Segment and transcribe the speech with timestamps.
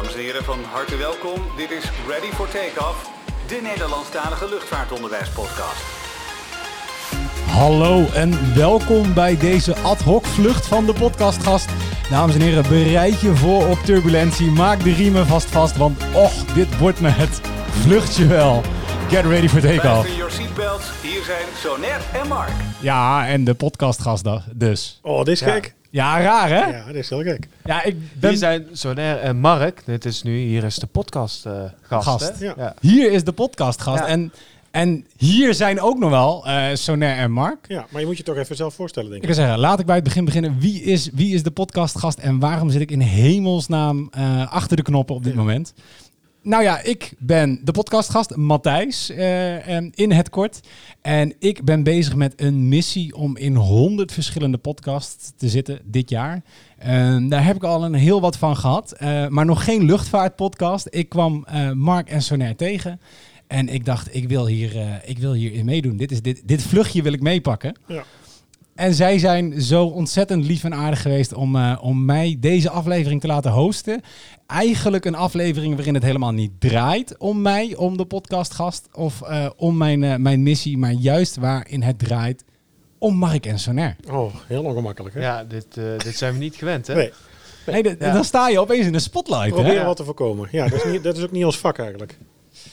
[0.00, 1.40] Dames en heren, van harte welkom.
[1.56, 3.10] Dit is Ready for Takeoff,
[3.46, 5.82] de Nederlandstalige luchtvaartonderwijspodcast.
[7.46, 11.70] Hallo en welkom bij deze ad hoc vlucht van de podcastgast.
[12.10, 14.50] Dames en heren, bereid je voor op turbulentie.
[14.50, 17.40] Maak de riemen vast vast, want och, dit wordt me het
[17.70, 18.62] vluchtje wel.
[19.08, 19.82] Get ready for takeoff.
[19.84, 20.90] Fasten your seatbelts.
[21.02, 22.52] Hier zijn Soner en Mark.
[22.80, 24.98] Ja, en de podcastgast dus.
[25.02, 25.50] Oh, dit is Ja.
[25.52, 25.74] gek.
[25.90, 26.64] Ja, raar hè?
[26.76, 27.48] Ja, dit is heel gek.
[27.64, 28.30] Ja, ik ben...
[28.30, 29.82] Hier zijn Soner en Mark.
[29.84, 32.06] Dit is nu, hier is de podcast eh, gast.
[32.08, 32.38] Gast.
[32.38, 32.44] hè?
[32.44, 32.54] Ja.
[32.56, 32.74] Ja.
[32.80, 33.98] Hier is de podcastgast.
[34.00, 34.06] Ja.
[34.06, 34.32] En,
[34.70, 37.64] en hier zijn ook nog wel eh Soner en Mark.
[37.68, 39.34] Ja, maar je moet je toch even zelf voorstellen, denk Ik ik.
[39.34, 40.56] kan zeggen, laat ik bij het begin beginnen.
[40.58, 44.82] Wie is, wie is de podcastgast en waarom zit ik in hemelsnaam eh, achter de
[44.82, 45.38] knoppen op dit Ja.
[45.38, 45.74] moment?
[46.42, 50.60] Nou ja, ik ben de podcastgast Matthijs eh, in het kort.
[51.02, 56.10] En ik ben bezig met een missie om in 100 verschillende podcasts te zitten dit
[56.10, 56.42] jaar.
[56.78, 60.86] En daar heb ik al een heel wat van gehad, eh, maar nog geen luchtvaartpodcast.
[60.90, 63.00] Ik kwam eh, Mark en Sonair tegen.
[63.46, 65.96] En ik dacht, ik wil hier, eh, ik wil hier in meedoen.
[65.96, 67.76] Dit, is dit, dit vluchtje wil ik meepakken.
[67.86, 68.04] Ja.
[68.74, 73.20] En zij zijn zo ontzettend lief en aardig geweest om, eh, om mij deze aflevering
[73.20, 74.00] te laten hosten.
[74.46, 79.46] Eigenlijk een aflevering waarin het helemaal niet draait om mij, om de podcastgast of eh,
[79.56, 82.44] om mijn, eh, mijn missie, maar juist waarin het draait
[82.98, 83.96] om Mark en Sonair.
[84.10, 85.20] Oh, heel ongemakkelijk, hè?
[85.20, 86.94] Ja, dit, eh, dit zijn we niet gewend, hè?
[86.94, 87.12] Nee,
[87.66, 88.12] Nee, Ja.
[88.12, 89.44] Dan sta je opeens in de spotlight.
[89.44, 89.50] Hè?
[89.50, 90.48] proberen wat te voorkomen.
[90.50, 92.18] Ja, dat is, niet, dat is ook niet ons vak eigenlijk.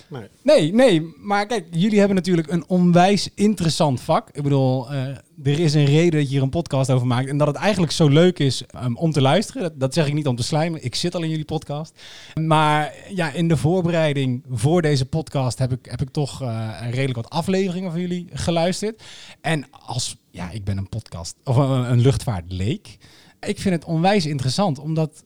[0.09, 0.27] Nee.
[0.43, 4.29] Nee, nee, maar kijk, jullie hebben natuurlijk een onwijs interessant vak.
[4.31, 5.07] Ik bedoel, eh,
[5.43, 7.27] er is een reden dat je hier een podcast over maakt.
[7.27, 9.79] En dat het eigenlijk zo leuk is ehm, om te luisteren.
[9.79, 10.83] Dat, zeg ik niet om te slijmen.
[10.83, 12.01] Ik zit al in jullie podcast.
[12.41, 17.15] Maar ja, in de voorbereiding voor deze podcast heb ik, heb ik toch eh, redelijk
[17.15, 19.03] wat afleveringen van jullie geluisterd.
[19.41, 22.97] En als, ja, ik ben een podcast, of een, een luchtvaartleek.
[23.39, 25.23] Ik vind het onwijs interessant, omdat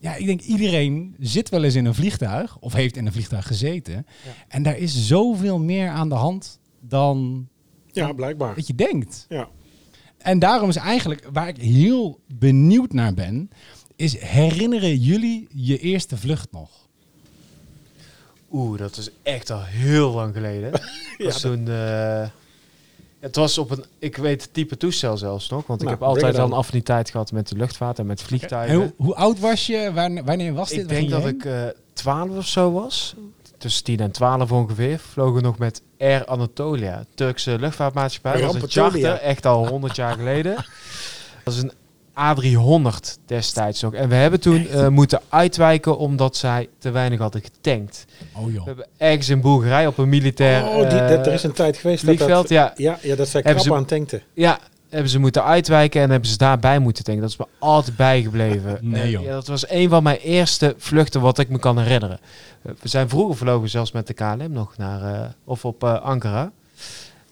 [0.00, 3.46] ja, ik denk iedereen zit wel eens in een vliegtuig of heeft in een vliegtuig
[3.46, 4.06] gezeten.
[4.48, 7.48] En daar is zoveel meer aan de hand dan
[7.92, 8.54] Ja, blijkbaar.
[8.54, 9.26] wat je denkt.
[9.28, 9.48] Ja.
[10.18, 13.50] En daarom is eigenlijk waar ik heel benieuwd naar ben,
[13.96, 16.70] is herinneren jullie je eerste vlucht nog?
[18.52, 20.70] Oeh, dat is echt al heel lang geleden.
[21.18, 21.68] Dat was toen...
[21.68, 22.28] eh,
[23.20, 23.84] het was op een...
[23.98, 25.66] Ik weet het type toestel zelfs nog.
[25.66, 28.26] Want ik Nou, heb altijd al een affiniteit gehad met de luchtvaart en met En
[28.26, 28.76] vliegtuigen.
[28.76, 29.92] hoe, hoe oud was je?
[30.24, 30.78] Wanneer was dit?
[30.78, 33.14] Ik denk dat ik eh 12 of zo was.
[33.58, 34.98] Tussen 10 en 12 ongeveer.
[34.98, 38.40] Vlogen we nog met Air Anatolia, Turkse luchtvaartmaatschappij.
[38.40, 40.54] Dat was een charter, echt al 100 jaar geleden.
[41.44, 41.72] Dat is een
[42.14, 43.94] A300 destijds nog.
[43.94, 48.06] En we hebben toen eh, moeten uitwijken omdat zij te weinig hadden getankt.
[48.36, 48.66] Oh We joh.
[48.66, 51.76] hebben ergens in Bulgarije op een militair Oh, die, dat, er eh, is een tijd
[51.76, 52.48] geweest dat vliegveld.
[52.48, 52.48] dat...
[52.48, 54.22] Ja, Ja, ja, dat zij krap ze- aan tankten.
[54.34, 57.22] ja, hebben ze moeten uitwijken en hebben ze daarbij moeten tanken.
[57.22, 58.78] Dat is me altijd bijgebleven.
[58.90, 59.22] Nee, En, joh.
[59.22, 62.18] ja, dat was een van mijn eerste vluchten wat ik me kan herinneren.
[62.62, 66.00] Eh, We zijn vroeger vlogen zelfs met de KLM nog naar, eh, of op eh,
[66.02, 66.50] Ankara.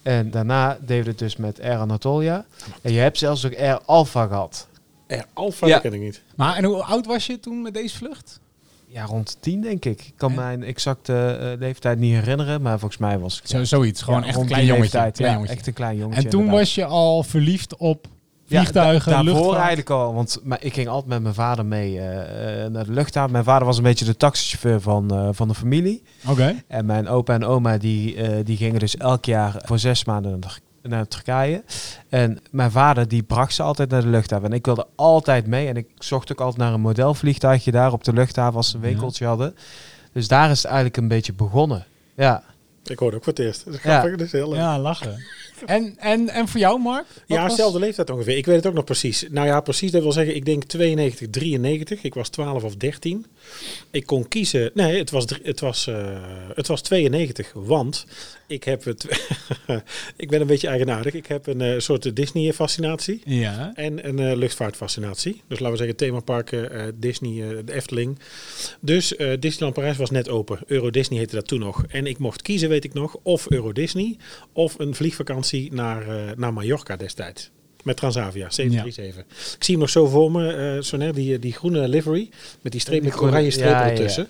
[0.09, 2.45] En daarna deden we het dus met Air Anatolia.
[2.83, 4.69] En je hebt zelfs ook Air Alpha gehad.
[5.09, 5.73] Ja, Alfa Ja.
[5.73, 6.23] dat ken ik niet.
[6.37, 8.41] Maar en hoe oud was je toen met deze vlucht?
[8.87, 10.01] Ja, rond tien denk ik.
[10.01, 10.37] Ik kan En?
[10.37, 14.27] mijn exacte eh, leeftijd niet herinneren, maar volgens mij was ik Zo, zoiets, gewoon ja,
[14.27, 14.83] echt een klein jongetje.
[14.83, 15.17] leeftijd.
[15.17, 15.57] klein ja, jongetje.
[15.57, 16.23] echt een klein jongetje.
[16.23, 16.65] En toen inderdaad.
[16.65, 18.07] was je al verliefd op
[18.49, 19.59] Ja, vliegtuigen, da- daarvoor luchtvaart?
[19.59, 22.93] eigenlijk al, want maar ik ging altijd met mijn vader mee eh, eh, naar de
[22.93, 23.33] luchthaven.
[23.33, 26.03] Mijn vader was een beetje de taxichauffeur van, eh, van de familie.
[26.29, 26.55] Oké.
[26.67, 30.59] En mijn opa en oma die, die gingen dus elk jaar voor zes maanden naar,
[30.83, 31.63] naar Turkije.
[32.09, 34.51] En mijn vader die bracht ze altijd naar de luchthaven.
[34.51, 35.69] En ik wilde altijd mee.
[35.69, 38.83] En ik zocht ook altijd naar een modelvliegtuigje daar op de luchthaven als ze een
[38.83, 38.89] Ja.
[38.89, 39.55] winkeltje hadden.
[40.13, 41.85] Dus daar is het eigenlijk een beetje begonnen.
[42.17, 42.43] Ja.
[42.91, 43.65] Ik hoorde ook voor het eerst.
[43.65, 43.91] Dat is Ja.
[43.91, 44.16] grappig.
[44.19, 44.59] Dat is heel leuk.
[44.59, 45.25] Ja, lachen.
[45.66, 47.06] En, en, en voor jou, Mark?
[47.26, 48.37] Ja, dezelfde leeftijd ongeveer.
[48.37, 49.26] Ik weet het ook nog precies.
[49.31, 49.91] Nou ja, precies.
[49.91, 52.03] Dat wil zeggen, ik denk 92, 93.
[52.03, 53.26] Ik was 12 of 13.
[53.91, 54.71] Ik kon kiezen.
[54.75, 56.06] Nee, het was, het was, eh,
[56.54, 57.53] het was 92.
[57.54, 58.06] Want
[58.47, 59.06] ik heb het.
[60.16, 61.15] ik ben een beetje eigenaardig.
[61.15, 63.20] Ik heb een eh, soort Disney-fascinatie.
[63.25, 63.72] Ja.
[63.75, 65.43] En een eh, luchtvaartfascinatie.
[65.49, 68.19] Dus laten we zeggen themaparken, Disney, de Efteling.
[68.81, 70.58] Dus Disneyland Parijs was net open.
[70.67, 71.84] Euro Disney heette dat toen nog.
[71.88, 74.17] En ik mocht kiezen, weet ik nog, of Euro Disney
[74.53, 77.51] of een vliegvakantie naar, eh, naar Mallorca destijds.
[77.83, 79.55] Met Transavia, 737.
[79.57, 82.29] Ik zie hem nog zo voor me, zo net, die, die groene livery.
[82.61, 84.27] Met die streep, met oranje ja, ja, ja.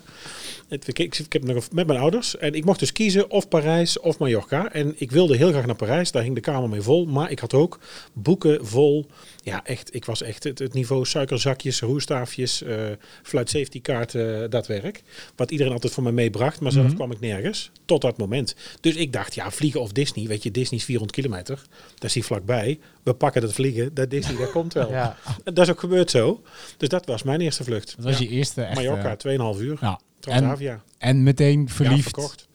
[0.68, 4.00] Ik, ik, ik heb nog met mijn ouders en ik mocht dus kiezen of Parijs
[4.00, 4.72] of Mallorca.
[4.72, 7.06] En ik wilde heel graag naar Parijs, daar hing de kamer mee vol.
[7.06, 7.78] Maar ik had ook
[8.12, 9.06] boeken vol.
[9.42, 12.76] Ja, echt, ik was echt het, het niveau suikerzakjes, roerstaafjes, eh
[13.22, 15.02] flight safety kaarten, dat werk.
[15.36, 16.94] Wat iedereen altijd voor mij meebracht, maar zelf Mhm.
[16.94, 17.70] kwam ik nergens.
[17.84, 18.54] Tot dat moment.
[18.80, 20.26] Dus ik dacht, ja, vliegen of Disney.
[20.26, 21.62] Weet je, Disney is 400 kilometer.
[21.94, 22.78] Dat is hier vlakbij.
[23.02, 23.94] We pakken dat vliegen.
[23.94, 24.90] Dat Disney, dat komt wel.
[24.98, 25.16] Ja.
[25.44, 26.42] En dat is ook gebeurd zo.
[26.76, 27.94] Dus dat was mijn eerste vlucht.
[27.96, 28.24] Dat was Ja.
[28.24, 28.82] je eerste echte...
[28.82, 29.76] Mallorca, 2,5 uur.
[29.80, 30.00] Ja.
[30.20, 30.82] En, Transavia.
[30.98, 32.02] en meteen Ja, verliefd.
[32.02, 32.48] verkocht.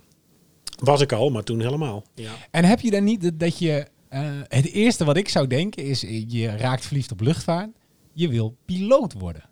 [0.76, 2.04] Was ik al, maar toen helemaal.
[2.16, 2.32] Ja.
[2.52, 3.88] En heb je dan niet dat, dat je...
[4.10, 7.70] eh, het eerste wat ik zou denken is, eh, je raakt verliefd op luchtvaart.
[8.14, 9.44] Je wil piloot worden.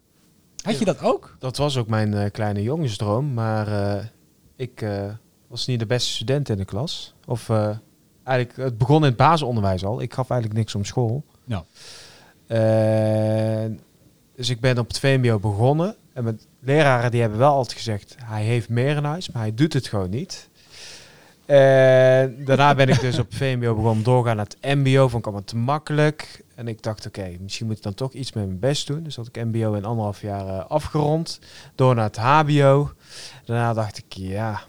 [0.63, 1.35] Had je dat ook?
[1.39, 3.67] Dat was ook mijn eh, kleine jongensdroom, maar
[3.97, 4.05] eh,
[4.55, 5.13] ik eh,
[5.47, 7.13] was niet de beste student in de klas.
[7.25, 7.77] Of eh,
[8.23, 10.01] eigenlijk, het begon in het basisonderwijs al.
[10.01, 11.23] Ik gaf eigenlijk niks om school.
[11.45, 11.65] Ja.
[12.47, 13.79] En
[14.35, 15.95] dus ik ben op het VMBO begonnen.
[16.13, 19.53] En mijn leraren die hebben wel altijd gezegd, hij heeft meer in huis, maar hij
[19.53, 20.49] doet het gewoon niet.
[21.45, 25.07] En daarna ben ik dus op VMBO begonnen doorgaan naar het MBO.
[25.07, 26.43] Vond ik allemaal te makkelijk.
[26.55, 29.03] En ik dacht, oké, misschien moet ik dan toch iets met mijn best doen.
[29.03, 31.39] Dus had ik MBO in anderhalf jaar eh, afgerond.
[31.75, 32.91] Door naar het HBO.
[33.45, 34.61] Daarna dacht ik, ja.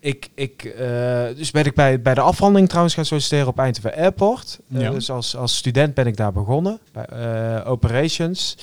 [0.00, 3.94] Ik, ik, eh, dus ben ik bij, bij de afhandeling trouwens gaan solliciteren op Eindhoven
[3.94, 4.60] Airport.
[4.72, 4.90] Eh, Ja.
[4.90, 6.78] Dus als, als student ben ik daar begonnen.
[6.92, 8.56] Bij eh, Operations.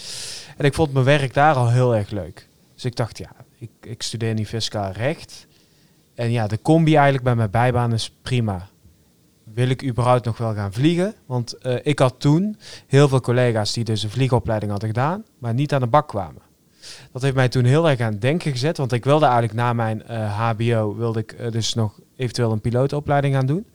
[0.57, 2.48] En ik vond mijn werk daar al heel erg leuk.
[2.74, 5.48] Dus ik dacht, ja, ik, ik studeer nu fiscaal recht.
[6.16, 8.68] En ja, de combi eigenlijk bij mijn bijbaan is prima.
[9.44, 11.13] Wil ik überhaupt nog wel gaan vliegen?
[11.25, 12.57] Want ik had toen
[12.88, 16.42] heel veel collega's die dus een vliegopleiding hadden gedaan, maar niet aan de bak kwamen.
[17.12, 19.74] Dat heeft mij toen heel erg aan het denken gezet, want ik wilde eigenlijk na
[19.74, 23.66] mijn eh, HBO wilde ik eh, dus nog eventueel een pilootopleiding gaan doen.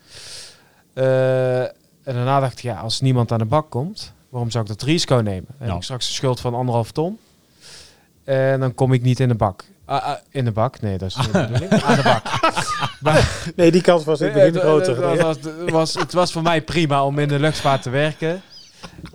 [0.94, 4.70] Eh, en daarna dacht ik, ja, als niemand aan de bak komt, waarom zou ik
[4.70, 5.44] dat risico nemen?
[5.48, 5.76] Dan heb Ja.
[5.76, 7.18] ik straks een schuld van anderhalf ton.
[8.24, 9.64] En dan kom ik niet in de bak.
[9.84, 10.80] Ah, ah, in de bak?
[10.80, 11.70] Nee, dat is niet de bedoeling.
[11.84, 12.22] Aan de bak.
[13.00, 15.16] Maar, Nee, die kans was in het begin groter.
[15.22, 15.36] was,
[15.70, 18.42] was, het was voor mij prima om in de luchtvaart te werken.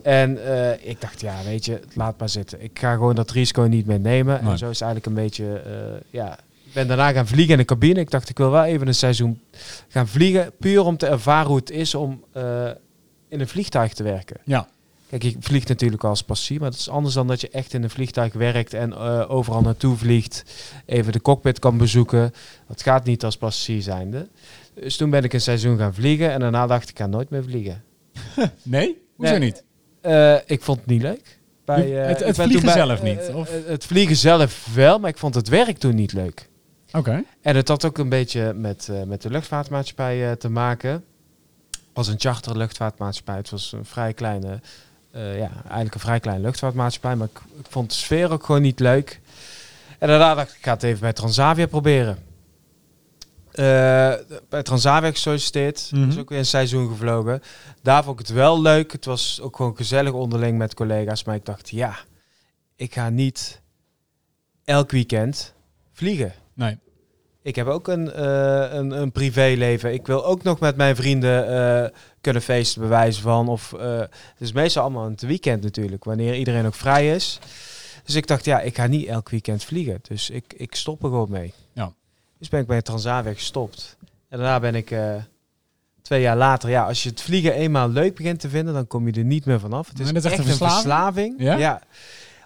[0.02, 2.64] En eh, ik dacht, ja, weet je, laat maar zitten.
[2.64, 4.44] Ik ga gewoon dat risico niet meer nemen.
[4.44, 4.52] Nee.
[4.52, 6.40] En zo is het eigenlijk een beetje, eh, ja...
[6.66, 8.00] Ik ben daarna gaan vliegen in de cabine.
[8.00, 9.42] Ik dacht, ik wil wel even een seizoen
[9.88, 10.52] gaan vliegen.
[10.60, 12.70] Puur om te ervaren hoe het is om eh,
[13.28, 14.38] in een vliegtuig te werken.
[14.46, 14.68] Ja.
[15.10, 17.84] Kijk, ik vlieg natuurlijk als passie, maar dat is anders dan dat je echt in
[17.84, 18.96] een vliegtuig werkt en
[19.28, 20.44] overal naartoe vliegt.
[20.86, 22.34] Even de cockpit kan bezoeken.
[22.68, 24.28] Dat gaat niet als passagier zijnde.
[24.74, 27.30] Dus toen ben ik een seizoen gaan vliegen en daarna dacht ik, ik ga nooit
[27.30, 27.84] meer vliegen.
[28.64, 29.07] Nee?
[29.18, 29.40] Hoezo Nee.
[29.40, 29.64] niet?
[30.02, 31.40] Eh, ik vond het niet leuk.
[31.66, 33.50] Bij, Je- eh, het- het vliegen bij- zelf niet, eh, of?
[33.66, 36.50] het vliegen zelf wel, maar ik vond het werk toen niet leuk.
[36.92, 37.24] Oké.
[37.42, 40.92] En het had ook een beetje met, met de luchtvaartmaatschappij te maken.
[40.92, 43.36] Het was een charter luchtvaartmaatschappij.
[43.36, 44.60] Het was een vrij kleine,
[45.12, 47.16] ja, eigenlijk een vrij kleine luchtvaartmaatschappij.
[47.16, 49.20] Maar ik, ik vond de sfeer ook gewoon niet leuk.
[50.00, 52.18] En daarna dacht ik, ik ga het even bij Transavia proberen.
[53.58, 54.14] Eh,
[54.50, 55.90] bij Transavia gesolliciteerd.
[55.92, 56.06] Mhm.
[56.06, 57.42] Dus ook weer een seizoen gevlogen.
[57.82, 58.92] Daar vond ik het wel leuk.
[58.92, 61.24] Het was ook gewoon gezellig onderling met collega's.
[61.24, 61.96] Maar ik dacht, ja,
[62.76, 63.62] ik ga niet
[64.64, 65.54] elk weekend
[65.92, 66.34] vliegen.
[66.54, 66.78] Nee.
[67.42, 69.94] Ik heb ook een, eh, een, een privéleven.
[69.94, 71.90] Ik wil ook nog met mijn vrienden eh,
[72.22, 73.48] kunnen feesten, bewijzen van.
[73.48, 77.40] Of, het is meestal allemaal aan het weekend natuurlijk, wanneer iedereen ook vrij is.
[78.04, 80.00] Dus ik dacht, ja, ik ga niet elk weekend vliegen.
[80.02, 81.54] Dus ik, ik stop er gewoon mee.
[81.74, 81.94] Ja.
[82.40, 83.98] Dus ben ik bij Transavia gestopt.
[84.30, 85.16] En daarna ben ik eh,
[86.02, 89.08] twee jaar later, ja, als je het vliegen eenmaal leuk begint te vinden, dan kom
[89.08, 89.88] je er niet meer vanaf.
[89.88, 91.36] Het is, echt echt een verslaving?
[91.38, 91.60] verslaving.
[91.60, 91.82] Ja?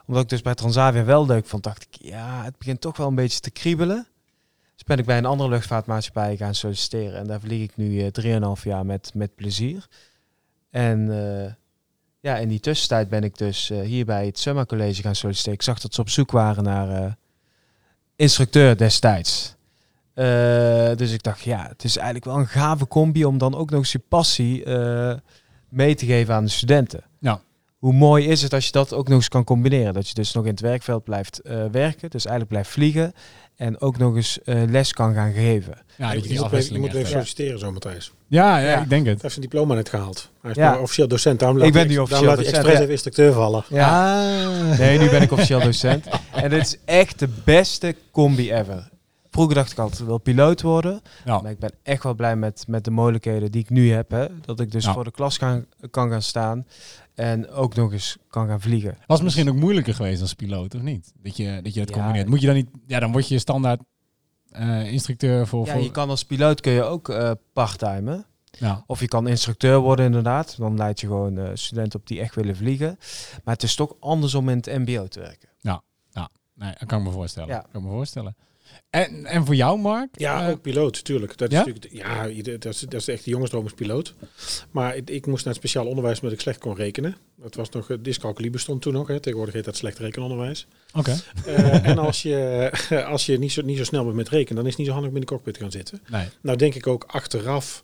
[0.06, 3.08] Omdat ik dus bij Transavia wel leuk vond, dacht ik, ja, het begint toch wel
[3.08, 4.08] een beetje te kriebelen.
[4.74, 7.20] Dus ben ik bij een andere luchtvaartmaatschappij gaan solliciteren.
[7.20, 9.88] En daar vlieg ik nu eh 3,5 jaar met, met plezier.
[10.70, 11.54] En eh,
[12.20, 15.54] ja, in die tussentijd ben ik dus hier bij het Summer College gaan solliciteren.
[15.54, 17.18] Ik zag dat ze op zoek waren naar
[18.16, 19.56] instructeur destijds.
[20.22, 23.70] Eh, dus ik dacht, ja, het is eigenlijk wel een gave combi om dan ook
[23.70, 25.14] nog eens je passie eh,
[25.70, 27.04] mee te geven aan de studenten.
[27.20, 27.42] Ja.
[27.78, 29.94] Hoe mooi is het als je dat ook nog eens kan combineren?
[29.94, 33.14] Dat je dus nog in het werkveld blijft eh, werken, dus eigenlijk blijft vliegen
[33.56, 35.74] en ook nog eens eh, les kan gaan geven.
[35.96, 37.06] Ja, je moet, je even Ja.
[37.06, 38.12] solliciteren zo, Matthijs.
[38.28, 38.82] Ja, ja, Ja.
[38.82, 39.12] ik denk het.
[39.12, 40.30] Hij heeft zijn diploma net gehaald.
[40.42, 40.80] Hij is Ja.
[40.80, 41.40] officieel docent.
[41.40, 42.80] Daarom Ik ben nu officieel laat docent, expres ja.
[42.80, 43.64] even instructeur vallen.
[43.72, 44.78] Ah.
[44.80, 46.06] Nee, nu ben ik officieel docent.
[46.34, 48.90] En dit is echt de beste combi ever.
[49.32, 51.02] Vroeger dacht ik altijd, wil piloot worden.
[51.26, 51.42] Ja.
[51.42, 54.12] Maar ik ben echt wel blij met, met de mogelijkheden die ik nu heb.
[54.12, 54.28] Hè.
[54.42, 54.94] Dat ik dus Ja.
[54.94, 56.66] voor de klas gaan, kan gaan staan.
[57.14, 58.98] En ook nog eens kan gaan vliegen.
[59.08, 61.14] Was het misschien ook moeilijker geweest als piloot, of niet?
[61.24, 61.96] Dat je dat, je het Ja.
[61.96, 62.28] combineert.
[62.28, 62.70] Moet je dan niet...
[62.88, 63.82] Ja, dan word je standaard
[64.52, 65.66] eh, instructeur voor...
[65.66, 68.26] Ja, voor je kan als piloot kun je ook eh parttimen.
[68.52, 68.84] ja.
[68.88, 70.56] Of je kan instructeur worden inderdaad.
[70.58, 72.98] Dan leid je gewoon eh, studenten op die echt willen vliegen.
[73.44, 75.50] Maar het is toch anders om in het mbo te werken.
[76.56, 77.50] Nee, dat kan ik me voorstellen.
[77.50, 77.66] Ja.
[77.72, 78.36] Kan ik me voorstellen.
[78.92, 80.10] En, en voor jou, Mark?
[80.20, 81.38] Ja, Eh, ook piloot, tuurlijk.
[81.38, 84.14] Dat is natuurlijk, ja, dat is, dat is echt de jongensdroom is piloot.
[84.72, 87.16] Maar ik, ik moest naar het speciaal onderwijs omdat ik slecht kon rekenen.
[87.42, 89.08] Dat was nog, eh, dyscalculie bestond toen nog.
[89.08, 89.20] Hè.
[89.20, 90.68] Tegenwoordig heet dat slecht rekenonderwijs.
[90.94, 91.16] Oké.
[91.46, 92.70] Eh, en als je,
[93.14, 94.94] als je niet, zo, niet zo snel bent met rekenen, dan is het niet zo
[94.94, 96.02] handig om in de cockpit te gaan zitten.
[96.10, 96.28] Nee.
[96.42, 97.84] Nou denk ik ook achteraf,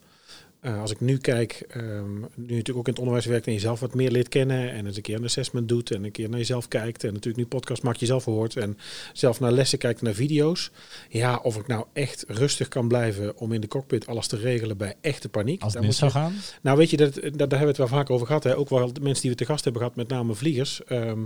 [0.60, 3.52] eh, als ik nu kijk, ehm, nu je natuurlijk ook in het onderwijs werkt en
[3.52, 6.28] jezelf wat meer leert kennen en eens een keer een assessment doet en een keer
[6.28, 8.78] naar jezelf kijkt en natuurlijk nu podcast maakt jezelf hoort en
[9.12, 10.70] zelf naar lessen kijkt naar video's.
[11.08, 14.76] Ja, of ik nou echt rustig kan blijven om in de cockpit alles te regelen
[14.76, 15.62] bij echte paniek.
[15.62, 16.34] Als het mis zou gaan?
[16.62, 18.44] nou weet je, dat, dat, daar hebben we het wel vaak over gehad.
[18.44, 18.56] Hè?
[18.56, 20.84] Ook wel de mensen die we te gast hebben gehad, met name vliegers.
[20.84, 21.24] Ehm,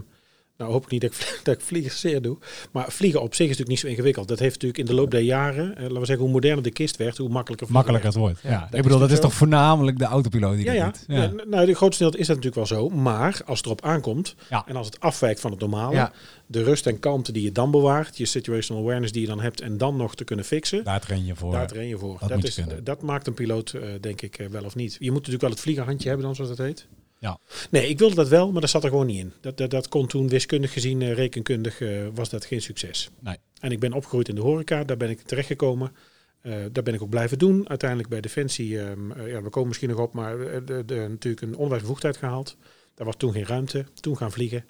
[0.57, 2.39] nou hoop ik niet dat ik, dat ik vliegers zeer doe.
[2.73, 4.29] Maar vliegen op zich is natuurlijk niet zo ingewikkeld.
[4.29, 6.71] Dat heeft natuurlijk in de loop der jaren, eh, laten we zeggen, hoe moderner de
[6.71, 8.41] kist werd, hoe makkelijker Makkelijker het wordt.
[8.43, 10.73] Ja, Ja, ik dat bedoel, is dat is toch toch voornamelijk de autopiloot die Ja,
[10.73, 10.85] ja.
[10.85, 11.05] doet?
[11.07, 11.31] ja.
[11.47, 12.89] Nou, de grootste deel is dat natuurlijk wel zo.
[12.89, 14.35] Maar als het erop aankomt
[14.67, 16.11] en als het afwijkt van het normale,
[16.47, 19.61] de rust en kalmte die je dan bewaart, je situational awareness die je dan hebt
[19.61, 21.53] en dan nog te kunnen fixen, Daar train je voor.
[21.53, 22.19] daar train je voor.
[22.27, 22.85] dat is, je kunnen.
[22.85, 24.93] dat maakt een piloot, eh, denk ik, eh, wel of niet.
[24.99, 26.87] Je moet natuurlijk wel het vliegerhandje hebben dan, zoals dat heet.
[27.23, 27.39] Ja.
[27.71, 29.33] Nee, ik wilde dat wel, maar dat zat er gewoon niet in.
[29.41, 33.11] Dat, dat, dat kon toen wiskundig gezien, eh, rekenkundig, eh, was dat geen succes.
[33.21, 33.37] Nee.
[33.61, 35.93] En ik ben opgegroeid in de horeca, daar ben ik terechtgekomen.
[36.41, 37.69] Eh daar ben ik ook blijven doen.
[37.69, 41.43] Uiteindelijk bij Defensie, ehm, eh, ja, we komen misschien nog op, maar de, de, natuurlijk
[41.43, 42.57] een onderwijsbevoegdheid gehaald.
[42.95, 44.65] Daar was toen geen ruimte, toen gaan vliegen.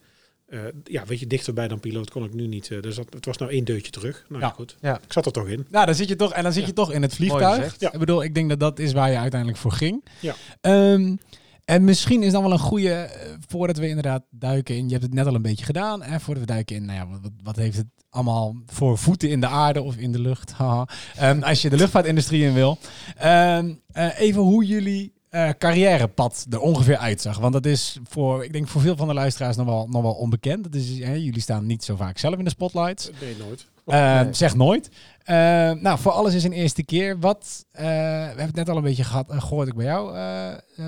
[0.47, 2.69] Eh, ja, weet je, dichterbij dan piloot kon ik nu niet.
[2.69, 4.25] dus dat, het was nou één deurtje terug.
[4.29, 4.53] Nou ja, Ja.
[4.55, 4.77] goed.
[4.81, 5.01] Ja.
[5.05, 5.67] Ik zat er toch in.
[5.71, 7.77] Nou, dan zit je toch, en dan zit je toch in het vliegtuig.
[7.79, 10.05] Ik bedoel, ik denk dat dat is waar je uiteindelijk voor ging.
[10.21, 10.35] Ja.
[10.61, 11.17] Ehm,
[11.65, 15.05] en misschien is dan wel een goede, eh, voordat we inderdaad duiken in, je hebt
[15.05, 17.57] het net al een beetje gedaan, hè, voordat we duiken in, nou ja, wat, wat,
[17.57, 20.89] heeft het allemaal voor voeten in de aarde of in de lucht, haha.
[21.17, 22.79] Ehm, als je de luchtvaartindustrie in wil.
[23.17, 27.39] Ehm, eh, even hoe jullie eh, carrièrepad er ongeveer uitzag.
[27.39, 30.13] Want dat is voor, ik denk voor veel van de luisteraars nog wel, nog wel
[30.13, 30.65] onbekend.
[30.65, 33.11] Dat is, hè, jullie staan niet zo vaak zelf in de spotlights.
[33.21, 33.67] Nee, nooit.
[33.85, 34.35] Nee.
[34.35, 34.91] Zeg nooit.
[35.25, 35.35] Eh,
[35.83, 37.19] nou, voor alles is een eerste keer.
[37.19, 40.17] Wat, eh, we hebben het net al een beetje gehad, eh, gehoord ik bij jou,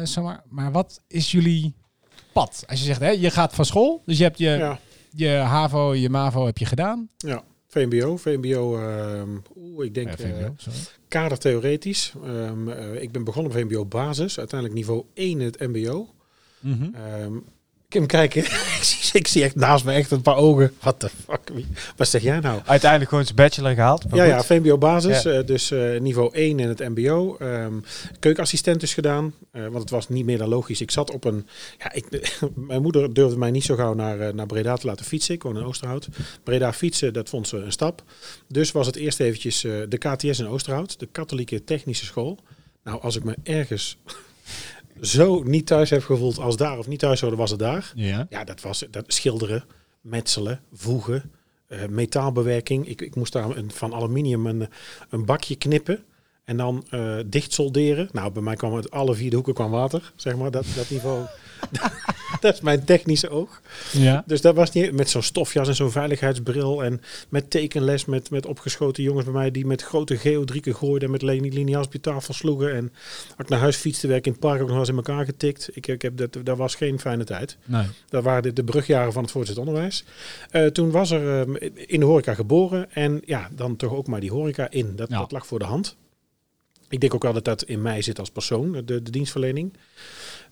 [0.02, 0.42] Samar.
[0.48, 1.74] Maar wat is jullie
[2.32, 2.64] pad?
[2.68, 4.78] Als je zegt, hè, je gaat van school, dus je hebt je, Ja,
[5.10, 7.08] je HAVO, je MAVO heb je gedaan.
[7.16, 7.42] ja.
[7.68, 8.16] VMBO.
[8.16, 10.78] VMBO, ehm, oeh, ik denk Ja, VMBO, sorry.
[11.08, 12.12] kadertheoretisch.
[12.24, 14.38] Ehm, eh, ik ben begonnen op VMBO basis.
[14.38, 16.08] Uiteindelijk niveau 1 in het MBO.
[16.60, 16.82] Mhm.
[16.94, 17.32] Ehm,
[17.94, 18.42] Kim, kijken.
[19.12, 20.72] ik, zie, echt naast me echt een paar ogen.
[20.80, 21.52] What the fuck?
[21.96, 22.60] Wat zeg jij nou?
[22.64, 24.04] Uiteindelijk gewoon zijn bachelor gehaald.
[24.12, 24.46] Ja, ja, goed.
[24.46, 25.30] VMBO basis, Ja.
[25.30, 27.36] eh, dus eh, niveau 1 in het MBO.
[27.36, 27.72] Ehm
[28.18, 30.80] keukenassistent dus gedaan, eh, want het was niet meer dan logisch.
[30.80, 31.46] Ik zat op een,
[31.78, 32.36] ja, ik,
[32.68, 35.34] mijn moeder durfde mij niet zo gauw naar, naar Breda te laten fietsen.
[35.34, 36.08] Ik woon in Oosterhout.
[36.42, 38.02] Breda fietsen, dat vond ze een stap.
[38.48, 42.38] Dus was het eerst eventjes de KTS in Oosterhout, de katholieke technische school.
[42.84, 43.98] Nou, als ik me ergens
[45.04, 47.92] zo niet thuis heb gevoeld als daar of niet thuis hoorde, was het daar.
[47.94, 48.26] Ja.
[48.30, 49.64] Ja, dat was dat schilderen,
[50.00, 51.30] metselen, voegen,
[51.66, 52.88] eh, metaalbewerking.
[52.88, 54.68] Ik, ik moest daar een, van aluminium een,
[55.10, 56.04] een bakje knippen
[56.44, 58.08] en dan eh dicht solderen.
[58.12, 60.90] Nou, bij mij kwam uit alle vier de hoeken kwam water, zeg maar, dat, dat
[60.90, 61.26] niveau.
[62.40, 63.60] dat is mijn technische oog.
[63.92, 64.22] ja.
[64.26, 68.46] Dus dat was niet met zo'n stofjas en zo'n veiligheidsbril en met tekenles met, met
[68.46, 72.74] opgeschoten jongens bij mij die met grote geodrieken gooiden en met liniaals op tafel sloegen.
[72.74, 72.92] En
[73.28, 75.68] als ik naar huis fietste, werk in het park ook nog eens in elkaar getikt.
[75.72, 77.56] Ik, ik heb dat, dat was geen fijne tijd.
[77.64, 77.86] Nee.
[78.08, 80.04] Dat waren de, de brugjaren van het voortgezet onderwijs.
[80.50, 82.92] Eh, toen was er ehm, in de horeca geboren.
[82.92, 84.96] En ja, dan toch ook maar die horeca in.
[84.96, 85.18] Dat, Ja.
[85.18, 85.96] dat lag voor de hand.
[86.88, 89.72] Ik denk ook wel dat dat in mij zit als persoon, de, de dienstverlening.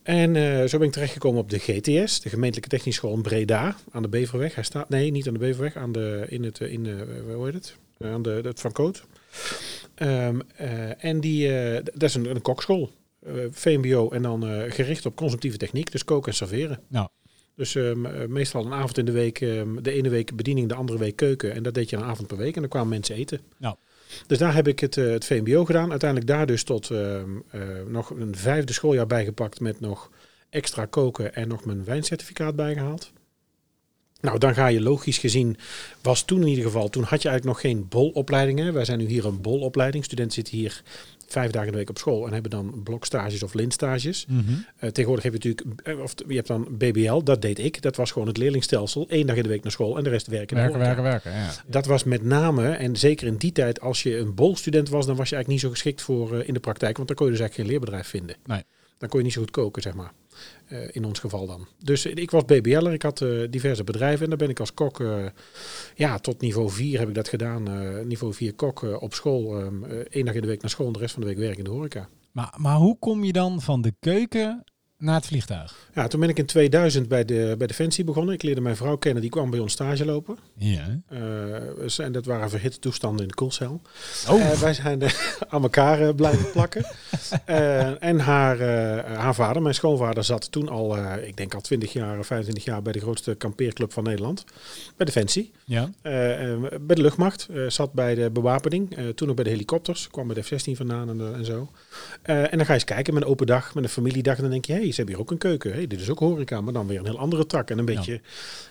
[0.02, 3.76] En eh, zo ben ik terechtgekomen op de GTS, de gemeentelijke technische school in Breda,
[3.90, 4.54] aan de Beverweg.
[4.54, 7.44] Hij staat, nee, niet aan de Beverweg, aan de, in het, eh, in de, hoe
[7.44, 7.76] heet het?
[7.98, 9.04] Eh, Aan de, het Van Coot.
[9.94, 12.90] Ehm, eh, en die, eh, dat is een, een kokschool.
[13.26, 16.80] Eh, VMBO en dan eh, gericht op consumptieve techniek, dus koken en serveren.
[16.90, 17.10] Ja.
[17.56, 20.74] Dus ehm, eh, meestal een avond in de week, ehm, de ene week bediening, de
[20.74, 21.52] andere week keuken.
[21.52, 23.40] En dat deed je een avond per week en dan kwamen mensen eten.
[23.58, 23.76] Ja.
[24.26, 25.90] Dus daar heb ik het, eh, het VMBO gedaan.
[25.90, 30.10] Uiteindelijk daar dus tot ehm, eh, nog een vijfde schooljaar bijgepakt met nog
[30.50, 33.12] extra koken en nog mijn wijncertificaat bijgehaald.
[34.22, 35.56] Nou, dan ga je logisch gezien,
[36.02, 38.72] was toen in ieder geval, toen had je eigenlijk nog geen bolopleidingen.
[38.72, 40.04] Wij zijn nu hier een bolopleiding.
[40.04, 40.82] Studenten zitten hier
[41.32, 44.26] vijf dagen in de week op school en hebben dan blokstages of lintstages.
[44.28, 44.40] Mhm.
[44.76, 47.82] Eh, tegenwoordig heb je natuurlijk, eh, of je hebt dan BBL, dat deed ik.
[47.82, 49.06] Dat was gewoon het leerlingstelsel.
[49.08, 50.56] Één dag in de week naar school en de rest werken.
[50.56, 51.32] Werken, werken, werken.
[51.32, 51.50] Ja.
[51.66, 55.16] Dat was met name, en zeker in die tijd, als je een bolstudent was, dan
[55.16, 57.32] was je eigenlijk niet zo geschikt voor eh, in de praktijk, want dan kon je
[57.32, 58.36] dus eigenlijk geen leerbedrijf vinden.
[58.46, 58.64] Nee.
[58.98, 60.12] Dan kon je niet zo goed koken, zeg maar.
[60.72, 61.66] Eh, in ons geval dan.
[61.78, 65.00] Dus ik was BBL'er, ik had eh, diverse bedrijven en daar ben ik als kok,
[65.00, 65.24] eh,
[65.94, 67.62] ja, tot niveau 4 heb ik dat gedaan.
[68.06, 70.92] niveau 4 kok op school, ehm, eh, één dag in de week naar school en
[70.92, 72.08] de rest van de week werk in de horeca.
[72.32, 74.64] Maar, maar hoe kom je dan van de keuken
[75.02, 75.82] naar het vliegtuig.
[75.94, 78.34] Ja, toen ben ik in 2000 bij, de, bij Defensie begonnen.
[78.34, 80.38] Ik leerde mijn vrouw kennen, die kwam bij ons stage lopen.
[80.56, 81.00] Ja.
[81.08, 83.80] Eh, en dat waren verhitte toestanden in de koelcel.
[84.28, 84.40] Oh.
[84.40, 85.02] Eh, wij zijn
[85.48, 86.84] aan elkaar eh, blijven plakken.
[87.98, 88.60] En haar,
[89.16, 92.92] haar vader, mijn schoonvader, zat toen al, ik denk al 20 jaar, 25 jaar bij
[92.92, 94.44] de grootste kampeerclub van Nederland.
[94.96, 95.52] Bij Defensie.
[95.64, 95.90] Ja.
[96.02, 97.48] Bij de luchtmacht.
[97.68, 98.96] zat bij de bewapening.
[99.14, 100.08] toen ook bij de helikopters.
[100.08, 101.70] Kwam bij de F-16 vandaan en, en zo.
[102.22, 104.36] En dan ga je eens kijken met een open dag, met een familiedag.
[104.36, 105.72] En dan denk je, hé, hey, ze hebben hier ook een keuken.
[105.72, 107.70] Hey, dit is ook horeca, maar dan weer een heel andere tak.
[107.70, 108.20] En een beetje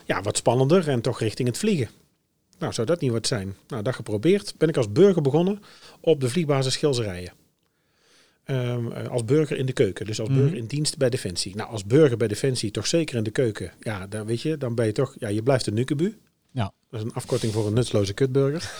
[0.04, 0.22] ja.
[0.22, 1.88] wat spannender en toch richting het vliegen.
[2.58, 3.56] Nou, zou dat niet wat zijn?
[3.68, 4.54] Nou, dat geprobeerd.
[4.58, 5.62] Ben ik als burger begonnen
[6.00, 7.32] op de vliegbasis Schilzerijen.
[8.44, 10.06] Eh, als burger in de keuken.
[10.06, 10.38] Dus als Mhm.
[10.38, 11.56] burger in dienst bij Defensie.
[11.56, 13.72] Nou, als burger bij Defensie toch zeker in de keuken.
[13.80, 15.14] Ja, dan weet je, dan ben je toch...
[15.18, 16.18] Ja, je blijft een nukebu.
[16.50, 16.72] Ja.
[16.90, 18.70] Dat is een afkorting voor een nutsloze kutburger.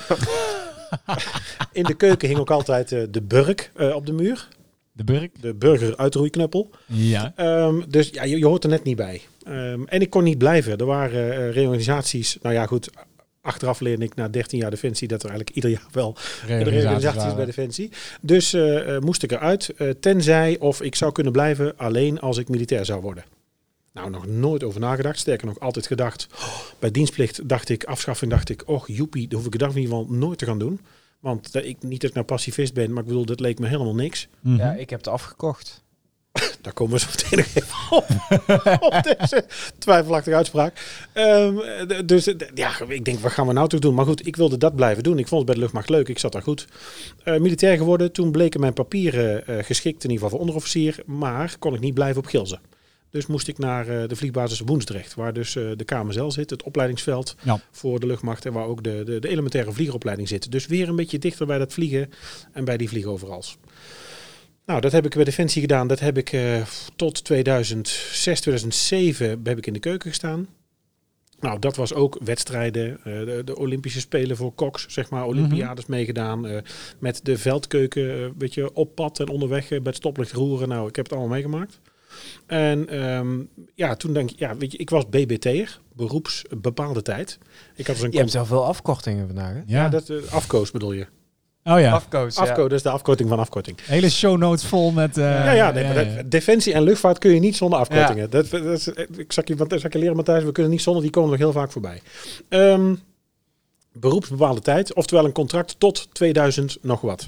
[1.72, 4.48] in de keuken hing ook altijd eh, de burk eh, op de muur.
[4.92, 5.28] De Burg.
[5.40, 6.70] De burger uitroeiknuppel.
[6.86, 7.32] Ja.
[7.36, 9.20] Ehm, dus ja, je, je hoort er net niet bij.
[9.42, 10.78] Ehm, en ik kon niet blijven.
[10.78, 12.38] Er waren eh, reorganisaties.
[12.42, 12.90] Nou ja, goed.
[13.40, 17.34] Achteraf leerde ik na 13 jaar Defensie dat er eigenlijk ieder jaar wel reorganisaties is
[17.34, 17.90] bij Defensie.
[18.20, 19.68] Dus eh, eh, moest ik eruit.
[19.68, 23.24] eh, tenzij of ik zou kunnen blijven alleen als ik militair zou worden.
[23.92, 25.18] Nou, nog nooit over nagedacht.
[25.18, 26.26] Sterker nog, altijd gedacht.
[26.34, 29.82] oh, bij dienstplicht dacht ik, afschaffing dacht ik, och joepie, dat hoef ik in ieder
[29.82, 30.80] geval nooit te gaan doen.
[31.22, 33.66] Want dat ik, niet dat ik nou pacifist ben, maar ik bedoel, dat leek me
[33.66, 34.28] helemaal niks.
[34.40, 34.56] Mhm.
[34.56, 35.82] Ja, ik heb het afgekocht.
[36.62, 38.06] Daar komen we zo meteen nog even op.
[38.96, 39.44] op deze
[39.78, 41.06] twijfelachtige uitspraak.
[41.12, 41.56] Ehm,
[42.06, 43.94] dus ja, ik denk, wat gaan we nou toch doen?
[43.94, 45.18] Maar goed, ik wilde dat blijven doen.
[45.18, 46.08] Ik vond het bij de luchtmacht leuk.
[46.08, 46.66] Ik zat daar goed.
[47.24, 48.12] Eh, militair geworden.
[48.12, 51.02] Toen bleken mijn papieren eh, geschikt in ieder geval voor onderofficier.
[51.06, 52.58] Maar kon ik niet blijven op Gilze.
[53.12, 55.14] Dus moest ik naar eh, de vliegbasis Woensdrecht.
[55.14, 56.50] Waar dus eh, de KMSL zit.
[56.50, 57.60] Het opleidingsveld Ja.
[57.70, 58.46] voor de luchtmacht.
[58.46, 60.50] En waar ook de, de, de elementaire vliegeropleiding zit.
[60.52, 62.10] Dus weer een beetje dichter bij dat vliegen.
[62.52, 63.56] En bij die vliegoverals.
[64.66, 65.86] Nou, dat heb ik bij Defensie gedaan.
[65.88, 66.62] Dat heb ik eh,
[66.96, 70.46] tot 2006, 2007 heb ik in de keuken gestaan.
[71.40, 76.46] Nou, dat was ook wedstrijden, de, de Olympische Spelen voor koks, zeg maar, Olympiades meegedaan.
[76.46, 76.60] eh,
[76.98, 80.68] met de veldkeuken, weet je, op pad en onderweg bij het stoplicht roeren.
[80.68, 81.80] Nou, ik heb het allemaal meegemaakt.
[82.46, 83.38] En ehm,
[83.74, 87.38] ja, toen denk ik, ja, weet je, ik was BBT'er, beroeps bepaalde tijd.
[87.74, 89.58] Ik had dus een Je hebt zelf veel afkortingen vandaag, hè?
[89.58, 89.64] Ja.
[89.66, 91.06] ja, dat, eh, afkoos bedoel je.
[91.64, 91.92] oh ja.
[91.92, 92.42] Afkoos, ja.
[92.42, 93.78] Afko, dat is de afkorting van afkorting.
[93.84, 95.18] Hele show notes vol met...
[95.18, 96.22] eh, ja, ja, nee, maar ja, dat- ja.
[96.22, 98.30] defensie en luchtvaart kun je niet zonder afkortingen.
[98.30, 101.02] Dat, dat is, ik zag je, want, zag je leren, Matthijs, we kunnen niet zonder,
[101.02, 102.02] die komen nog heel vaak voorbij.
[102.48, 102.94] Ehm
[103.94, 107.26] beroepsbepaalde tijd, oftewel een contract tot 2000 nog wat.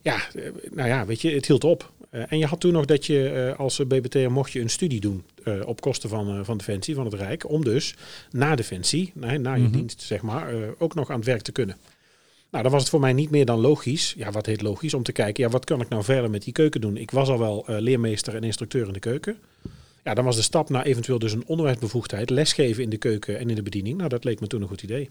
[0.00, 0.42] Ja, eh,
[0.72, 1.92] nou ja, weet je, het hield op.
[2.12, 5.00] Eh, en je had toen nog dat je eh, als BBT'er mocht je een studie
[5.00, 7.94] doen eh, op kosten van, van Defensie, van het Rijk, om dus
[8.30, 9.72] na Defensie, na, na je Mhm.
[9.72, 11.76] dienst zeg maar, ook nog aan het werk te kunnen.
[12.50, 14.14] Nou, dan was het voor mij niet meer dan logisch.
[14.16, 14.94] Ja, wat heet logisch?
[14.94, 16.96] Om te kijken, ja, wat kan ik nou verder met die keuken doen?
[16.96, 19.36] Ik was al wel leermeester en instructeur in de keuken.
[20.04, 23.48] Ja, dan was de stap naar eventueel dus een onderwijsbevoegdheid, lesgeven in de keuken en
[23.50, 23.96] in de bediening.
[23.96, 25.10] Nou, dat leek me toen een goed idee.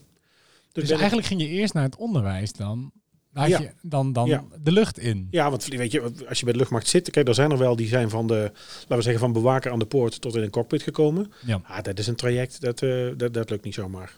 [0.72, 2.92] Dus ik- eigenlijk ging je eerst naar het onderwijs dan.
[3.34, 3.60] Dan, Ja.
[3.60, 4.44] je, dan, dan Ja.
[4.64, 5.28] de lucht in.
[5.32, 7.76] Ja, want weet je, als je bij de luchtmacht zit, kijk, er zijn er wel
[7.76, 10.50] die zijn van de, laten we zeggen, van bewaker aan de poort tot in een
[10.50, 11.32] cockpit gekomen.
[11.46, 11.62] Ja.
[11.64, 14.14] Ah, dat is een traject, dat, eh, dat, dat lukt niet zomaar.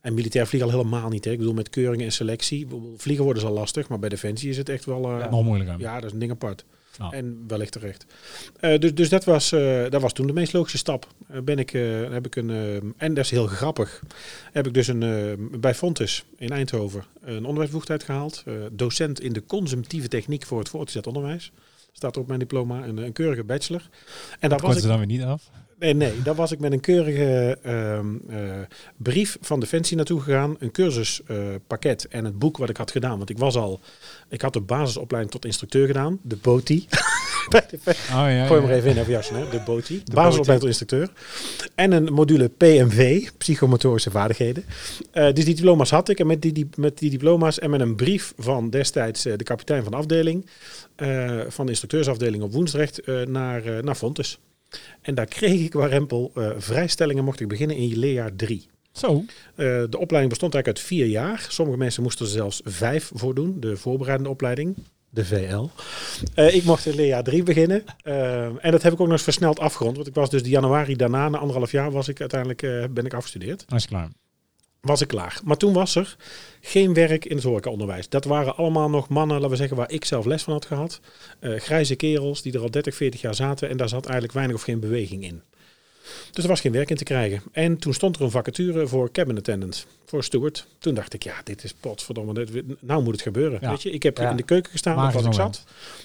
[0.00, 1.24] En militair vliegen al helemaal niet.
[1.24, 1.30] Hè.
[1.30, 2.66] Ik bedoel, met keuringen en selectie.
[2.96, 5.20] Vliegen worden ze al lastig, maar bij Defensie is het echt wel...
[5.20, 5.78] eh, Nog moeilijker.
[5.78, 6.64] Ja, dat is een ding apart.
[7.00, 7.14] Oh.
[7.14, 8.06] En wellicht terecht.
[8.60, 11.06] Eh, dus dus dat, was, eh, dat was toen de meest logische stap.
[11.28, 11.70] Eh, ben ik,
[12.10, 12.50] heb ik een,
[12.96, 14.02] en dat is heel grappig,
[14.52, 18.42] heb ik dus een, bij Fontes in Eindhoven een onderwijsbevoegdheid gehaald.
[18.46, 21.52] Eh, docent in de consumptieve techniek voor het voortgezet onderwijs.
[21.92, 23.88] Staat er op mijn diploma, een, een keurige bachelor.
[24.38, 25.50] En daar Dat was ik, ze dan weer niet af.
[25.80, 28.38] Nee, nee, daar was ik met een keurige ehm, eh,
[28.96, 30.56] brief van Defensie naartoe gegaan.
[30.58, 33.18] Een cursuspakket en het boek wat ik had gedaan.
[33.18, 33.80] Want ik was al,
[34.28, 36.18] ik had de basisopleiding tot instructeur gedaan.
[36.22, 36.86] De BOTI.
[37.50, 37.56] Oh,
[38.10, 38.60] ja, Gooi ja.
[38.60, 39.48] hem er even in, even jassen, hè?
[39.48, 40.02] De BOTI.
[40.14, 41.10] Basisopleiding tot instructeur.
[41.74, 44.64] En een module PMV, psychomotorische vaardigheden.
[45.10, 46.20] Eh, dus die diploma's had ik.
[46.20, 49.44] En met die, die, met die diploma's en met een brief van destijds eh, de
[49.44, 50.46] kapitein van de afdeling,
[50.96, 54.38] eh, van de instructeursafdeling op Woensdrecht, eh, naar, eh, naar Fontes.
[55.00, 58.68] En daar kreeg ik warempel eh vrijstellingen mocht ik beginnen in je leerjaar drie.
[58.92, 59.24] Zo.
[59.54, 61.46] Eh, de opleiding bestond eigenlijk uit vier jaar.
[61.48, 63.60] Sommige mensen moesten er zelfs vijf voor doen.
[63.60, 64.76] De voorbereidende opleiding,
[65.10, 65.68] de VL.
[66.34, 67.84] Eh, ik mocht in leerjaar drie beginnen.
[68.60, 69.96] En dat heb ik ook nog eens versneld afgerond.
[69.96, 72.60] Want ik was dus de januari daarna, na anderhalf jaar, was ik uiteindelijk
[72.94, 73.64] ben ik afgestudeerd.
[73.68, 74.08] Dat is klaar.
[74.80, 75.40] Was ik klaar.
[75.44, 76.16] Maar toen was er
[76.60, 78.08] geen werk in het horecaonderwijs.
[78.08, 81.00] Dat waren allemaal nog mannen, laten we zeggen, waar ik zelf les van had gehad.
[81.40, 83.68] Eh, grijze kerels die er al 30, 40 jaar zaten.
[83.68, 85.42] En daar zat eigenlijk weinig of geen beweging in.
[86.32, 87.42] Dus er was geen werk in te krijgen.
[87.52, 90.66] En toen stond er een vacature voor cabin attendant, voor steward.
[90.78, 93.58] Toen dacht ik, ja, dit is potverdomme, dit, nou moet het gebeuren.
[93.60, 93.70] Ja.
[93.70, 94.30] Weet je, ik heb Ja.
[94.30, 95.64] in de keuken gestaan, Magisch was ik zat.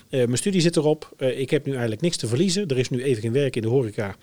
[0.10, 1.14] Eh, mijn studie zit erop.
[1.18, 2.68] Eh, ik heb nu eigenlijk niks te verliezen.
[2.68, 4.16] Er is nu even geen werk in de horeca.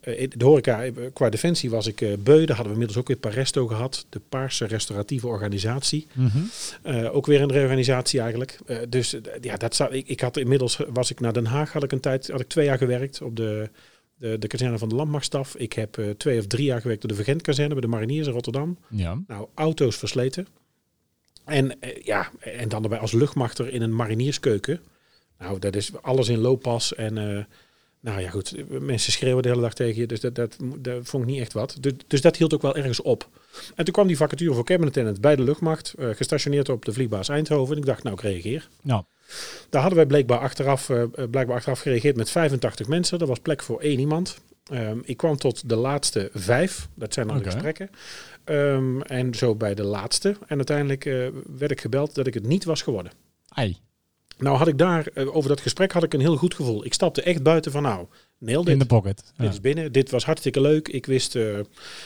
[0.00, 2.38] Eh, in de horeca, qua defensie was ik beu.
[2.44, 4.06] Daar hadden we inmiddels ook weer Paresto gehad.
[4.08, 6.06] De Paarse Restauratieve Organisatie.
[6.12, 7.06] Mhm.
[7.12, 8.58] Ook weer een reorganisatie eigenlijk.
[8.88, 11.92] Dus ja, dat zou, ik, ik had inmiddels was ik naar Den Haag had ik
[11.92, 13.68] een tijd, had ik twee jaar gewerkt op de,
[14.18, 15.56] de, de kazerne van de landmachtstaf.
[15.56, 18.32] Ik heb eh, twee of drie jaar gewerkt op de Vergentkazerne bij de Mariniers in
[18.32, 18.78] Rotterdam.
[18.88, 19.22] Ja.
[19.26, 20.46] Nou, auto's versleten.
[21.44, 24.80] En eh, ja, en dan erbij als luchtmachter in een marinierskeuken.
[25.38, 27.44] Nou, dat is alles in looppas en eh,
[28.00, 28.54] nou ja, goed.
[28.68, 31.52] Mensen schreeuwen de hele dag tegen je, dus dat, dat, dat vond ik niet echt
[31.52, 31.76] wat.
[31.80, 33.28] Dus, dus dat hield ook wel ergens op.
[33.74, 37.28] En toen kwam die vacature voor cabinet bij de luchtmacht, eh, gestationeerd op de vliegbaas
[37.28, 37.74] Eindhoven.
[37.74, 38.68] En ik dacht, nou, ik reageer.
[38.82, 39.04] Nou,
[39.70, 43.18] Daar hadden wij blijkbaar achteraf, eh, eh, blijkbaar achteraf gereageerd met 85 mensen.
[43.18, 44.38] Er was plek voor één iemand.
[44.70, 46.88] Ehm, ik kwam tot de laatste vijf.
[46.94, 47.90] Dat zijn dan de gesprekken.
[48.44, 50.36] Ehm, en zo bij de laatste.
[50.46, 51.26] En uiteindelijk eh,
[51.58, 53.12] werd ik gebeld dat ik het niet was geworden.
[53.48, 53.76] ei.
[54.38, 56.84] Nou had ik daar, over dat gesprek had ik een heel goed gevoel.
[56.84, 58.06] Ik stapte echt buiten van nou,
[58.38, 58.80] nail In dit.
[58.80, 59.32] de pocket.
[59.36, 59.44] Ja.
[59.44, 59.92] Dit is binnen.
[59.92, 60.88] Dit was hartstikke leuk.
[60.88, 61.58] Ik wist, eh,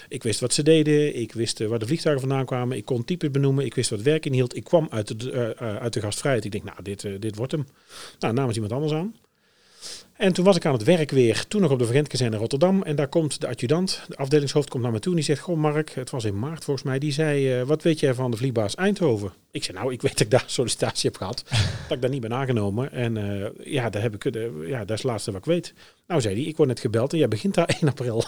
[0.09, 1.17] ik wist wat ze deden.
[1.17, 2.77] Ik wist eh, waar de vliegtuigen vandaan kwamen.
[2.77, 3.65] Ik kon types benoemen.
[3.65, 4.57] Ik wist wat werk inhield.
[4.57, 6.45] Ik kwam uit de, eh, uit de gastvrijheid.
[6.45, 7.67] Ik denk, nou, dit, dit wordt hem.
[8.19, 9.15] Nou, namens iemand anders aan.
[10.17, 12.83] En toen was ik aan het werk weer, toen nog op de Vergentkazerne in Rotterdam.
[12.83, 15.41] En daar komt de adjudant, de afdelingshoofd, komt naar me toe en die zegt...
[15.41, 17.61] Goh Mark, het was in maart volgens mij, die zei...
[17.61, 19.33] eh, wat weet jij van de vliegbaas Eindhoven?
[19.51, 21.45] Ik zei, nou, ik weet dat ik daar sollicitatie heb gehad.
[21.89, 22.93] dat ik daar niet ben aangenomen.
[22.93, 25.75] En eh, ja, daar heb ik, eh, ja, dat is het laatste wat ik weet.
[26.07, 28.17] Nou, zei hij, ik word net gebeld en jij begint daar 1 april.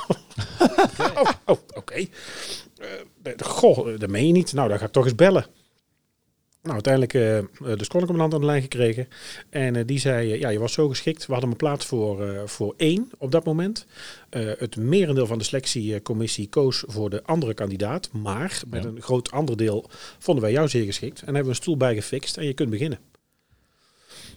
[0.99, 2.07] oh, oh oké.
[3.23, 4.53] De- goh, dat meen je niet.
[4.53, 5.47] Nou, dan ga ik toch eens bellen.
[6.65, 7.21] Nou, uiteindelijk eh,
[7.77, 9.09] de secondecommandant aan de lijn gekregen.
[9.51, 11.27] En eh, die zei, ja, je was zo geschikt.
[11.27, 13.87] We hadden een plaats voor, voor één op dat moment.
[14.31, 18.13] Het merendeel van de selectiecommissie koos voor de andere kandidaat.
[18.13, 18.89] Maar met Ja.
[18.89, 21.19] een groot ander deel vonden wij jou zeer geschikt.
[21.21, 22.99] En hebben we een stoel bijgefixt en je kunt beginnen.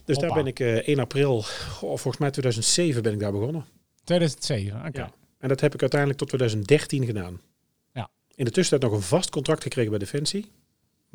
[0.05, 0.33] Dus Hoppa.
[0.33, 3.65] daar ben ik eh 1 april, goh, volgens mij 2007 ben ik daar begonnen.
[4.03, 4.99] 2007, oké.
[4.99, 5.11] Ja.
[5.39, 7.41] En dat heb ik uiteindelijk tot 2013 gedaan.
[7.93, 8.09] Ja.
[8.35, 10.45] In de tussentijd nog een vast contract gekregen bij Defensie.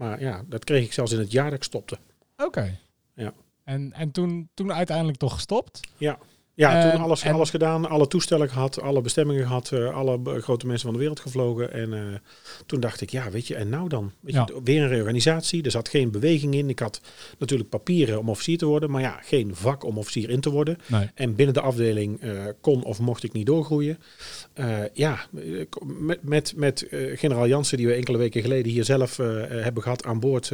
[0.03, 1.99] Maar ja, dat kreeg ik zelfs in het jaar dat ik stopte.
[2.37, 2.79] Oké.
[3.15, 3.33] Ja.
[3.65, 5.81] En, en toen, toen uiteindelijk toch gestopt?
[5.97, 6.19] Ja,
[6.55, 10.41] ja Ehm, toen alles, en- alles gedaan, alle toestellen gehad, alle bestemmingen gehad, eh, alle
[10.41, 11.73] grote mensen van de wereld gevlogen.
[11.73, 12.01] En eh,
[12.67, 14.13] toen dacht ik, ja, weet je, en nou dan?
[14.21, 14.49] Weet Ja.
[14.55, 16.69] je, weer een reorganisatie, er zat geen beweging in.
[16.69, 17.01] Ik had
[17.39, 20.79] natuurlijk papieren om officier te worden, maar ja, geen vak om officier in te worden.
[20.87, 21.11] Nee.
[21.15, 23.99] En binnen de afdeling eh, kon of mocht ik niet doorgroeien.
[24.93, 25.19] Ja,
[25.83, 29.17] met, met, met generaal Jansen, die we enkele weken geleden hier zelf
[29.49, 30.53] hebben gehad aan boord.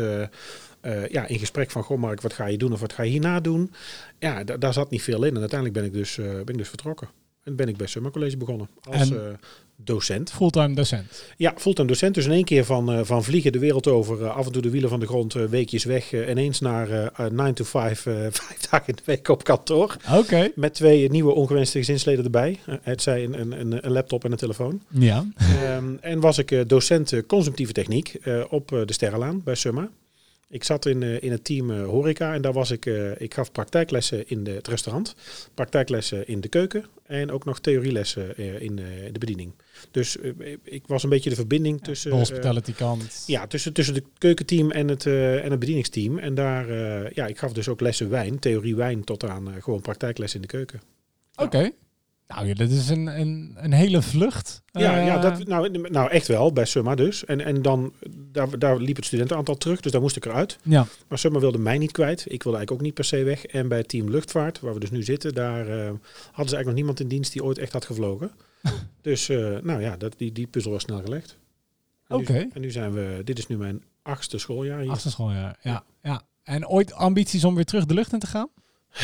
[0.80, 3.10] Eh, ja, in gesprek van, goh Mark, wat ga je doen of wat ga je
[3.10, 3.72] hierna doen?
[4.18, 5.34] Ja, da- daar zat niet veel in.
[5.34, 7.08] En uiteindelijk ben ik dus, eh, ben ik dus vertrokken.
[7.44, 9.32] En ben ik bij Summer College begonnen als En- eh,
[9.76, 10.30] docent.
[10.30, 11.24] Fulltime docent.
[11.36, 12.14] Ja, fulltime docent.
[12.14, 14.90] Dus in één keer van, van vliegen de wereld over, af en toe de wielen
[14.90, 16.12] van de grond, weekjes weg.
[16.12, 18.00] eh, ineens naar 9 to 5,
[18.40, 19.96] vijf dagen in de week op kantoor.
[20.14, 20.50] Oké.
[20.54, 22.58] Met twee nieuwe ongewenste gezinsleden erbij.
[22.82, 24.82] Het zij een, een, een, laptop en een telefoon.
[24.88, 25.26] Ja.
[25.36, 29.88] Ehm, en was ik docent consumptieve techniek op de Sterrenlaan bij Summa.
[30.50, 33.34] Ik zat in, eh, in het team eh, horeca en daar was ik, eh, ik
[33.34, 35.14] gaf praktijklessen in de, het restaurant,
[35.54, 38.76] praktijklessen in de keuken en ook nog theorielessen in
[39.12, 39.52] de bediening.
[39.90, 40.16] Dus
[40.62, 43.24] ik was een beetje de verbinding tussen, De hospitality kant.
[43.26, 46.18] ja, tussen, tussen de keukenteam en het, en het bedieningsteam.
[46.18, 46.72] En daar,
[47.14, 50.52] ja, ik gaf dus ook lessen wijn, theorie wijn, tot aan gewoon praktijklessen in de
[50.56, 50.80] keuken.
[51.36, 51.70] Oké.
[52.28, 54.62] Nou ja, dat is een, een, een hele vlucht.
[54.70, 57.24] Ja, Eh, ja dat, nou, nou echt wel, bij Summa dus.
[57.24, 60.58] En, en dan, daar, daar liep het studentenaantal terug, dus daar moest ik eruit.
[60.62, 60.86] ja.
[61.08, 62.20] Maar Summa wilde mij niet kwijt.
[62.20, 63.46] Ik wilde eigenlijk ook niet per se weg.
[63.46, 66.74] En bij team luchtvaart, waar we dus nu zitten, daar eh, hadden ze eigenlijk nog
[66.74, 68.30] niemand in dienst die ooit echt had gevlogen.
[69.00, 71.36] dus eh, nou ja, dat, die, die puzzel was snel gelegd.
[72.08, 72.46] Oké.
[72.52, 74.90] En nu zijn we, dit is nu mijn achtste schooljaar hier.
[74.90, 75.58] Achtste schooljaar.
[75.62, 75.84] Ja.
[76.02, 76.22] ja.
[76.42, 78.48] En ooit ambities om weer terug de lucht in te gaan?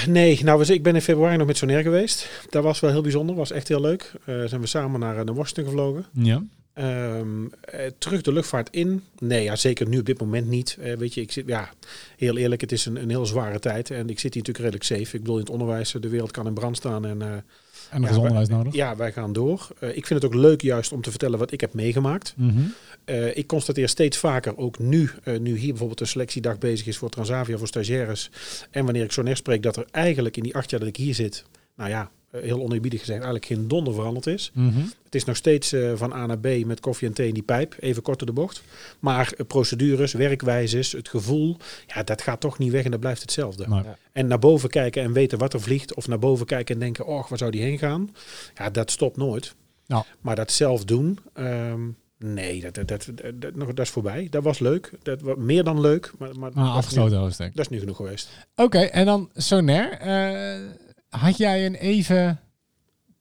[0.09, 2.28] Nee, nou, ik ben in februari nog met Sonair geweest.
[2.50, 4.12] Dat was wel heel bijzonder, was echt heel leuk.
[4.24, 6.04] Eh zijn we samen naar, eh, naar Washington gevlogen.
[6.12, 6.42] Ja.
[6.74, 9.02] Ehm, eh, terug de luchtvaart in?
[9.18, 10.76] Nee, ja, zeker nu op dit moment niet.
[10.80, 11.70] Eh, weet je, ik zit, ja,
[12.16, 13.90] heel eerlijk, het is een, een heel zware tijd.
[13.90, 15.16] En ik zit hier natuurlijk redelijk safe.
[15.16, 17.04] Ik bedoel, in het onderwijs, eh, de wereld kan in brand staan.
[17.07, 17.42] En eh, En
[17.90, 18.74] Ja, nog eens onderwijs nodig.
[18.74, 19.68] ja, wij gaan door.
[19.78, 22.35] Eh, ik vind het ook leuk juist om te vertellen wat ik heb meegemaakt.
[22.37, 22.61] Mhm.
[23.04, 26.96] Eh, ik constateer steeds vaker, ook nu, eh, nu hier bijvoorbeeld een selectiedag bezig is
[26.96, 28.30] voor Transavia, voor stagiaires.
[28.70, 31.14] En wanneer ik Sonair spreek, dat er eigenlijk in die acht jaar dat ik hier
[31.14, 34.50] zit, nou ja, eh, heel oneerbiedig gezegd, eigenlijk geen donder veranderd is.
[34.54, 34.80] Mhm.
[35.04, 37.42] Het is nog steeds eh, van A naar B met koffie en thee in die
[37.42, 38.62] pijp, even kort door de bocht.
[38.98, 43.68] Maar procedures, werkwijzes, het gevoel, ja, dat gaat toch niet weg en dat blijft hetzelfde.
[43.68, 43.98] Maar, Ja.
[44.12, 47.06] En naar boven kijken en weten wat er vliegt, of naar boven kijken en denken,
[47.06, 48.14] oh, waar zou die heen gaan?
[48.54, 49.54] Ja, dat stopt nooit.
[49.86, 50.04] Nou.
[50.20, 51.80] Maar dat zelf doen, ehm,
[52.18, 54.27] nee, dat, dat, dat, dat, dat, nog- dat is voorbij.
[54.31, 54.90] Dat was leuk.
[55.03, 57.55] Dat was meer dan leuk, maar, maar Maar afgesloten hoofdstuk.
[57.57, 58.29] dat is nu genoeg geweest.
[58.57, 59.92] Oké, en dan Sonair.
[59.92, 60.61] eh,
[61.09, 62.40] had jij een even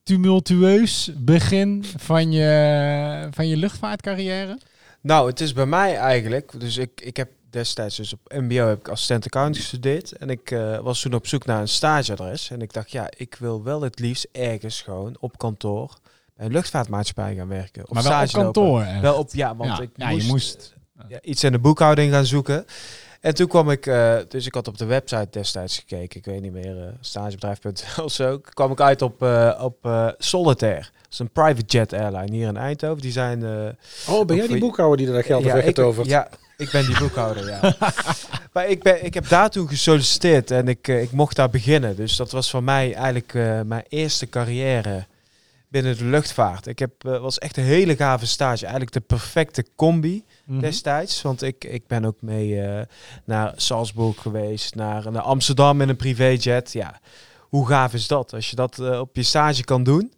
[0.04, 4.58] tumultueus begin van je, van je luchtvaartcarrière?
[5.02, 6.60] Nou, het is bij mij eigenlijk.
[6.60, 10.12] Dus ik, ik heb destijds dus op MBO heb ik assistent accounting gestudeerd.
[10.12, 12.50] En ik eh, was toen op zoek naar een stageadres.
[12.50, 15.98] En ik dacht, ja, ik wil wel het liefst ergens gewoon op kantoor
[16.36, 17.84] bij een luchtvaartmaatschappij gaan werken.
[17.90, 18.42] Of maar wel op lopen.
[18.42, 18.86] kantoor.
[19.02, 20.74] Wel op, ja, want ja, ik ja, moest, je moest.
[21.08, 22.66] ja, iets in de boekhouding gaan zoeken.
[23.22, 26.42] En toen kwam ik, eh, dus ik had op de website destijds gekeken, ik weet
[26.42, 30.80] niet meer, eh stagebedrijf.nl of zo, kwam ik uit op, eh, op eh, Solitaire.
[31.02, 33.02] Dat is een private jet airline hier in Eindhoven.
[33.02, 33.44] Die zijn...
[33.44, 36.08] eh, Oh, ben jij die boekhouder die er dat geld heeft ik, weggetoverd?
[36.08, 37.76] ja, ik ben die boekhouder, ja.
[38.54, 41.96] maar ik, ben, ik heb daar toen gesolliciteerd en ik, eh, ik mocht daar beginnen.
[41.96, 45.06] Dus dat was voor mij eigenlijk eh, mijn eerste carrière
[45.74, 46.68] binnen de luchtvaart.
[46.68, 48.62] Ik heb, eh, was echt een hele gave stage.
[48.62, 50.60] Eigenlijk de perfecte combi Mhm.
[50.60, 51.22] destijds.
[51.22, 52.82] Want ik, ik ben ook mee eh,
[53.26, 56.72] naar Salzburg geweest, naar, naar Amsterdam in een privéjet.
[56.72, 57.00] Ja,
[57.40, 58.34] hoe gaaf is dat?
[58.34, 60.14] Als je dat eh, op je stage kan doen.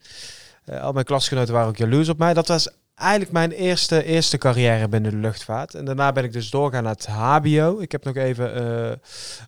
[0.81, 2.33] Al mijn klasgenoten waren ook jaloers op mij.
[2.33, 5.73] Dat was eigenlijk mijn eerste, eerste carrière binnen de luchtvaart.
[5.75, 7.79] En daarna ben ik dus doorgaan naar het HBO.
[7.79, 8.57] Ik heb nog even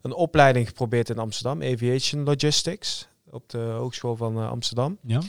[0.01, 4.97] een opleiding geprobeerd in Amsterdam, Aviation Logistics, op de Hogeschool van Amsterdam.
[5.03, 5.19] Ja.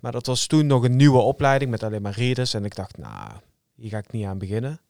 [0.00, 2.54] Maar dat was toen nog een nieuwe opleiding met alleen maar readers.
[2.54, 3.30] En ik dacht, nou,
[3.74, 4.80] hier ga ik niet aan beginnen.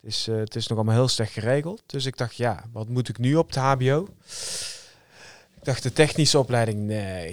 [0.00, 1.82] Het is, eh, het is nog allemaal heel slecht geregeld.
[1.86, 4.08] Dus ik dacht, ja, wat moet ik nu op het HBO?
[5.56, 7.28] Ik dacht, de technische opleiding, nee,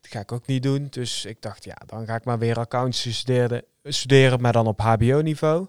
[0.00, 0.86] dat ga ik ook niet doen.
[0.90, 4.80] Dus ik dacht, ja, dan ga ik maar weer accountancy studeren, studeren maar dan op
[4.80, 5.66] HBO-niveau.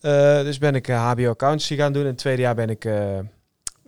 [0.00, 2.02] Eh, dus ben ik eh, HBO accountancy gaan doen.
[2.02, 2.84] In het tweede jaar ben ik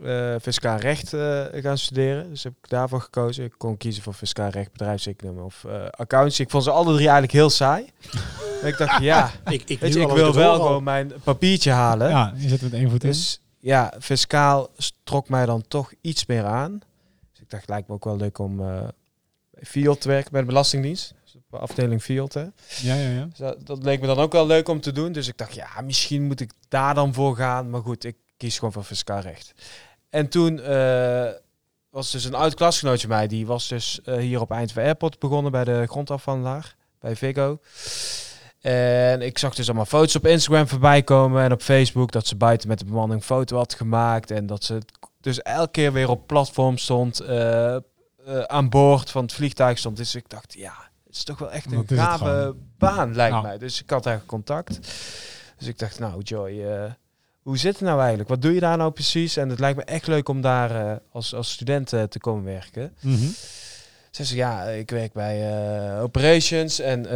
[0.04, 2.30] eh fiscaal recht eh, gaan studeren.
[2.30, 3.44] Dus heb ik daarvoor gekozen.
[3.44, 6.42] Ik kon kiezen voor fiscaal recht, bedrijfseconomie of eh accountancy.
[6.42, 7.84] Ik vond ze alle drie eigenlijk heel saai.
[8.62, 11.12] Ik dacht, ja, Ik, ik, weet nu je, ik al wil wel al- gewoon mijn
[11.24, 12.08] papiertje halen.
[12.08, 13.10] ja, je zit met één voet in.
[13.10, 14.68] Dus ja, fiscaal
[15.04, 16.78] trok mij dan toch iets meer aan.
[17.32, 18.82] Dus ik dacht, lijkt me ook wel leuk om eh
[19.50, 21.14] bij Field te werken, bij de Belastingdienst.
[21.22, 22.40] Dus de afdeling Field, hè.
[22.82, 23.24] Ja, ja, ja.
[23.24, 25.12] Dus dat, dat leek me dan ook wel leuk om te doen.
[25.12, 27.70] Dus ik dacht, ja, misschien moet ik daar dan voor gaan.
[27.70, 29.52] Maar goed, ik kies gewoon voor fiscaal recht.
[30.11, 31.29] En toen eh,
[31.90, 33.27] was dus een oud klasgenootje mij.
[33.27, 36.77] Die was dus eh, hier op Eindhoven Airport begonnen bij de grondafhandelaar.
[36.99, 37.59] Bij Vigo.
[38.61, 42.12] En ik zag dus allemaal foto's op Instagram voorbij komen en op Facebook.
[42.12, 44.31] Dat ze buiten met de bemanning foto had gemaakt.
[44.31, 44.79] En dat ze
[45.20, 47.20] dus elke keer weer op platform stond.
[47.20, 47.77] eh,
[48.40, 49.96] aan boord van het vliegtuig stond.
[49.96, 50.75] Dus ik dacht, ja,
[51.07, 53.46] het is toch wel echt een gave baan, lijkt Nou.
[53.46, 53.59] mij.
[53.59, 54.79] Dus ik had eigenlijk contact.
[55.59, 56.64] Dus ik dacht, nou Joy,
[57.42, 58.29] hoe zit het nou eigenlijk?
[58.29, 59.37] Wat doe je daar nou precies?
[59.37, 62.44] En het lijkt me echt leuk om daar eh, als, als student eh, te komen
[62.44, 62.94] werken.
[63.00, 63.26] Mhm.
[64.11, 67.07] Ze zei, ja, ik werk bij eh, operations en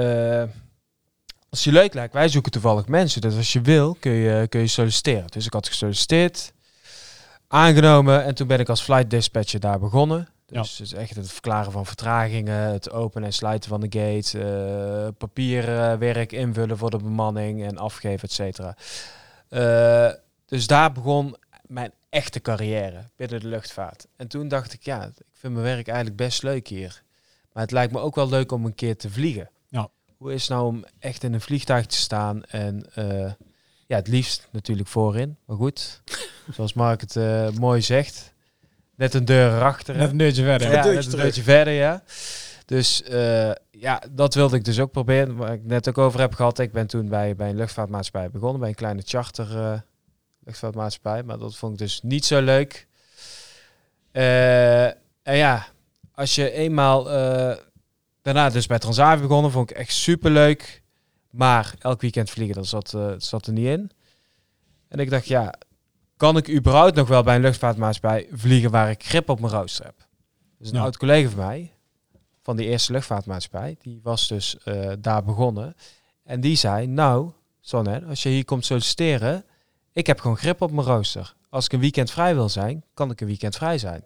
[1.48, 3.20] als je leuk lijkt, wij zoeken toevallig mensen.
[3.20, 5.26] Dus als je wil, kun je, kun je solliciteren.
[5.26, 6.52] Dus ik had gesolliciteerd,
[7.48, 10.28] aangenomen en toen ben ik als flight dispatcher daar begonnen.
[10.46, 16.32] Dus, dus echt het verklaren van vertragingen, het openen en sluiten van de gate, papierwerk
[16.32, 18.76] invullen voor de bemanning en afgeven, et cetera.
[19.54, 20.10] Eh,
[20.46, 21.36] dus daar begon
[21.66, 24.06] mijn echte carrière binnen de luchtvaart.
[24.16, 27.02] En toen dacht ik, ja, ik vind mijn werk eigenlijk best leuk hier.
[27.52, 29.50] Maar het lijkt me ook wel leuk om een keer te vliegen.
[29.68, 29.88] Ja.
[30.16, 33.32] Hoe is het nou om echt in een vliegtuig te staan en eh,
[33.86, 35.36] ja, het liefst natuurlijk voorin.
[35.44, 36.00] Maar goed,
[36.54, 38.32] zoals Mark het eh, mooi zegt,
[38.94, 39.96] net een deur erachter.
[39.96, 40.70] Net een deurtje verder.
[40.70, 41.22] Ja, Een deurtje net een terug.
[41.24, 42.02] deurtje verder, ja.
[42.64, 45.36] Dus eh, ja, dat wilde ik dus ook proberen.
[45.36, 46.58] Waar ik net ook over heb gehad.
[46.58, 48.60] Ik ben toen bij, bij een luchtvaartmaatschappij begonnen.
[48.60, 49.80] Bij een kleine charter eh,
[50.44, 51.22] luchtvaartmaatschappij.
[51.22, 52.86] Maar dat vond ik dus niet zo leuk.
[54.10, 54.84] Eh,
[55.22, 55.66] en ja,
[56.14, 57.04] als je eenmaal...
[58.22, 59.50] daarna dus bij Transavia begonnen.
[59.50, 60.82] Vond ik echt super leuk.
[61.30, 63.90] Maar elk weekend vliegen, dat zat, zat er niet in.
[64.88, 65.54] En ik dacht, ja,
[66.16, 69.84] kan ik überhaupt nog wel bij een luchtvaartmaatschappij vliegen waar ik grip op mijn rooster
[69.84, 69.94] heb?
[70.58, 70.82] Dus een Ja.
[70.82, 71.72] oud collega van mij,
[72.44, 75.74] van die eerste luchtvaartmaatschappij, die was dus eh, daar begonnen.
[76.22, 77.30] En die zei, nou,
[77.60, 79.44] Sonne, als je hier komt solliciteren,
[79.92, 81.34] ik heb gewoon grip op mijn rooster.
[81.48, 84.04] Als ik een weekend vrij wil zijn, kan ik een weekend vrij zijn.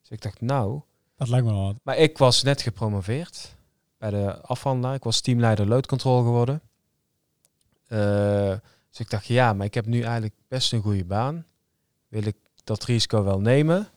[0.00, 0.80] Dus ik dacht, nou,
[1.16, 1.76] Dat lijkt me wel wat.
[1.82, 3.56] maar ik was net gepromoveerd
[3.98, 4.94] bij de afhandelaar.
[4.94, 6.60] Ik was teamleider loodcontrole geworden.
[7.86, 8.54] Eh,
[8.90, 11.44] dus ik dacht, ja, maar ik heb nu eigenlijk best een goede baan.
[12.08, 13.88] Wil ik dat risico wel nemen?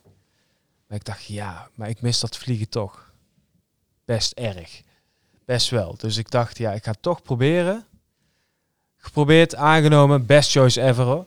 [0.86, 3.09] Maar ik dacht, ja, maar ik mis dat vliegen toch.
[4.10, 4.82] Best erg.
[5.44, 5.94] Best wel.
[5.98, 7.84] Dus ik dacht, ja, ik ga het toch proberen.
[8.96, 11.26] Geprobeerd, aangenomen, best choice ever hoor.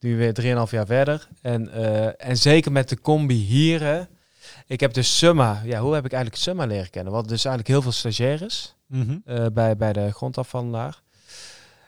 [0.00, 0.32] Nu weer
[0.66, 1.28] 3,5 jaar verder.
[1.40, 4.02] En, eh, en zeker met de combi hier, hè.
[4.66, 7.12] Ik heb dus Summa, ja, hoe heb ik eigenlijk Summa leren kennen?
[7.12, 8.74] Hadden dus eigenlijk heel veel stagiaires.
[8.86, 9.18] Mhm.
[9.24, 11.02] eh, bij, bij de grondafhandelaar.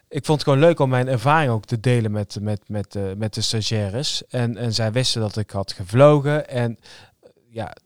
[0.08, 3.02] Ik vond het gewoon leuk om mijn ervaring ook te delen met, met, met, eh,
[3.16, 4.26] met de stagiaires.
[4.26, 6.48] En, en zij wisten dat ik had gevlogen.
[6.48, 6.78] En
[7.50, 7.76] ja,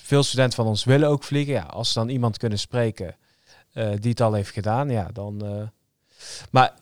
[0.00, 1.54] veel studenten van ons willen ook vliegen.
[1.54, 3.16] Ja, als ze dan iemand kunnen spreken
[3.72, 5.44] eh, die het al heeft gedaan, ja, dan...
[5.44, 5.68] eh,
[6.50, 6.74] maar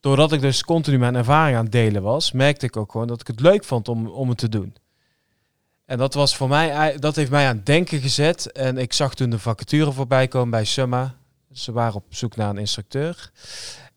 [0.00, 3.20] doordat ik dus continu mijn ervaring aan het delen was, merkte ik ook gewoon dat
[3.20, 4.74] ik het leuk vond om, om het te doen.
[5.84, 8.52] En dat was voor mij, dat heeft mij aan het denken gezet.
[8.52, 11.14] En ik zag toen de vacature voorbij komen bij Summa.
[11.52, 13.30] Ze waren op zoek naar een instructeur.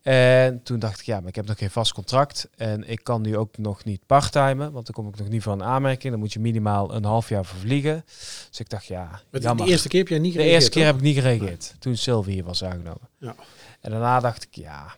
[0.06, 2.48] En toen dacht ik, ja, maar ik heb nog geen vast contract.
[2.56, 5.52] En ik kan nu ook nog niet parttimen, want dan kom ik nog niet voor
[5.52, 6.10] een aanmerking.
[6.12, 8.04] Dan moet je minimaal een half jaar voor vliegen.
[8.48, 9.64] Dus ik dacht, ja, jammer.
[9.64, 10.92] de eerste keer heb jij niet De gereageerd, eerste keer toch?
[10.92, 11.74] heb ik niet gereageerd.
[11.78, 13.08] Toen Sylvie hier was aangenomen.
[13.18, 13.34] Ja.
[13.80, 14.94] En daarna dacht ik, ja,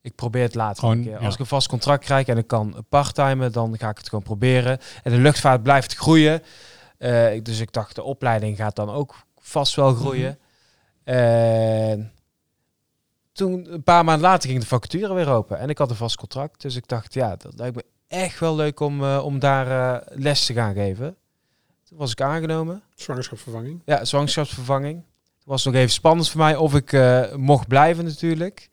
[0.00, 0.78] ik probeer het later.
[0.78, 1.12] Gewoon, een keer.
[1.12, 1.24] ja.
[1.24, 4.24] Als ik een vast contract krijg en ik kan parttimen, dan ga ik het gewoon
[4.24, 4.78] proberen.
[5.02, 6.42] En de luchtvaart blijft groeien.
[6.98, 10.38] Eh, dus ik dacht, de opleiding gaat dan ook vast wel groeien.
[11.04, 12.12] En
[13.34, 15.58] toen, een paar maanden later, ging de vacature weer open.
[15.58, 16.62] En ik had een vast contract.
[16.62, 20.18] Dus ik dacht, ja, dat lijkt me echt wel leuk om, eh, om daar eh,
[20.18, 21.16] les te gaan geven.
[21.84, 22.82] Toen was ik aangenomen.
[22.94, 23.82] Zwangerschapsvervanging.
[23.84, 25.02] Ja, zwangerschapsvervanging.
[25.36, 28.68] Het was nog even spannend voor mij of ik eh, mocht blijven natuurlijk.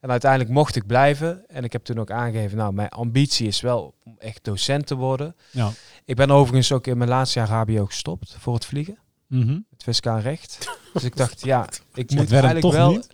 [0.00, 1.48] En uiteindelijk mocht ik blijven.
[1.48, 4.94] En ik heb toen ook aangegeven, nou, mijn ambitie is wel om echt docent te
[4.94, 5.36] worden.
[5.50, 5.70] Ja.
[6.04, 8.98] Ik ben overigens ook in mijn laatste jaar HBO gestopt voor het vliegen.
[9.26, 9.58] Mhm.
[9.70, 10.78] Het fiscaal recht.
[10.92, 12.90] dus ik dacht, ja, ik moet eigenlijk wel...
[12.90, 13.08] niet?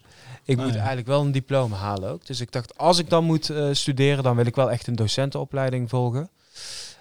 [0.46, 0.78] Ik Ah, moet ja.
[0.78, 2.26] eigenlijk wel een diploma halen ook.
[2.26, 4.96] Dus ik dacht, als ik dan moet eh, studeren, dan wil ik wel echt een
[4.96, 6.28] docentenopleiding volgen.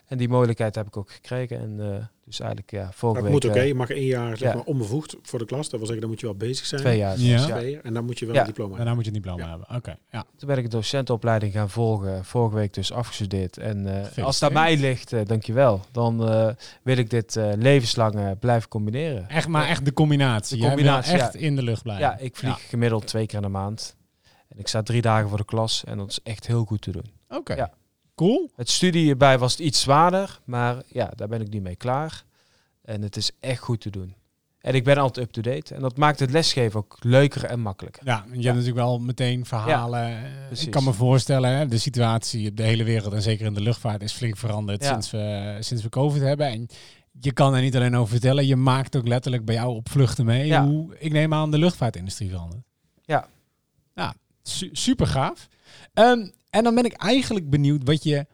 [0.07, 1.59] En die mogelijkheid heb ik ook gekregen.
[1.59, 3.41] En eh, dus eigenlijk, ja, vorige Dat week...
[3.41, 3.59] moet oké.
[3.59, 4.55] eh, Je mag één jaar zeg ja.
[4.55, 5.61] maar, onbevoegd voor de klas.
[5.69, 6.81] Dat wil zeggen, dan moet je wel bezig zijn.
[6.81, 7.19] twee jaar.
[7.19, 7.37] Ja.
[7.37, 7.81] zelfs, Twee jaar.
[7.83, 8.41] En dan moet je wel Ja.
[8.41, 8.85] een diploma hebben.
[8.85, 9.49] Daarna moet je een diploma Ja.
[9.59, 9.75] hebben.
[9.75, 10.25] Oké, ja.
[10.37, 12.25] Toen ben ik een docentenopleiding gaan volgen.
[12.25, 13.57] Vorige week dus afgestudeerd.
[13.57, 14.53] En eh, als Gefeliciteerd.
[14.53, 15.81] mij ligt, eh, dankjewel.
[15.91, 16.49] Dan eh,
[16.83, 19.29] wil ik dit eh, levenslang blijven combineren.
[19.29, 20.57] Echt, maar echt de combinatie.
[20.61, 21.39] De combinatie, echt ja.
[21.39, 22.05] in de lucht blijven.
[22.05, 23.95] Ja, ik vlieg gemiddeld twee keer in de maand.
[24.47, 25.83] En ik sta drie dagen voor de klas.
[25.83, 27.11] En dat is echt heel goed te doen.
[27.29, 27.53] Oké.
[27.55, 27.71] Ja.
[28.15, 28.49] Cool.
[28.55, 30.39] Het studie hierbij was iets zwaarder.
[30.45, 32.23] Maar ja, daar ben ik nu mee klaar.
[32.81, 34.15] En het is echt goed te doen.
[34.59, 35.75] En ik ben altijd up-to-date.
[35.75, 38.05] En dat maakt het lesgeven ook leuker en makkelijker.
[38.05, 40.01] Ja, en je hebt natuurlijk wel meteen verhalen.
[40.51, 43.53] Eh, ik kan me voorstellen, hè, de situatie op de hele wereld en zeker in
[43.53, 44.89] de luchtvaart is flink veranderd Ja.
[44.91, 46.47] sinds, we, sinds we COVID hebben.
[46.47, 46.67] En
[47.19, 50.25] je kan er niet alleen over vertellen, je maakt ook letterlijk bij jou op vluchten
[50.25, 52.63] mee hoe, ik neem aan, de luchtvaartindustrie verandert.
[53.03, 53.27] Ja.
[53.95, 55.47] Ja, su- super gaaf.
[55.93, 58.25] Ehm, en dan ben ik eigenlijk benieuwd wat je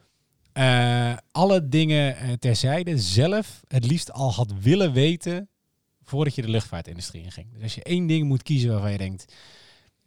[0.54, 5.50] eh, alle dingen eh, terzijde zelf het liefst al had willen weten
[6.04, 7.54] voordat je de luchtvaartindustrie inging.
[7.54, 9.34] Dus als je één ding moet kiezen waarvan je denkt,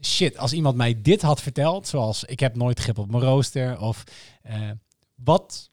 [0.00, 3.81] shit, als iemand mij dit had verteld, zoals ik heb nooit grip op mijn rooster,
[3.81, 4.05] of
[4.42, 4.70] eh,
[5.14, 5.70] wat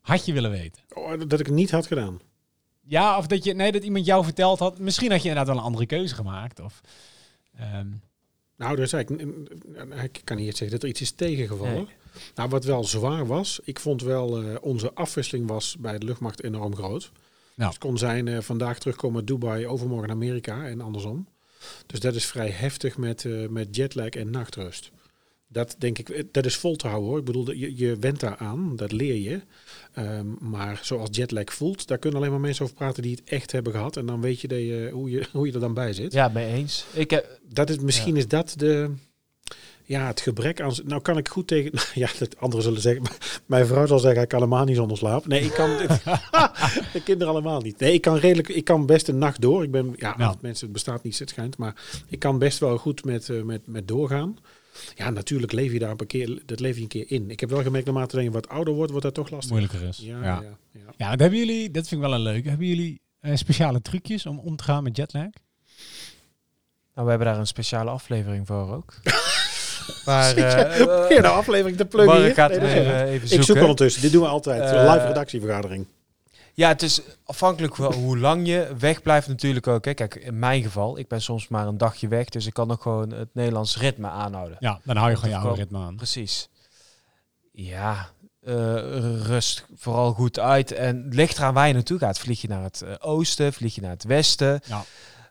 [0.00, 0.82] had je willen weten?
[0.94, 2.18] Oh, dat ik het niet had gedaan.
[2.82, 5.62] Ja, of dat je, nee, dat iemand jou verteld had, misschien had je inderdaad wel
[5.62, 6.80] een andere keuze gemaakt, of...
[7.56, 7.88] ehm,
[8.58, 9.10] Nou, dus ik,
[10.02, 11.74] ik kan niet zeggen dat er iets is tegengevallen.
[11.74, 11.88] Nee.
[12.34, 16.42] Nou, wat wel zwaar was, ik vond wel eh, onze afwisseling was bij de luchtmacht
[16.42, 17.10] enorm groot.
[17.54, 21.28] Dus het kon zijn eh, vandaag terugkomen Dubai, overmorgen Amerika en andersom.
[21.86, 24.90] Dus dat is vrij heftig met, eh, met jetlag en nachtrust.
[25.48, 27.18] Dat denk ik, eh, dat is vol te houden hoor.
[27.18, 29.40] Ik bedoel, je, je went daar aan, dat leer je.
[29.92, 33.52] Ehm, maar zoals jetlag voelt, daar kunnen alleen maar mensen over praten die het echt
[33.52, 33.96] hebben gehad.
[33.96, 36.12] En dan weet je, dat je, hoe, je hoe je er dan bij zit.
[36.12, 36.84] Ja, mee eens.
[36.92, 38.90] Ik heb, Dat is, misschien is dat de,
[39.84, 40.72] ja, het gebrek aan...
[40.84, 41.72] Nou kan ik goed tegen...
[41.94, 43.02] Ja, dat anderen zullen zeggen...
[43.46, 45.26] Mijn vrouw zal zeggen, ik kan helemaal niet zonder slaap.
[45.26, 45.70] Nee, ik kan...
[46.92, 47.78] de kinderen allemaal niet.
[47.78, 48.48] Nee, ik kan redelijk...
[48.48, 49.62] Ik kan best een nacht door.
[49.62, 49.94] Ik ben...
[49.96, 50.36] Ja, Nou.
[50.40, 51.56] mensen, het bestaat niet, het schijnt.
[51.58, 51.74] Maar
[52.08, 54.36] ik kan best wel goed met, eh, met, met doorgaan.
[54.94, 56.42] Ja, natuurlijk leef je daar een keer...
[56.46, 57.30] Dat leef je een keer in.
[57.30, 59.50] Ik heb wel gemerkt, naarmate dat je wat ouder wordt, wordt dat toch lastig.
[59.50, 59.98] moeilijker is.
[59.98, 60.58] Ja, Ja, ja.
[60.72, 60.80] ja.
[60.96, 62.48] ja, dat hebben jullie, dat vind ik wel een leuke.
[62.48, 65.30] Hebben jullie eh, speciale trucjes om om te gaan met jetlag?
[66.94, 68.94] nou, we hebben daar een speciale aflevering voor ook.
[70.06, 74.02] maar Ja, eh, je nou aflevering te pluggen Nee, eh, even ik zoek ondertussen.
[74.02, 74.70] Dit doen we altijd.
[74.70, 75.86] Een live redactievergadering.
[76.58, 79.84] Ja, het is afhankelijk van hoe lang je weg blijft natuurlijk ook.
[79.84, 79.94] Hè.
[79.94, 82.82] Kijk, in mijn geval, ik ben soms maar een dagje weg, dus ik kan nog
[82.82, 84.56] gewoon het Nederlands ritme aanhouden.
[84.60, 85.68] Ja, dan hou je gewoon je Dat oude kan.
[85.70, 85.96] ritme aan.
[85.96, 86.48] Precies.
[87.52, 88.08] Ja,
[88.40, 88.54] eh,
[89.22, 90.72] rust vooral goed uit.
[90.72, 92.18] En ligt eraan waar je naartoe gaat.
[92.18, 94.60] Vlieg je naar het eh, oosten, vlieg je naar het westen.
[94.64, 94.84] Ja.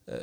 [0.06, 0.16] Eh,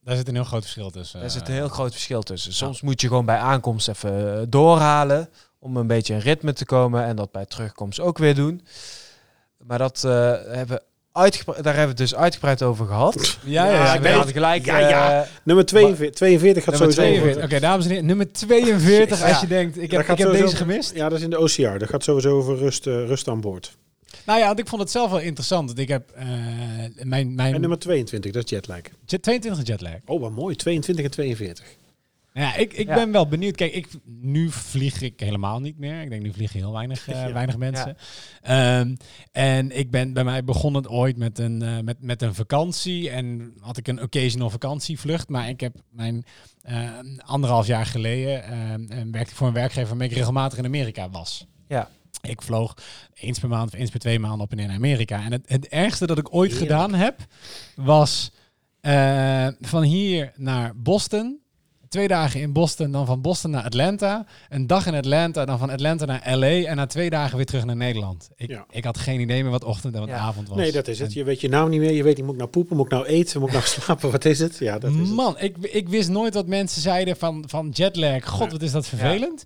[0.00, 1.20] Daar zit een heel groot verschil tussen.
[1.20, 2.52] daar zit een heel groot verschil tussen.
[2.52, 7.04] Soms moet je gewoon bij aankomst even doorhalen om een beetje in ritme te komen
[7.04, 8.66] en dat bij terugkomst ook weer doen.
[9.66, 13.38] Maar dat eh, hebben uitgebreid, daar hebben we het dus uitgebreid over gehad.
[13.44, 14.64] Ja, ja, ik hadden gelijk.
[14.64, 15.22] Ja, ja.
[15.22, 17.14] eh, Nummer 42, 42 gaat Nummer sowieso...
[17.16, 17.44] 42.
[17.44, 18.06] Oké, dames en heren.
[18.06, 19.18] Nummer 42.
[19.20, 19.28] Ja.
[19.28, 20.94] Als je denkt, ik heb, ik heb deze gemist.
[20.94, 21.78] Ja, dat is in de OCR.
[21.78, 23.76] Dat gaat sowieso over rust, eh, rust aan boord.
[24.26, 25.66] Nou ja, want ik vond het zelf wel interessant.
[25.66, 26.24] Want ik heb eh,
[27.02, 28.80] mijn, mijn En nummer 22, dat is jetlag.
[29.06, 29.92] jet- 22 jetlag.
[30.06, 30.56] Oh, wat mooi.
[30.56, 31.64] 22 en 42.
[32.36, 32.94] Nou Ja, ik, ik Ja.
[32.94, 33.56] ben wel benieuwd.
[33.56, 36.00] Kijk, ik, nu vlieg ik helemaal niet meer.
[36.02, 37.32] Ik denk, nu vliegen heel weinig, eh, Ja.
[37.32, 37.96] weinig mensen.
[38.42, 38.94] Ehm,
[39.32, 43.10] en ik ben bij mij begon het ooit met een, eh, met, met een vakantie.
[43.10, 45.28] En had ik een occasional vakantievlucht.
[45.28, 46.24] Maar ik heb mijn
[46.62, 48.50] eh, anderhalf jaar geleden eh,
[49.10, 51.46] werkte ik voor een werkgever waarmee ik regelmatig in Amerika was.
[51.68, 51.88] Ja.
[52.22, 52.74] Ik vloog
[53.14, 55.22] eens per maand of eens per twee maanden op en in Amerika.
[55.24, 56.70] En het, het ergste dat ik ooit Heerlijk.
[56.72, 57.26] gedaan heb,
[57.74, 58.30] was
[59.60, 61.40] van hier naar Boston.
[61.88, 64.26] Twee dagen in Boston, dan van Boston naar Atlanta.
[64.48, 66.46] Een dag in Atlanta, dan van Atlanta naar LA.
[66.46, 68.28] En na twee dagen weer terug naar Nederland.
[68.36, 68.66] Ik, Ja.
[68.70, 70.16] ik had geen idee meer wat ochtend en wat Ja.
[70.18, 70.56] avond was.
[70.58, 71.08] Nee, dat is het.
[71.08, 71.92] En- Je weet je naam niet meer.
[71.92, 74.10] Je weet niet, moet ik nou poepen, moet ik nou eten, moet ik nou slapen,
[74.10, 74.56] wat is het?
[74.58, 75.08] Ja, dat is het.
[75.08, 78.24] Man, ik, ik wist nooit wat mensen zeiden van, van jetlag.
[78.28, 78.50] God, Ja.
[78.52, 79.44] wat is dat vervelend.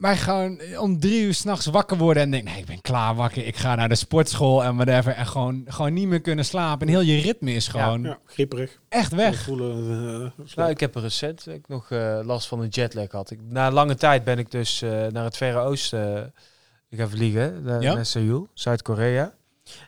[0.00, 3.46] Maar gewoon om drie uur s'nachts wakker worden en denk, nee, ik ben klaar wakker.
[3.46, 5.12] Ik ga naar de sportschool en whatever.
[5.12, 6.86] En gewoon, gewoon niet meer kunnen slapen.
[6.86, 8.80] En heel je ritme is gewoon Ja, grieperig.
[8.88, 9.42] echt weg.
[9.42, 10.44] Voelen, eh.
[10.56, 13.30] Nou, ik heb er recent ik nog eh, last van een jetlag gehad.
[13.30, 16.32] Ik, na lange tijd ben ik dus eh, naar het Verre Oosten
[16.90, 17.94] eh, gaan vliegen, naar, Ja?
[17.94, 19.32] naar Seoul, Zuid-Korea.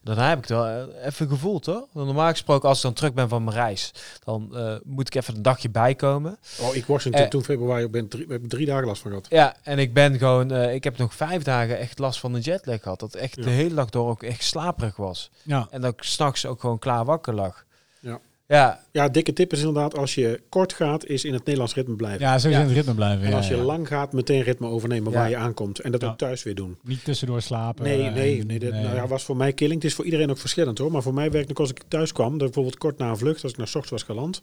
[0.02, 1.86] Daarna heb ik het wel eh, even gevoeld hoor.
[1.92, 3.92] Want Normaal gesproken, als ik dan terug ben van mijn reis,
[4.24, 6.38] dan eh, moet ik even een dagje bijkomen.
[6.60, 7.28] Oh, ik Washington Eh.
[7.28, 9.26] toen februari, ik ben drie, hebben drie dagen last van gehad.
[9.30, 12.40] Ja, en ik ben gewoon, eh, ik heb nog vijf dagen echt last van een
[12.40, 13.00] jetlag gehad.
[13.00, 13.42] Dat echt Ja.
[13.42, 15.30] de hele dag door ook echt slaperig was.
[15.42, 15.66] Ja.
[15.70, 17.64] En dat ik s'nachts ook gewoon klaar wakker lag.
[18.00, 18.18] Ja.
[18.56, 21.94] Ja, Ja, dikke tip is inderdaad, als je kort gaat, is in het Nederlands ritme
[21.96, 22.20] blijven.
[22.20, 22.60] Ja, sowieso Ja.
[22.60, 23.24] in het ritme blijven.
[23.24, 23.62] En ja, als je ja.
[23.62, 25.18] lang gaat, meteen ritme overnemen Ja.
[25.18, 25.78] waar je aankomt.
[25.78, 26.08] En dat Ja.
[26.08, 26.76] ook thuis weer doen.
[26.82, 27.84] Niet tussendoor slapen.
[27.84, 28.82] Nee, eh, nee, en- nee, dat nee.
[28.82, 29.74] Nou ja, was voor mij killing.
[29.82, 30.90] Het is voor iedereen ook verschillend hoor.
[30.92, 33.42] Maar voor mij werkt ook als ik thuis kwam, dat bijvoorbeeld kort na een vlucht,
[33.42, 34.42] als ik naar 's ochtends was geland,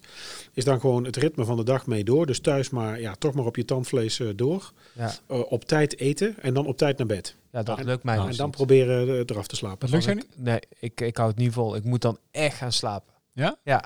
[0.54, 2.26] is dan gewoon het ritme van de dag mee door.
[2.26, 4.72] Dus thuis maar, ja, toch maar op je tandvlees eh, door.
[4.94, 5.12] ja.
[5.28, 7.36] Eh, op tijd eten en dan op tijd naar bed.
[7.52, 8.56] ja dat En- lukt mij en dus en dan niet.
[8.56, 9.80] proberen eraf te slapen.
[9.80, 10.28] Dat lukt Als niet?
[10.46, 11.76] Nee, ik, ik hou het niet vol.
[11.76, 13.14] Ik moet dan echt gaan slapen.
[13.34, 13.56] Ja?
[13.64, 13.84] Ja.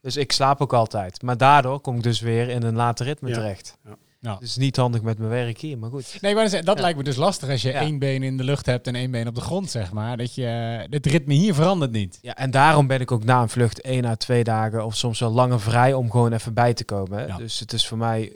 [0.00, 1.22] Dus ik slaap ook altijd.
[1.22, 3.34] Maar daardoor kom ik dus weer in een later ritme Ja.
[3.34, 3.76] terecht.
[3.84, 3.96] Ja.
[4.22, 4.36] Ja.
[4.40, 6.18] Dus niet handig met mijn werk hier, maar goed.
[6.20, 6.82] Nee, maar dat Ja.
[6.82, 7.80] lijkt me dus lastig als je Ja.
[7.80, 10.16] één been in de lucht hebt en één been op de grond, zeg maar.
[10.16, 10.42] Dat je,
[10.90, 12.18] het ritme hier verandert niet.
[12.22, 15.18] Ja, en daarom ben ik ook na een vlucht één à twee dagen of soms
[15.20, 17.26] wel langer vrij om gewoon even bij te komen.
[17.26, 17.36] Ja.
[17.36, 18.32] Dus het is voor mij,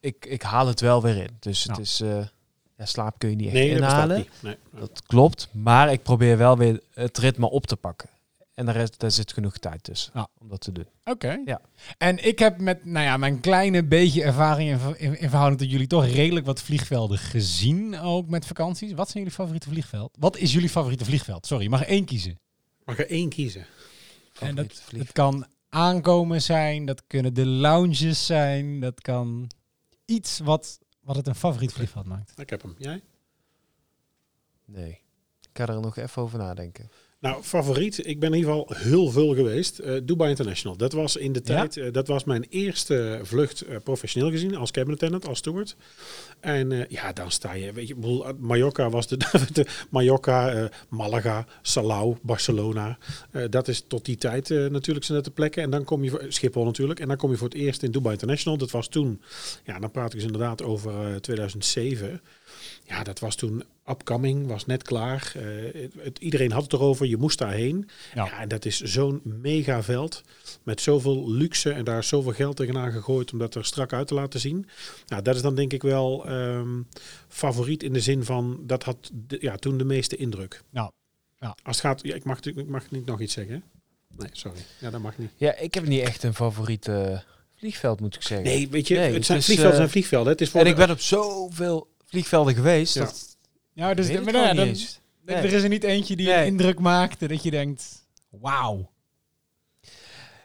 [0.00, 1.36] ik, ik haal het wel weer in.
[1.40, 1.82] Dus het Ja.
[1.82, 2.08] is, eh,
[2.76, 4.16] ja, slaap kun je niet echt Nee, dat inhalen.
[4.16, 4.28] niet.
[4.40, 4.56] Nee.
[4.78, 8.08] Dat klopt, maar ik probeer wel weer het ritme op te pakken.
[8.54, 10.28] En daar, is, daar zit genoeg tijd tussen Ja.
[10.38, 10.86] om dat te doen.
[11.04, 11.42] Oké.
[11.44, 11.60] Ja.
[11.98, 15.70] En ik heb met nou ja, mijn kleine beetje ervaring in, in, in verhouding tot
[15.70, 18.92] jullie toch redelijk wat vliegvelden gezien, ook met vakanties.
[18.92, 20.16] Wat zijn jullie favoriete vliegveld?
[20.18, 21.46] Wat is jullie favoriete vliegveld?
[21.46, 22.38] Sorry, je mag er één kiezen.
[22.84, 23.66] Mag er één kiezen.
[24.40, 29.50] En dat, het kan aankomen zijn, dat kunnen de lounges zijn, dat kan
[30.04, 32.32] iets wat, wat het een favoriet vliegveld maakt.
[32.40, 32.74] Ik heb hem.
[32.78, 33.02] Jij?
[34.64, 35.00] Nee,
[35.40, 36.90] ik ga er nog even over nadenken.
[37.24, 38.06] Nou, favoriet.
[38.06, 39.78] Ik ben in ieder geval heel veel geweest.
[39.78, 40.76] Eh, Dubai International.
[40.76, 41.54] Dat was in de Ja?
[41.54, 41.76] tijd.
[41.76, 45.76] eh, dat was mijn eerste vlucht eh, professioneel gezien als cabin attendant, als steward.
[46.40, 47.72] En ja, dan sta je.
[47.72, 49.16] Weet je, bedoel, Mallorca was de,
[49.52, 52.98] de Mallorca, Malaga, Salau, Barcelona.
[53.50, 55.62] Dat is tot die tijd natuurlijk zijn de plekken.
[55.62, 57.00] En dan kom je voor Schiphol natuurlijk.
[57.00, 58.58] En dan kom je voor het eerst in Dubai International.
[58.58, 59.20] Dat was toen.
[59.64, 62.20] Ja, dan praat ik dus inderdaad over eh, 2007.
[62.86, 65.32] Ja, dat was toen upcoming, was net klaar.
[65.36, 65.42] Eh,
[65.82, 67.88] het, het- iedereen had het erover, je moest daarheen.
[68.14, 68.24] Ja.
[68.24, 68.40] Ja.
[68.40, 70.22] en dat is zo'n mega veld
[70.62, 74.06] met zoveel luxe en daar is zoveel geld tegenaan gegooid om dat er strak uit
[74.06, 74.66] te laten zien.
[75.06, 76.80] Nou, dat is dan denk ik wel ehm,
[77.28, 80.62] favoriet in de zin van dat had de- ja, toen de meeste indruk.
[80.70, 80.90] Nou,
[81.40, 81.56] ja.
[81.62, 83.54] Als het gaat, ja, ik, mag, ik mag niet nog iets zeggen.
[83.54, 83.60] hè?
[84.16, 84.58] Nee, sorry.
[84.80, 85.30] Ja, dat mag niet.
[85.36, 87.22] Ja, ik heb niet echt een favoriete
[87.56, 88.46] vliegveld, moet ik zeggen.
[88.46, 90.32] Nee, weet je, Nee, het het zijn is, vliegvelden eh, zijn vliegvelden.
[90.32, 92.94] Het is voor En de- ik ben op zoveel vliegvelden geweest.
[92.94, 93.04] Ja.
[93.04, 93.36] Dat
[93.72, 95.00] Ja, dus maar nou dan- eens.
[95.24, 95.52] er Nee.
[95.52, 96.36] is er niet eentje die Nee.
[96.38, 98.90] een indruk maakte dat je denkt, wauw.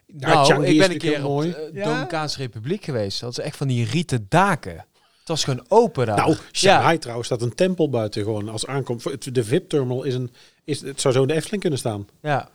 [0.07, 1.49] Nou, Changi ik ben een keer op mooi.
[1.51, 1.83] de eh, Ja?
[1.83, 3.19] Dominicaanse Republiek geweest.
[3.19, 4.73] Dat is echt van die rieten daken.
[5.19, 6.17] Het was gewoon open daar.
[6.17, 9.03] Nou, Shanghai trouwens staat een tempel buiten gewoon als aankomt.
[9.03, 10.31] Het- De VIP-terminal is een,
[10.63, 12.07] is, het zou zo in de Efteling kunnen staan.
[12.21, 12.49] Ja.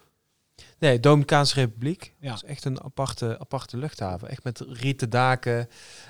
[0.85, 2.15] Nee, Dominicaanse Republiek.
[2.21, 2.29] Ja.
[2.29, 4.29] Dat is echt een aparte, aparte luchthaven.
[4.29, 5.69] Echt met rieten daken,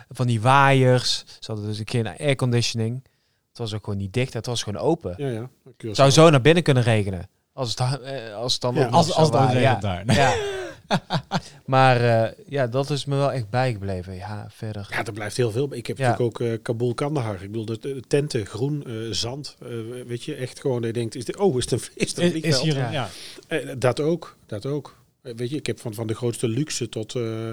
[0.09, 1.25] van die waaiers.
[1.41, 3.05] Ze hadden dus een keer een airconditioning.
[3.49, 5.15] Het was ook gewoon niet dicht, het was gewoon open.
[5.17, 5.49] Ja, ja.
[5.77, 7.29] Het zou zo naar binnen kunnen regenen.
[7.53, 8.87] Als het, dan- eh, als het dan Ja.
[8.87, 10.03] Als, als dat waren, regent ja.
[10.05, 10.15] daar.
[10.15, 10.35] Ja.
[11.67, 14.15] maar eh, ja, dat is me wel echt bijgebleven.
[14.15, 14.87] Ja, verder.
[14.91, 15.75] Ja, er blijft heel veel.
[15.75, 16.09] Ik heb Ja.
[16.11, 17.35] natuurlijk ook eh, Kabul Kandahar.
[17.43, 19.57] Ik bedoel, de, de tenten, groen, eh, zand.
[19.63, 19.69] eh,
[20.07, 20.77] weet je, echt gewoon.
[20.77, 22.55] dat Je denkt, is dit, oh, is het een, is het een Is, vliegveld?
[22.67, 22.87] is hier Ja.
[22.87, 23.09] een, ja.
[23.49, 24.97] Eh, dat ook, dat ook.
[25.23, 27.49] Eh, weet je, ik heb van, van de grootste luxe tot, eh,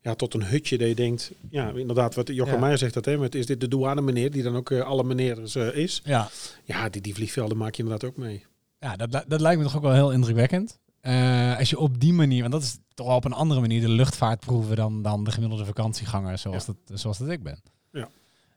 [0.00, 2.60] ja, tot een hutje dat je denkt, ja, inderdaad, wat Jochem Ja.
[2.60, 5.04] Meijer zegt dat, hè, met, is dit de douane meneer, die dan ook eh, alle
[5.04, 6.00] meneers eh, is.
[6.04, 6.28] Ja.
[6.64, 8.44] Ja, die, die vliegvelden maak je inderdaad ook mee.
[8.78, 10.78] Ja, dat, dat lijkt me toch ook wel heel indrukwekkend.
[11.00, 13.80] Eh, als je op die manier, want dat is toch wel op een andere manier
[13.80, 17.60] de luchtvaart proeven dan, dan de gemiddelde vakantieganger zoals, dat, zoals dat ik ben.
[17.92, 18.08] Ja.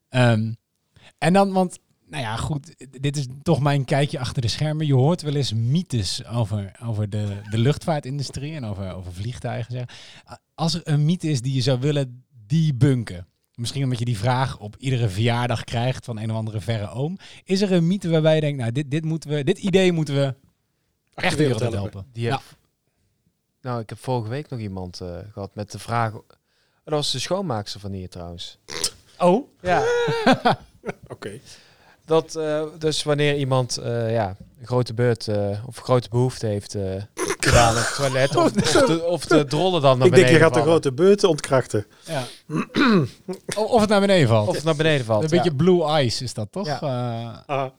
[0.09, 0.53] Ehm,
[1.17, 4.85] en dan, want, nou ja, goed, dit is toch mijn kijkje achter de schermen.
[4.85, 9.71] Je hoort wel eens mythes over, over de, de luchtvaartindustrie en over, over vliegtuigen.
[9.71, 9.85] Zeg.
[10.55, 14.59] Als er een mythe is die je zou willen debunken, misschien omdat je die vraag
[14.59, 18.35] op iedere verjaardag krijgt van een of andere verre oom, is er een mythe waarbij
[18.35, 20.35] je denkt, nou, dit, dit, moeten we, dit idee moeten we
[21.15, 22.05] echt de wereld helpen?
[22.13, 22.41] Die heb-
[23.61, 26.11] Nou, ik heb vorige week nog iemand eh, gehad met de vraag...
[26.83, 28.57] Dat was de schoonmaakster van hier trouwens.
[29.17, 29.47] Oh?
[29.61, 29.83] Ja.
[31.07, 31.39] Oké.
[32.05, 36.45] Dat, eh, dus wanneer iemand eh, ja, een grote beurt eh, of een grote behoefte
[36.45, 37.03] heeft eh,
[37.39, 38.43] gedaan op het toilet, of,
[38.75, 41.29] of, de, of de drollen dan naar Ik denk, beneden je gaat de grote beurten
[41.29, 41.85] ontkrachten.
[42.05, 42.23] Ja.
[43.55, 44.47] Of het naar beneden valt.
[44.47, 45.23] Of het naar beneden valt.
[45.23, 46.65] een beetje blue ice is dat toch?
[46.67, 47.73] Ja.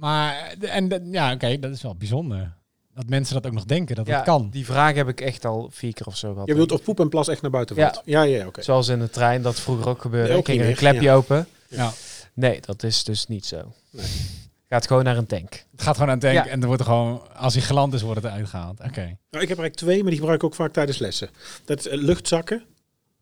[0.00, 2.52] Maar, en ja, oké, dat is wel bijzonder.
[2.94, 4.50] Dat mensen dat ook nog denken, dat ja, het kan.
[4.50, 6.46] Die vraag heb ik echt al vier keer of zo gehad.
[6.46, 7.92] je bedoelt of poep en plas echt naar buiten Ja.
[7.92, 8.02] valt?
[8.04, 8.62] Ja, ja, ja oké.
[8.62, 10.36] Zoals in de trein, dat vroeger ook gebeurde.
[10.36, 11.14] Ik ging er een klepje ja.
[11.14, 11.46] open.
[11.68, 11.92] Ja.
[12.34, 13.72] Nee, dat is dus niet zo.
[13.90, 14.06] Nee.
[14.68, 15.64] Gaat gewoon naar een tank.
[15.70, 16.50] Het gaat gewoon aan het denken Ja.
[16.50, 18.80] en er wordt er gewoon, als hij geland is, wordt het eruit gehaald.
[18.80, 19.00] Oké.
[19.00, 21.30] Nou, ik heb er eigenlijk twee, maar die gebruik ik ook vaak tijdens lessen.
[21.64, 22.62] Dat is eh, luchtzakken.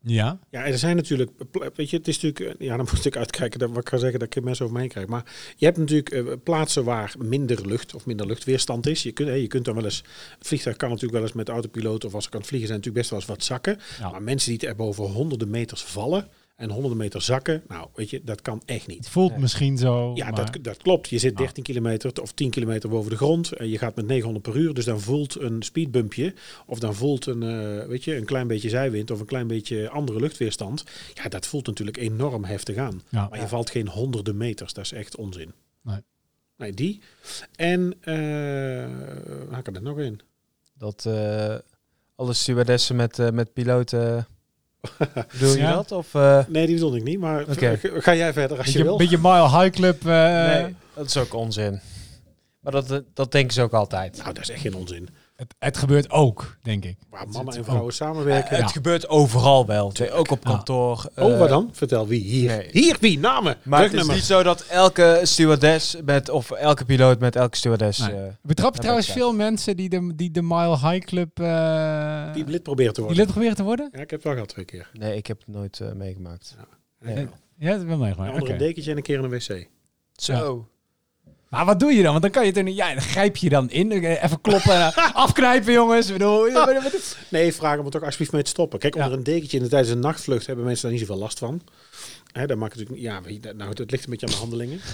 [0.03, 0.39] Ja?
[0.51, 1.31] Ja, er zijn natuurlijk,
[1.75, 3.97] weet je, het is natuurlijk, eh, ja, dan moet ik uitkijken dat wat ik ga
[3.97, 5.07] zeggen dat ik mensen over me heen krijg.
[5.07, 5.25] Maar
[5.57, 9.03] je hebt natuurlijk eh, plaatsen waar minder lucht of minder luchtweerstand is.
[9.03, 10.03] Je kunt, je kunt dan wel eens,
[10.39, 12.81] het vliegtuig kan natuurlijk wel eens met autopiloot of als ik aan het vliegen zijn
[12.81, 13.79] natuurlijk best wel eens wat zakken.
[13.99, 14.11] Ja.
[14.11, 16.29] Maar mensen die er boven honderden meters vallen
[16.59, 18.99] en honderden meter zakken, nou, weet je, dat kan echt niet.
[18.99, 19.41] Het voelt Nee.
[19.41, 20.13] misschien zo.
[20.15, 21.09] Ja, maar- dat, dat klopt.
[21.09, 21.39] Je zit Ah.
[21.39, 24.75] 13 kilometer of 10 kilometer boven de grond en je gaat met 900 per uur.
[24.75, 26.35] Dus dan voelt een speedbumpje
[26.67, 29.89] of dan voelt een, eh, weet je, een klein beetje zijwind of een klein beetje
[29.89, 30.85] andere luchtweerstand.
[31.15, 33.03] Ja, dat voelt natuurlijk enorm heftig aan.
[33.09, 33.29] Ja.
[33.31, 34.73] Maar je valt geen honderden meters.
[34.73, 35.53] Dat is echt onzin.
[35.83, 36.01] Nee.
[36.57, 37.01] Nee, die.
[37.57, 38.15] En eh
[39.51, 40.21] haak er nog in.
[40.75, 41.55] Dat eh,
[42.15, 44.27] alle stewardessen met, met piloten...
[45.33, 45.73] Bedoel je Ja.
[45.73, 45.93] dat?
[45.93, 47.19] Of, eh, Nee, die bedoel ik niet.
[47.19, 47.45] Maar
[47.83, 48.97] ga jij verder als je wil.
[48.99, 50.07] beetje Mile High Club.
[50.07, 51.81] eh, nee, dat is ook onzin.
[52.61, 54.17] Maar dat, eh, dat denken ze ook altijd.
[54.17, 55.09] Nou, dat is echt geen onzin.
[55.39, 56.99] Het, het gebeurt ook, denk ik.
[57.11, 58.57] Waar mannen en vrouwen samenwerken.
[58.57, 58.63] Ja.
[58.63, 59.93] Het gebeurt overal wel.
[60.13, 60.51] Ook op Ja.
[60.51, 61.07] kantoor.
[61.17, 61.69] oh, eh, wat dan?
[61.73, 62.21] Vertel wie?
[62.23, 62.57] Hier.
[62.57, 62.69] nee.
[62.73, 63.19] Hier, wie?
[63.19, 63.57] Namen.
[63.65, 67.99] Maar het is niet zo dat elke stewardess met, of elke piloot met elke stewardess...
[67.99, 68.11] Nee.
[68.13, 71.41] eh, Ik betrap je trouwens veel mensen die de, die de Mile High Club...
[71.41, 73.23] eh, Die lid probeert te die worden.
[73.25, 73.89] lid proberen te worden?
[73.93, 74.91] Ja, ik heb het wel gehad twee keer.
[74.93, 76.57] nee, ik heb het nooit eh, meegemaakt.
[77.05, 77.15] Ja.
[77.59, 78.49] Ja, dat is wel Een meegemaakt.
[78.49, 79.67] een dekentje en een keer in een wc.
[80.13, 80.69] Zo.
[81.51, 82.11] Maar wat doe je dan?
[82.11, 82.77] Want dan kan je het er niet...
[82.77, 83.93] Ja, dan grijp je dan in.
[83.93, 84.73] Even kloppen.
[84.73, 86.13] en, eh, afknijpen, jongens.
[86.13, 86.49] Bedoel,
[87.29, 88.79] Nee, vraag hem er toch alsjeblieft mee te stoppen.
[88.79, 91.39] Kijk, onder een dekentje in de, tijdens een nachtvlucht hebben mensen daar niet zoveel last
[91.39, 91.63] van.
[92.33, 94.81] Hè, dat maakt natuurlijk, ja, dat- nou, het ligt een beetje aan de handelingen.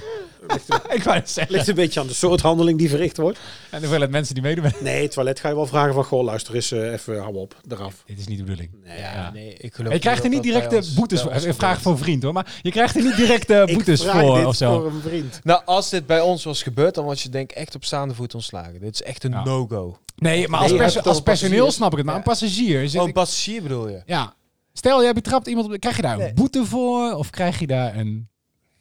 [0.46, 1.54] Het ligt, een- ik wou het zeggen.
[1.54, 3.38] ligt een beetje aan de soort handeling die verricht wordt.
[3.38, 4.70] En de hoeveelheid mensen die meedoen.
[4.80, 7.56] Nee, het toilet ga je wel vragen van, goh, luister eens eh, even, hou op,
[7.68, 8.02] eraf.
[8.06, 8.70] Dit is niet de bedoeling.
[8.84, 9.30] Nee, Ja.
[9.32, 11.32] Nee, ik geloof Je krijgt er niet dat direct de ons- boetes voor.
[11.32, 11.80] Ik vraag gebeurt.
[11.82, 12.32] voor een vriend hoor.
[12.32, 14.80] Maar je krijgt er niet direct de boetes vraag voor of zo.
[14.80, 15.40] voor een vriend.
[15.42, 18.14] Nou, als dit bij ons was gebeurd, dan was je denk ik echt op staande
[18.14, 18.80] voet ontslagen.
[18.80, 19.44] Dit is echt een Ja.
[19.44, 19.98] no-go.
[20.16, 22.06] Nee, maar als, Nee, perso- als personeel snap ik het.
[22.06, 22.20] Maar Ja.
[22.20, 22.98] een passagier...
[23.00, 24.02] Oh, een passagier bedoel je?
[24.06, 24.34] ja.
[24.76, 25.66] Stel, jij betrapt iemand...
[25.72, 26.28] op- Krijg je daar Nee.
[26.28, 27.12] een boete voor?
[27.12, 28.28] Of krijg je daar een...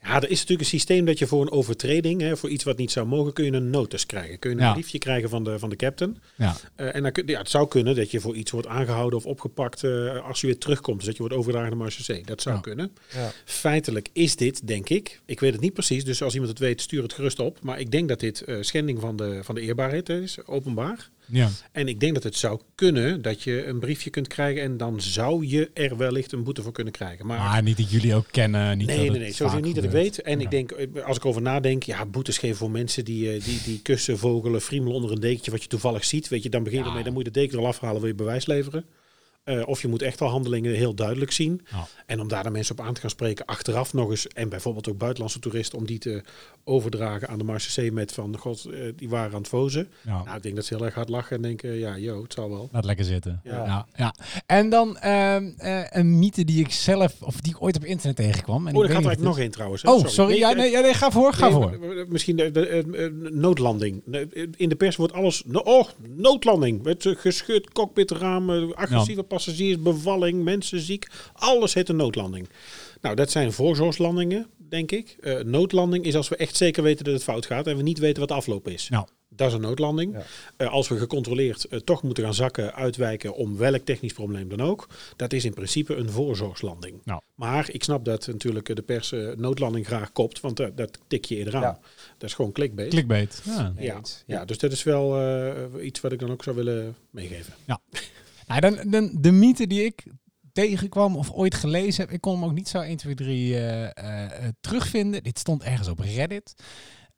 [0.01, 2.77] Ja, er is natuurlijk een systeem dat je voor een overtreding, hè, voor iets wat
[2.77, 4.39] niet zou mogen, kun je een notice krijgen.
[4.39, 4.71] Kun je een Ja.
[4.73, 6.17] briefje krijgen van de, van de captain.
[6.37, 6.55] Ja.
[6.75, 9.25] Eh, en dan kun, ja, het zou kunnen dat je voor iets wordt aangehouden of
[9.25, 10.97] opgepakt eh, als je weer terugkomt.
[10.97, 12.23] Dus dat je wordt overgedragen naar Marseille.
[12.25, 12.61] Dat zou Ja.
[12.61, 12.93] kunnen.
[13.13, 13.31] Ja.
[13.45, 16.81] Feitelijk is dit, denk ik, ik weet het niet precies, dus als iemand het weet,
[16.81, 17.59] stuur het gerust op.
[17.61, 21.09] Maar ik denk dat dit eh, schending van de, van de eerbaarheid is, openbaar.
[21.33, 21.49] Ja.
[21.71, 25.01] En ik denk dat het zou kunnen dat je een briefje kunt krijgen en dan
[25.01, 27.25] zou je er wellicht een boete voor kunnen krijgen.
[27.25, 28.77] Maar, Maar niet dat jullie ook kennen.
[28.77, 30.21] Niet nee, dat nee, het nee, sowieso niet dat ik weet.
[30.21, 30.45] En Ja.
[30.45, 33.61] ik denk, eh, als ik over nadenk, ja, boetes geven voor mensen die, eh, die,
[33.65, 36.27] die kussen, vogelen, friemelen onder een dekentje wat je toevallig ziet.
[36.27, 38.09] Weet je, dan begin je ermee, dan moet je de deken er al afhalen, wil
[38.09, 38.85] je bewijs leveren.
[39.43, 41.61] Eh, of je moet echt al handelingen heel duidelijk zien.
[41.71, 41.87] Ja.
[42.05, 44.89] En om daar de mensen op aan te gaan spreken, achteraf nog eens, en bijvoorbeeld
[44.89, 46.23] ook buitenlandse toeristen, om die te
[46.63, 49.87] overdragen aan de Marseillais met van, god, eh, die waren aan het fozen.
[50.01, 50.23] Ja.
[50.23, 52.49] Nou, ik denk dat ze heel erg hard lachen en denken, ja, joh, het zal
[52.49, 52.69] wel.
[52.71, 53.41] Laat lekker zitten.
[53.43, 53.65] Ja.
[53.65, 53.85] Ja.
[53.95, 54.13] Ja,
[54.45, 58.15] En dan ehm, eh, een mythe die ik zelf, of die ik ooit op internet
[58.15, 58.67] tegenkwam.
[58.67, 59.81] En Oh, ik niet er nog één trouwens.
[59.81, 59.91] hè.
[59.91, 60.37] Oh, sorry.
[60.37, 62.05] Ja, nee, ja, nee, ga voor, ga nee, voor.
[62.09, 64.03] Misschien de, de, noodlanding.
[64.55, 65.43] In de pers wordt alles...
[65.43, 66.83] Oh, noodlanding.
[66.83, 71.07] Met gescheurd cockpitramen, agressieve passagiers, bevalling, mensen ziek.
[71.33, 72.49] Alles heet een noodlanding.
[73.01, 75.17] Nou, dat zijn voorzorgslandingen, denk ik.
[75.21, 77.99] Eh, noodlanding is als we echt zeker weten dat het fout gaat en we niet
[77.99, 78.89] weten wat de afloop is.
[78.89, 79.05] Nou.
[79.35, 80.13] Dat is een noodlanding.
[80.13, 80.23] Ja.
[80.57, 84.61] Eh, als we gecontroleerd eh, toch moeten gaan zakken, uitwijken om welk technisch probleem dan
[84.61, 84.87] ook.
[85.15, 87.01] Dat is in principe een voorzorgslanding.
[87.03, 87.21] Nou.
[87.35, 91.55] Maar ik snap dat natuurlijk de pers noodlanding graag kopt, want dat tik je eerder
[91.55, 91.61] aan.
[91.61, 91.79] Ja.
[92.17, 92.89] Dat is gewoon clickbait.
[92.89, 93.41] Clickbait.
[93.45, 93.73] Ja.
[93.77, 97.53] Ja, ja, dus dat is wel eh, iets wat ik dan ook zou willen meegeven.
[98.47, 100.03] Nou, dan, dan, de mythe die ik
[100.53, 103.83] tegenkwam of ooit gelezen heb, ik kon hem ook niet zo 1, 2, 3 eh,
[103.83, 105.23] eh, eh, terugvinden.
[105.23, 106.53] Dit stond ergens op Reddit.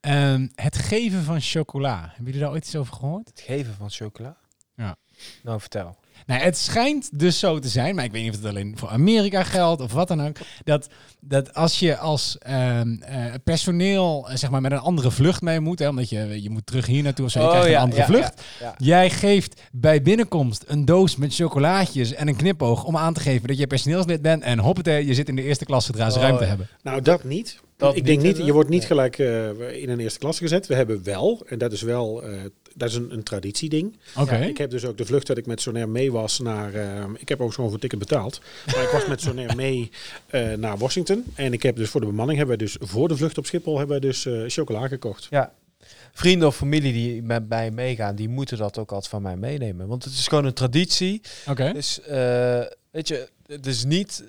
[0.00, 2.00] Ehm, het geven van chocola.
[2.00, 3.28] Hebben jullie daar ooit iets over gehoord?
[3.28, 4.36] Het geven van chocola?
[4.74, 4.96] Ja.
[5.42, 5.96] Nou, vertel.
[6.26, 8.88] Nou, het schijnt dus zo te zijn, maar ik weet niet of het alleen voor
[8.88, 10.36] Amerika geldt of wat dan ook.
[10.64, 10.88] Dat,
[11.20, 15.60] dat als je als ehm, eh, personeel eh, zeg maar, met een andere vlucht mee
[15.60, 18.04] moet, hè, omdat je, je moet terug hier naartoe of zo, je krijgt een andere
[18.04, 18.42] vlucht.
[18.60, 18.74] Ja, ja.
[18.78, 23.48] Jij geeft bij binnenkomst een doos met chocolaatjes en een knipoog om aan te geven
[23.48, 24.42] dat je personeelslid bent.
[24.42, 26.68] En hoppatee, je zit in de eerste klas zodra ze Oh, ruimte hebben.
[26.82, 27.60] Nou, dat niet.
[27.76, 30.66] Dat ik denk niet, je wordt niet gelijk eh, in een eerste klasse gezet.
[30.66, 32.30] We hebben wel, en dat is wel, eh,
[32.76, 33.96] dat is een, een traditieding.
[34.16, 34.36] Oké.
[34.36, 37.28] Ik heb dus ook de vlucht dat ik met Sonair mee was naar, eh, ik
[37.28, 38.40] heb ook gewoon voor ticket betaald.
[38.66, 39.90] Maar ik was met Sonair mee
[40.26, 41.24] eh, naar Washington.
[41.34, 43.78] En ik heb dus voor de bemanning, hebben we dus voor de vlucht op Schiphol,
[43.78, 45.26] hebben we dus eh, chocola gekocht.
[45.30, 45.52] Ja.
[46.12, 49.86] Vrienden of familie die met mij meegaan, die moeten dat ook altijd van mij meenemen.
[49.86, 51.20] Want het is gewoon een traditie.
[51.48, 51.72] Oké.
[51.72, 54.24] Dus, eh, weet je, het is niet...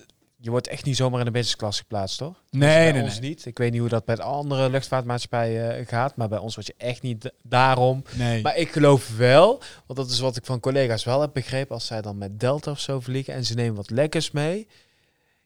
[0.48, 2.44] Je wordt echt niet zomaar in de business class geplaatst, toch?
[2.50, 3.30] Nee, bij nee, ons nee.
[3.30, 3.46] niet.
[3.46, 6.74] Ik weet niet hoe dat bij andere luchtvaartmaatschappijen eh, gaat, maar bij ons word je
[6.78, 8.04] echt niet daarom.
[8.18, 8.42] Nee.
[8.42, 11.86] Maar ik geloof wel, want dat is wat ik van collega's wel heb begrepen, als
[11.86, 14.68] zij dan met Delta of zo vliegen en ze nemen wat lekkers mee,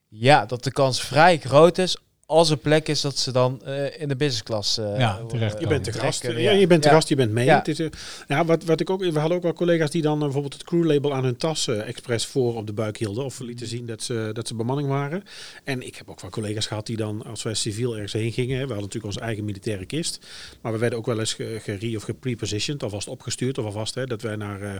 [0.08, 1.98] ja, dat de kans vrij groot is
[2.32, 5.60] als er plek is dat ze dan eh, in de business class eh, Ja, terecht
[5.60, 6.38] Je bent te terecht gast.
[6.38, 6.94] Ja, je bent te Ja.
[6.94, 7.46] gast, je bent mee.
[7.46, 7.58] Ja.
[7.58, 7.88] Het is, eh,
[8.28, 10.64] ja, wat, wat ik ook, we hadden ook wel collega's die dan eh, bijvoorbeeld het
[10.64, 13.26] crewlabel aan hun tas eh, expres voor op de buik hielden.
[13.26, 15.24] Of lieten zien dat ze, dat ze bemanning waren.
[15.64, 18.54] En ik heb ook wel collega's gehad die dan, als wij civiel ergens heen gingen,
[18.58, 20.20] hè, we hadden natuurlijk onze eigen militaire kist.
[20.62, 23.58] Maar we werden ook wel eens ge- gere- of geprepositioned, alvast opgestuurd.
[23.58, 24.72] Of alvast hè, dat wij naar, eh,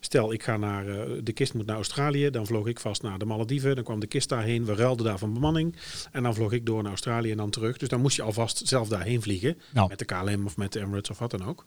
[0.00, 2.30] stel ik ga naar, eh, de kist moet naar Australië.
[2.30, 3.74] Dan vloog ik vast naar de Malediven.
[3.74, 4.64] Dan kwam de kist daarheen.
[4.64, 5.76] We ruilden daar van bemanning.
[6.12, 7.76] En dan vloog ik door naar Australië en dan terug.
[7.76, 9.58] Dus dan moest je alvast zelf daarheen vliegen.
[9.72, 9.88] Nou.
[9.88, 11.64] Met de KLM of met de Emirates of wat dan ook.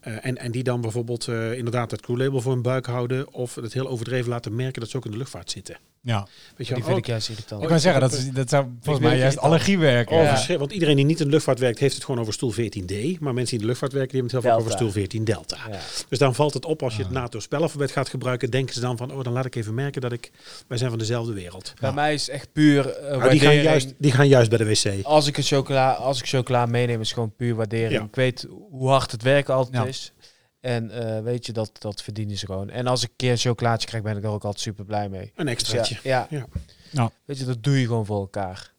[0.00, 3.32] Eh, en, en die dan bijvoorbeeld eh, inderdaad het crewlabel voor hun buik houden.
[3.32, 5.76] Of het heel overdreven laten merken dat ze ook in de luchtvaart zitten.
[6.04, 6.26] Ja.
[6.56, 7.62] Weet je Die wel, vind oh, ik juist irritant.
[7.62, 10.16] Ik wou zeggen, dat, is, dat zou volgens mij juist allergie werken.
[10.16, 10.58] Oh, Ja.
[10.58, 13.18] Want iedereen die niet in de luchtvaart werkt, heeft het gewoon over stoel 14D.
[13.20, 15.24] Maar mensen die in de luchtvaart werken, die hebben het heel vaak over stoel 14
[15.24, 15.56] Delta.
[15.70, 15.78] Ja.
[16.08, 17.20] Dus dan valt het op als je het Ah.
[17.20, 18.50] NATO-spellenalfabet gaat gebruiken.
[18.50, 20.30] Denken ze dan van, oh, dan laat ik even merken dat ik,
[20.68, 21.72] wij zijn van dezelfde wereld.
[21.80, 25.04] Bij mij is echt puur Maar die, gaan juist, die gaan juist bij de wc.
[25.04, 27.92] Als ik een chocola, als ik chocola meeneem, is gewoon puur waardering.
[27.92, 28.04] Ja.
[28.04, 29.88] Ik weet hoe hard het werken altijd Ja.
[29.88, 30.12] is.
[30.60, 32.70] En eh, weet je, dat, dat verdienen ze gewoon.
[32.70, 35.08] En als ik een keer een chocolaatje krijg, ben ik er ook altijd super blij
[35.08, 35.32] mee.
[35.34, 35.98] Een Dus extraatje.
[36.02, 36.38] ja, ja.
[36.38, 36.46] Ja.
[36.90, 37.10] Nou.
[37.24, 38.72] Weet je, dat doe je gewoon voor elkaar.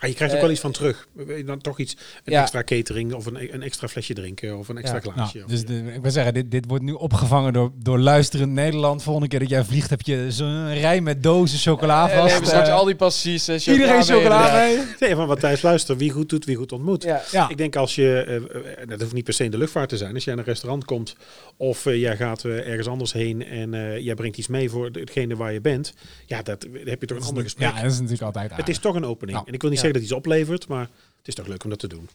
[0.00, 1.08] Ah, je krijgt ook Eh, wel iets van terug.
[1.46, 2.40] Dan toch iets, een Ja.
[2.40, 5.10] extra catering of een, een extra flesje drinken of een extra Ja.
[5.12, 5.36] glaasje.
[5.38, 9.02] Nou, dus de, ik wil zeggen, dit, dit wordt nu opgevangen door, door luisterend Nederland.
[9.02, 12.30] Volgende keer dat jij vliegt, heb je zo'n rij met dozen chocola we vast.
[12.30, 13.48] hebben straks Eh, al die passagiers.
[13.66, 14.76] eh, iedereen chocola mee.
[14.76, 14.86] mee.
[15.00, 17.02] Nee, van wat Thijs luister, wie goed doet, wie goed ontmoet.
[17.02, 17.22] Ja.
[17.30, 17.48] Ja.
[17.48, 19.96] Ik denk als je, eh, eh, dat hoeft niet per se in de luchtvaart te
[19.96, 21.16] zijn, als jij in een restaurant komt
[21.56, 24.88] of eh, jij gaat eh, ergens anders heen en eh, jij brengt iets mee voor
[24.92, 25.92] hetgene waar je bent,
[26.26, 27.68] ja, dat heb je toch een ander gesprek.
[27.68, 29.36] Ja, dat is natuurlijk altijd het is toch een opening.
[29.36, 29.84] Nou, en ik wil niet ja.
[29.92, 30.88] Zeggen dat iets oplevert, maar
[31.18, 32.08] het is toch leuk om dat te doen.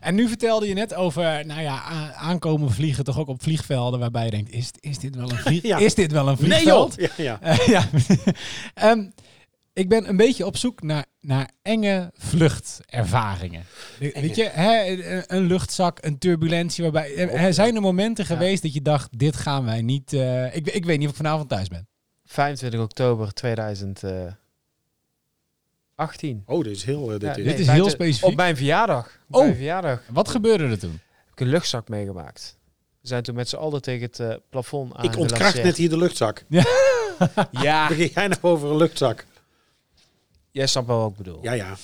[0.00, 1.82] En nu vertelde je net over, nou ja,
[2.14, 5.62] aankomen vliegen toch ook op vliegvelden waarbij je denkt, is, is dit wel een vlieg,
[5.72, 5.78] Ja.
[5.78, 6.94] is dit wel een vliegveld?
[6.96, 7.40] Ja, ja.
[7.40, 7.88] Eh, ja.
[8.74, 9.04] Ehm,
[9.72, 13.64] ik ben een beetje op zoek naar, naar enge vluchtervaringen.
[13.98, 14.86] Weet je, hè,
[15.26, 17.16] een- luchtzak, een turbulentie waarbij...
[17.16, 18.34] Er zijn er momenten Ja.
[18.34, 20.12] geweest dat je dacht, dit gaan wij niet...
[20.12, 21.88] eh, ik, ik weet niet of ik vanavond thuis ben.
[22.24, 23.32] 25 oktober
[26.06, 26.42] 2018.
[26.46, 27.04] Oh, dit is heel...
[27.04, 28.28] eh, dit Ja, is- Dit nee, is heel 25 specifiek.
[28.30, 29.06] Op mijn verjaardag.
[29.28, 29.42] Op Oh.
[29.42, 30.90] mijn verjaardag Wat gebeurde er toen?
[30.90, 32.56] heb ik een luchtzak meegemaakt.
[33.00, 35.88] We zijn toen met z'n allen tegen het eh, plafond aan ik ontkracht net hier
[35.88, 36.44] de luchtzak.
[37.50, 39.24] Ja, Begin jij nog over een luchtzak?
[40.50, 41.38] jij snapt wel wat ik bedoel.
[41.42, 41.76] Ja, ja.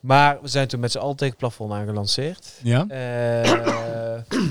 [0.00, 2.60] Maar we zijn toen met z'n allen tegen het plafond aangelanceerd.
[2.62, 2.86] Ja?
[2.88, 4.20] Eh,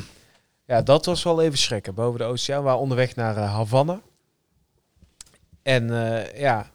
[0.72, 1.94] ja, dat was wel even schrikken.
[1.94, 2.58] Boven de oceaan.
[2.60, 4.02] We waren onderweg naar Havana.
[5.64, 6.72] En eh, ja,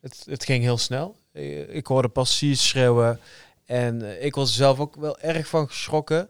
[0.00, 1.16] het, het ging heel snel.
[1.32, 3.20] Eh, Ik hoorde passagiers schreeuwen.
[3.64, 6.28] En eh, ik was er zelf ook wel erg van geschrokken.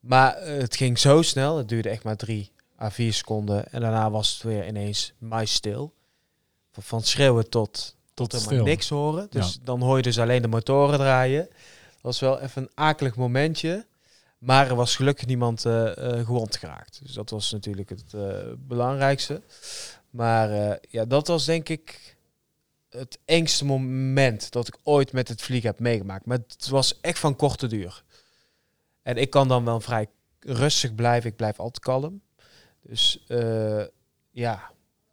[0.00, 1.56] Maar eh, het ging zo snel.
[1.56, 3.72] Het duurde echt maar drie à vier seconden.
[3.72, 5.92] En daarna was het weer ineens muisstil.
[6.72, 8.64] Van, van schreeuwen tot, tot helemaal stil.
[8.64, 9.26] niks horen.
[9.30, 11.48] Dus dan hoor je dus alleen de motoren draaien.
[11.90, 13.86] Dat was wel even een akelig momentje.
[14.38, 15.60] Maar er was gelukkig niemand
[16.24, 17.00] gewond geraakt.
[17.02, 18.14] Dus dat was natuurlijk het
[18.58, 19.42] belangrijkste.
[20.10, 22.11] Maar ja, dat was denk ik
[22.92, 26.26] het engste moment dat ik ooit met het vliegen heb meegemaakt.
[26.26, 28.02] Maar het was echt van korte duur.
[29.02, 30.06] En ik kan dan wel vrij
[30.40, 31.30] rustig blijven.
[31.30, 32.22] Ik blijf altijd kalm.
[32.82, 33.84] Dus eh,
[34.30, 34.70] ja,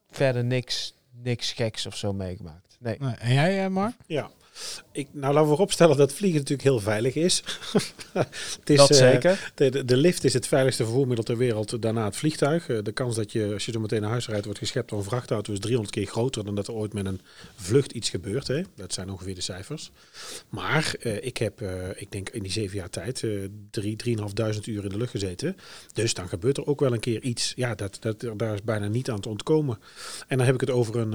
[0.09, 2.77] verder niks, niks geks of zo meegemaakt.
[2.79, 2.97] Nee.
[2.99, 3.95] Nee, En jij, eh, Mark?
[4.05, 4.29] Ja.
[4.91, 7.43] Ik, nou, laten we vooropstellen dat vliegen natuurlijk heel veilig is.
[8.59, 9.51] het is dat eh, zeker.
[9.55, 11.81] De, de, de lift is het veiligste vervoermiddel ter wereld.
[11.81, 12.69] Daarna het vliegtuig.
[12.69, 14.97] Eh, De kans dat je, als je zo meteen naar huis rijdt, wordt geschept door
[14.97, 17.21] een vrachtauto is 300 keer groter dan dat er ooit met een
[17.55, 18.47] vlucht iets gebeurt.
[18.47, 18.61] Hè.
[18.75, 19.91] Dat zijn ongeveer de cijfers.
[20.49, 21.61] Maar eh, ik heb,
[21.95, 23.29] ik denk in die zeven jaar tijd, eh
[23.71, 25.55] drie, drieënhalfduizend uur in de lucht gezeten.
[25.93, 27.53] Dus dan gebeurt er ook wel een keer iets.
[27.55, 29.79] Ja, dat, dat, daar is bijna niet aan te ontkomen.
[30.27, 31.11] En dan heb ik het over een,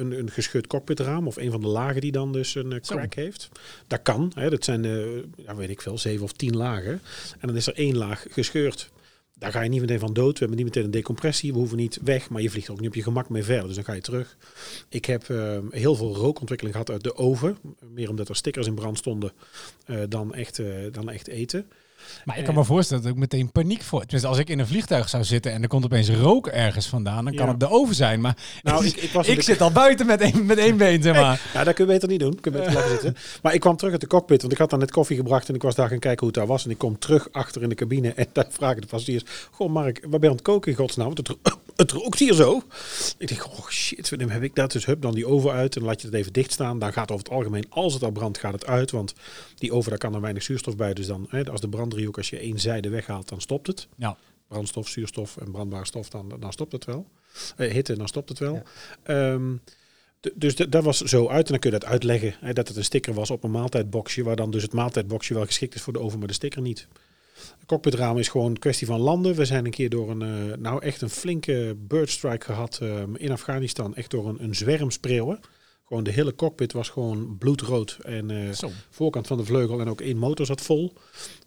[0.00, 3.48] een, een gescheurd cockpitraam of een van de lagen die dan dus een crack heeft.
[3.86, 4.32] Dat kan.
[4.34, 4.50] Hè.
[4.50, 7.00] Dat zijn, eh, ja, weet ik veel, zeven of tien lagen.
[7.38, 8.90] En dan is er één laag gescheurd.
[9.38, 10.32] Daar ga je niet meteen van dood.
[10.32, 11.52] We hebben niet meteen een decompressie.
[11.52, 13.66] We hoeven niet weg, maar je vliegt ook niet op je gemak mee verder.
[13.66, 14.36] Dus dan ga je terug.
[14.88, 17.58] Ik heb eh, heel veel rookontwikkeling gehad uit de oven.
[17.92, 19.32] Meer omdat er stickers in brand stonden
[19.84, 20.60] eh, dan, echt,
[20.92, 21.66] dan echt eten.
[22.24, 24.00] Maar ik kan me voorstellen dat ik meteen paniek voor.
[24.00, 27.24] Tenminste, als ik in een vliegtuig zou zitten en er komt opeens rook ergens vandaan,
[27.24, 27.50] dan kan Ja.
[27.50, 28.20] het de oven zijn.
[28.20, 31.14] Maar Nou, ik, ik, was ik zit al buiten met één, met één been, zeg
[31.14, 31.40] maar.
[31.54, 32.40] Ja, dat kun je beter niet doen.
[32.40, 33.16] Kun je beter blijven zitten.
[33.42, 35.54] Maar ik kwam terug uit de cockpit, want ik had daar net koffie gebracht en
[35.54, 36.64] ik was daar gaan kijken hoe het daar was.
[36.64, 39.98] En ik kom terug achter in de cabine en daar vragen de passagiers: Goh, Mark,
[40.00, 41.14] waar ben je aan het koken in godsnaam?
[41.14, 41.36] Want het,
[41.78, 42.62] het rookt hier zo.
[43.18, 44.72] Ik denk, oh shit, dan heb ik dat.
[44.72, 46.78] Dus hup, dan die oven uit en dan laat je het even dicht staan.
[46.78, 48.90] Dan gaat over het algemeen, als het al brandt, gaat het uit.
[48.90, 49.14] Want
[49.54, 50.94] die oven, daar kan er weinig zuurstof bij.
[50.94, 53.88] Dus dan, hè, als de branddriehoek, als je één zijde weghaalt, dan stopt het.
[53.96, 54.16] Ja.
[54.48, 57.06] Brandstof, zuurstof en brandbare stof, dan, dan stopt het wel.
[57.56, 58.54] Eh, hitte, dan stopt het wel.
[58.54, 58.62] Ja.
[59.02, 59.52] Ehm,
[60.34, 62.34] Dus dat dat was zo uit en dan kun je dat uitleggen.
[62.40, 65.44] Hè, dat het een sticker was op een maaltijdboxje, waar dan dus het maaltijdboxje wel
[65.44, 66.86] geschikt is voor de oven, maar de sticker niet.
[67.58, 69.34] Het cockpitraam is gewoon een kwestie van landen.
[69.34, 73.30] We zijn een keer door een, eh, nou echt een flinke birdstrike gehad ehm, in
[73.32, 73.94] Afghanistan.
[73.94, 75.40] Echt door een, een zwerm spreeuwen.
[75.88, 77.98] Gewoon de hele cockpit was gewoon bloedrood.
[78.02, 78.70] En eh, Zo.
[78.90, 80.92] voorkant van de vleugel en ook één motor zat vol.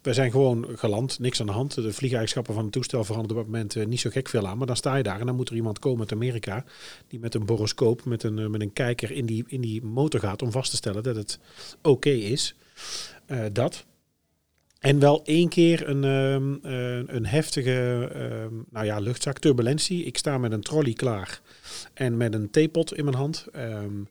[0.02, 1.74] We zijn gewoon geland, niks aan de hand.
[1.74, 4.58] De vliegeigenschappen van het toestel veranderen op dat moment eh, niet zo gek veel aan.
[4.58, 6.64] Maar dan sta je daar en dan moet er iemand komen uit Amerika
[7.08, 10.20] die met een boroscoop, met een, eh, met een kijker in die, in die motor
[10.20, 11.38] gaat om vast te stellen dat het
[11.82, 12.54] oké is.
[13.26, 13.84] Eh, dat.
[14.82, 20.04] En wel één keer een, ehm, eh, een heftige ehm, nou ja, luchtzak, turbulentie.
[20.04, 21.40] Ik sta met een trolley klaar
[21.94, 23.46] en met een theepot in mijn hand.
[23.52, 24.02] Ehm,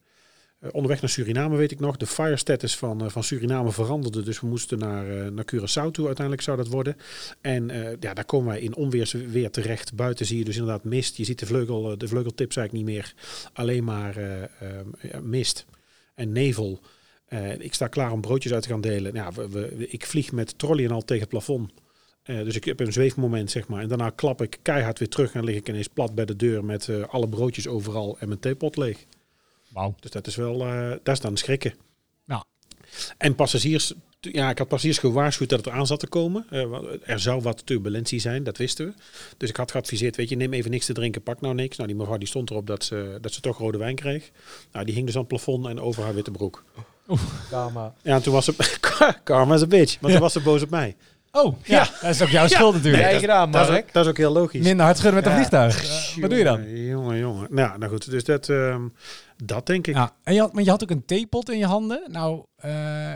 [0.61, 1.97] eh, onderweg naar Suriname weet ik nog.
[1.97, 4.23] De fire status van, eh, van Suriname veranderde.
[4.23, 6.97] Dus we moesten naar, eh, naar Curaçao toe uiteindelijk zou dat worden.
[7.41, 7.67] En
[7.99, 9.93] ja, daar komen wij in onweersweer terecht.
[9.93, 11.17] Buiten zie je dus inderdaad mist.
[11.17, 13.13] Je ziet de, vleugel, de vleugeltips eigenlijk niet meer.
[13.53, 14.15] Alleen maar
[15.21, 15.65] mist
[16.15, 16.79] en nevel.
[17.31, 19.13] Eh, ik sta klaar om broodjes uit te gaan delen.
[19.13, 21.71] Ja, we, we- ik vlieg met trolley en al tegen het plafond.
[22.23, 23.81] Eh, dus ik heb een zweefmoment, zeg maar.
[23.81, 26.65] En daarna klap ik keihard weer terug en lig ik ineens plat bij de deur
[26.65, 29.05] met eh, alle broodjes overal en mijn theepot leeg.
[29.69, 29.95] Wauw.
[29.99, 30.57] Dus dat is wel,
[31.03, 31.73] dat is dan schrikken.
[32.25, 32.45] Ja.
[33.17, 36.45] En passagiers, ja, ik had passagiers gewaarschuwd dat het eraan zat te komen.
[37.05, 38.93] Er zou wat turbulentie zijn, dat wisten we.
[39.37, 41.75] Dus ik had geadviseerd, weet je, neem even niks te drinken, pak nou niks.
[41.77, 44.31] Nou, die mevrouw die stond erop dat ze, dat ze toch rode wijn kreeg.
[44.71, 46.63] Nou, die hing dus aan het plafond en over haar witte broek.
[47.49, 47.93] Karma.
[48.01, 48.55] Ja, en toen was ze,
[49.23, 50.95] karma is a bitch, want toen was ze boos op mij.
[51.33, 51.89] Oh, ja.
[52.01, 53.03] Dat is ook jouw schuld natuurlijk.
[53.03, 53.83] Jij gedaan, Dat is, Mark.
[53.83, 54.63] ook, dat is ook heel logisch.
[54.63, 55.37] Minder hard schudden met een Ja.
[55.37, 56.15] vliegtuig.
[56.21, 56.75] Wat doe je dan?
[56.85, 57.47] Jongen, Jongen.
[57.49, 58.81] Nou, nou goed, dus dat, ehm,
[59.43, 59.95] dat denk ik.
[59.95, 62.01] Ja, en je had, maar je had ook een theepot in je handen.
[62.07, 62.71] Nou, eh,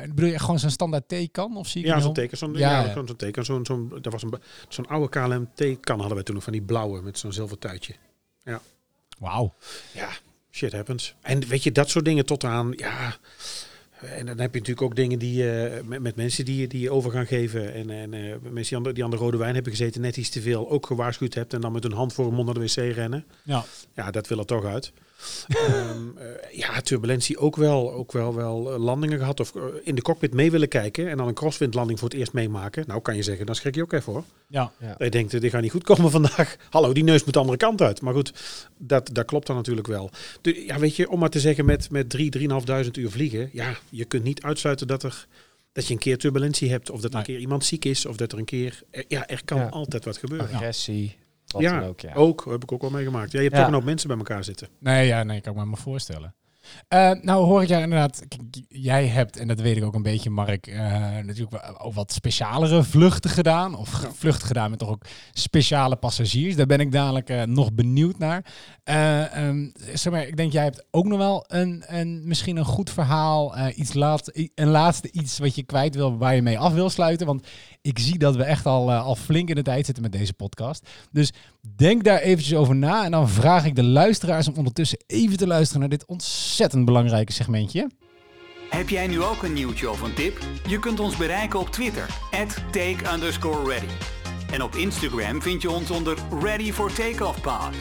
[0.10, 1.58] bedoel je gewoon zo'n standaard theekan?
[1.58, 2.38] Of zie ik Ja, zo'n teken.
[2.38, 2.94] Zo'n, Ja, ja, ja.
[2.94, 3.46] zo'n teken.
[3.46, 4.34] Zo'n, zo'n, dat was een,
[4.70, 7.94] zo'n oude KLM T-kan hadden we toen nog van die blauwe met zo'n zilver tuitje.
[9.20, 9.54] Wauw.
[9.92, 10.10] Ja,
[10.52, 11.16] shit happens.
[11.22, 13.16] En weet je, dat soort dingen tot aan, ja...
[14.02, 16.92] En dan heb je natuurlijk ook dingen die eh, met, met mensen die, die je
[16.92, 17.74] over gaan geven.
[17.74, 20.18] En, en eh, mensen die aan, de, die aan de rode wijn hebben gezeten, net
[20.18, 21.54] iets te veel, ook gewaarschuwd hebt.
[21.54, 23.26] En dan met hun hand voor hun mond naar de wc rennen.
[23.44, 23.64] Ja.
[23.94, 24.92] Ja, dat wil er toch uit.
[25.48, 26.26] Ehm, eh,
[26.58, 27.94] ja, turbulentie ook wel.
[27.94, 29.40] Ook wel, wel eh, landingen gehad.
[29.40, 31.10] Of eh, in de cockpit mee willen kijken.
[31.10, 32.84] En dan een crosswind-landing voor het eerst meemaken.
[32.88, 34.24] Nou, kan je zeggen, dan schrik je ook even hoor.
[34.48, 34.72] Ja.
[34.80, 36.56] Dat je denkt, dit gaat niet goed komen vandaag.
[36.70, 38.02] Hallo, die neus moet de andere kant uit.
[38.02, 38.34] Maar goed,
[38.78, 40.10] dat, dat klopt dan natuurlijk wel.
[40.42, 43.50] De, ja, weet je, om maar te zeggen met, met drie, drieënhalfduizend uur vliegen.
[43.54, 45.28] Ja, je kunt niet uitsluiten dat, er,
[45.72, 46.90] dat je een keer turbulentie hebt.
[46.90, 48.06] Of dat er een keer iemand ziek is.
[48.06, 48.82] Of dat er een keer...
[48.92, 49.68] er- Ja, er kan Ja.
[49.68, 50.50] altijd wat gebeuren.
[50.54, 51.16] Agressie.
[51.56, 52.14] Wat Ja, dan ook, ja.
[52.14, 52.46] ook.
[52.50, 53.32] Heb ik ook wel meegemaakt.
[53.32, 53.64] Ja, je hebt Ja.
[53.64, 54.68] toch hoop mensen bij elkaar zitten.
[54.80, 56.36] Nee, ja, nee, kan ik me maar voorstellen.
[56.88, 58.22] Eh, nou hoor ik jou inderdaad,
[58.68, 60.80] jij hebt, en dat weet ik ook een beetje Mark, eh,
[61.24, 63.76] natuurlijk ook wat specialere vluchten gedaan.
[63.76, 64.12] Of Ja.
[64.14, 66.56] vluchten gedaan met toch ook speciale passagiers.
[66.56, 68.46] Daar ben ik dadelijk eh, nog benieuwd naar.
[68.84, 72.66] Eh, ehm, zeg maar, ik denk jij hebt ook nog wel een, een misschien een
[72.66, 73.56] goed verhaal.
[73.56, 76.90] eh, iets laat, een laatste iets wat je kwijt wil, waar je mee af wil
[76.90, 77.26] sluiten.
[77.28, 77.48] Want
[77.82, 80.34] ik zie dat we echt al, eh, al flink in de tijd zitten met deze
[80.34, 80.90] podcast.
[81.12, 81.32] Dus
[81.76, 83.04] denk daar eventjes over na.
[83.06, 86.86] En dan vraag ik de luisteraars om ondertussen even te luisteren naar dit ontzettend ontzettend
[86.86, 87.90] belangrijke segmentje.
[88.70, 90.38] Heb jij nu ook een nieuwtje of een tip?
[90.68, 92.08] Je kunt ons bereiken op Twitter,
[92.72, 93.94] take underscore ready.
[94.52, 97.76] En op Instagram vind je ons onder Ready for Takeoff Pod.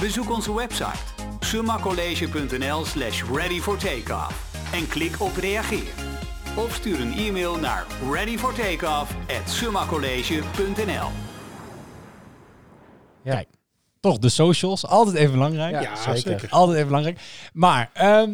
[0.00, 0.98] Bezoek onze website
[1.40, 5.92] summacollege.nl slash ready for takeoff en klik op reageer.
[6.56, 11.08] Of stuur een e-mail naar readyfortakeoff at summacollege.nl
[13.22, 13.34] Ja.
[13.34, 13.48] Kijk,
[14.02, 15.82] toch de socials, altijd even belangrijk.
[15.82, 16.46] Ja, zeker.
[16.50, 17.20] Altijd even belangrijk.
[17.52, 18.30] Maar, ehm,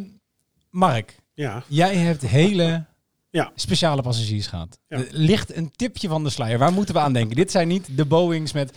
[0.71, 2.85] Mark, Ja, jij hebt hele
[3.31, 3.51] Ja.
[3.55, 4.79] speciale passagiers gehad.
[4.89, 4.97] Ja.
[4.97, 6.59] Er ligt een tipje van de sluier.
[6.59, 7.37] Waar moeten we aan denken?
[7.37, 8.77] Dit zijn niet de Boeings met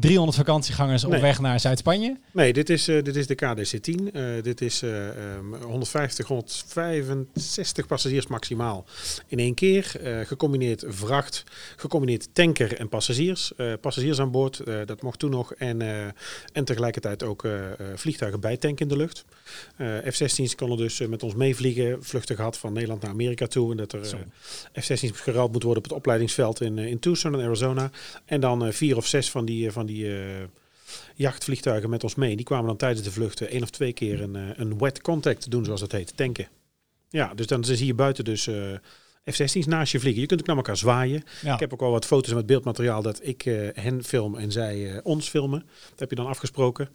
[0.00, 2.16] 300 vakantiegangers op weg naar Zuid-Spanje.
[2.32, 4.12] nee, dit is, eh, dit is de KDC-10.
[4.12, 8.84] Eh, dit is ehm, 150, 165 passagiers maximaal
[9.26, 9.92] in één keer.
[10.02, 11.44] Eh, gecombineerd vracht,
[11.76, 13.52] gecombineerd tanker en passagiers.
[13.80, 15.54] Passagiers aan boord, dat mocht toen nog.
[15.54, 15.82] En,
[16.52, 17.46] en tegelijkertijd ook
[17.94, 19.24] vliegtuigen bijtanken in de lucht.
[19.76, 22.04] Eh, F-16's konden dus met ons meevliegen.
[22.04, 23.70] Vluchten gehad van Nederland naar Amerika toe.
[23.70, 24.16] En dat er Zo.
[24.72, 27.90] eh, F-16's geruild moeten worden op het opleidingsveld in, in Tucson, in Arizona.
[28.24, 30.44] En dan vier of zes van die, eh, die eh,
[31.14, 32.36] jachtvliegtuigen met ons mee.
[32.36, 35.50] Die kwamen dan tijdens de vluchten één of twee keer een, eh, een wet contact
[35.50, 36.48] doen, zoals dat heet, tanken.
[37.08, 38.72] Ja, dus dan zie je buiten dus eh,
[39.30, 40.20] F-16's naast je vliegen.
[40.20, 41.22] Je kunt ook naar elkaar zwaaien.
[41.42, 41.54] Ja.
[41.54, 44.90] Ik heb ook wel wat foto's met beeldmateriaal dat ik eh, hen film en zij
[44.90, 45.64] eh, ons filmen.
[45.90, 46.88] Dat heb je dan afgesproken.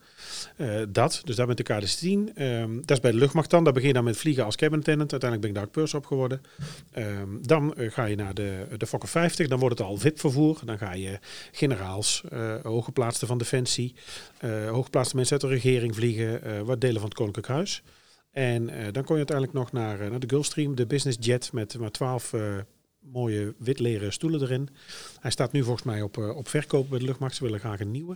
[0.56, 2.34] Eh, dat, dus daar ben ik de KDC-10.
[2.36, 3.64] Ehm, dat is bij de luchtmacht dan.
[3.64, 5.12] Daar begin je dan met vliegen als cabin attendant.
[5.12, 6.42] Uiteindelijk ben ik daar ook op geworden.
[6.92, 9.48] Ehm, dan ga je naar de, de Fokker 50.
[9.48, 10.60] Dan wordt het al VIP-vervoer.
[10.66, 11.20] Dan ga je
[11.52, 12.24] generaals,
[12.64, 13.96] hooggeplaatsten van Defensie,
[14.70, 16.66] hooggeplaatste mensen uit de regering vliegen.
[16.66, 17.84] wat delen van het Koninklijk Huis.
[18.32, 21.54] En eh, dan kon je uiteindelijk nog naar, eh, naar de Gulfstream, de business jet
[21.54, 22.56] met maar 12 eh,
[23.00, 24.70] mooie wit leren stoelen erin.
[25.20, 27.36] Hij staat nu volgens mij op, op verkoop bij de luchtmacht.
[27.36, 28.16] Ze willen graag een nieuwe.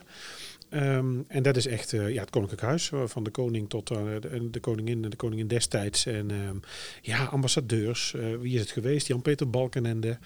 [0.70, 5.04] Ehm, en dat is echt ja, het koninklijk huis, van de koning tot de, koningin
[5.04, 6.06] en de koningin destijds.
[6.06, 6.56] En ehm,
[7.02, 8.16] ja, ambassadeurs.
[8.40, 9.08] wie is het geweest?
[9.08, 10.18] Jan-Peter Balkenende.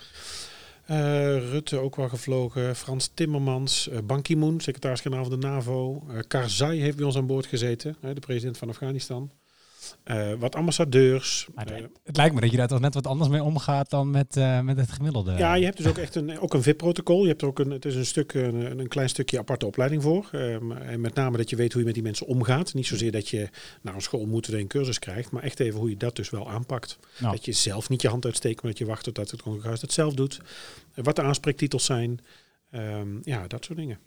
[1.49, 2.75] Rutte ook wel gevlogen.
[2.75, 3.89] Frans Timmermans.
[4.03, 6.03] Ban Ki-moon, secretaris-generaal van de NAVO.
[6.27, 7.95] Karzai heeft bij ons aan boord gezeten.
[8.01, 9.31] de president van Afghanistan.
[10.03, 11.47] Eh, wat ambassadeurs.
[11.55, 14.37] Eh, het, lijkt me dat je daar toch net wat anders mee omgaat dan met,
[14.37, 15.31] eh, met het gemiddelde.
[15.31, 17.21] Ja, je hebt dus ook echt een, ook een VIP-protocol.
[17.21, 20.01] Je hebt er ook een, het is een, stuk, een, een klein stukje aparte opleiding
[20.01, 20.29] voor.
[20.31, 22.73] Ehm, en met name dat je weet hoe je met die mensen omgaat.
[22.73, 23.49] Niet zozeer dat je
[23.81, 26.29] naar een school moet en een cursus krijgt, maar echt even hoe je dat dus
[26.29, 26.99] wel aanpakt.
[27.17, 27.35] Nou.
[27.35, 29.91] Dat je zelf niet je hand uitsteekt, maar dat je wacht tot het Koninklijk dat
[29.91, 30.41] zelf doet.
[30.93, 32.19] Wat de aanspreektitels zijn.
[32.71, 33.99] Ehm, ja, dat soort dingen.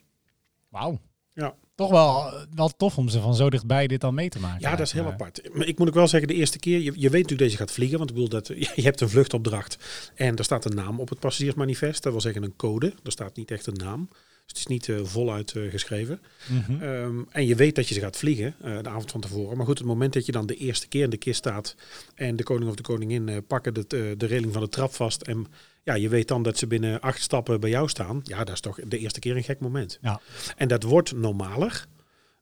[0.69, 1.01] Wauw.
[1.35, 1.55] Ja.
[1.79, 4.61] Toch wel, wel tof om ze van zo dichtbij dit dan mee te maken.
[4.61, 5.49] Ja, dat is heel Maar- apart.
[5.53, 7.57] Maar ik moet ook wel zeggen, de eerste keer, je, je weet natuurlijk dat je
[7.57, 9.79] gaat vliegen, want ik bedoel dat je hebt een vluchtopdracht
[10.15, 12.03] en er staat een naam op het passagiersmanifest.
[12.03, 12.87] Dat wil zeggen een code.
[13.05, 14.09] Er staat niet echt een naam.
[14.11, 16.21] Dus het is niet eh, voluit eh, geschreven.
[16.49, 16.83] Mhm.
[16.83, 19.57] Ehm, en je weet dat je ze gaat vliegen eh, de avond van tevoren.
[19.57, 21.75] Maar goed, het moment dat je dan de eerste keer in de kist staat
[22.15, 24.93] en de koning of de koningin eh, pakken de, eh, de reling van de trap
[24.95, 25.47] vast en
[25.89, 28.21] ja, je weet dan dat ze binnen acht stappen bij jou staan.
[28.23, 29.99] Ja, dat is toch de eerste keer een gek moment.
[30.01, 30.21] Ja.
[30.57, 31.87] En dat wordt normaler.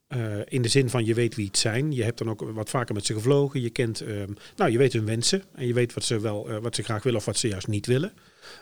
[0.09, 1.93] eh, in de zin van je weet wie het zijn.
[1.93, 3.61] Je hebt dan ook wat vaker met ze gevlogen.
[3.61, 5.43] Je kent, ehm, nou, je weet hun wensen.
[5.55, 7.67] En je weet wat ze wel, eh, wat ze graag willen of wat ze juist
[7.67, 8.13] niet willen.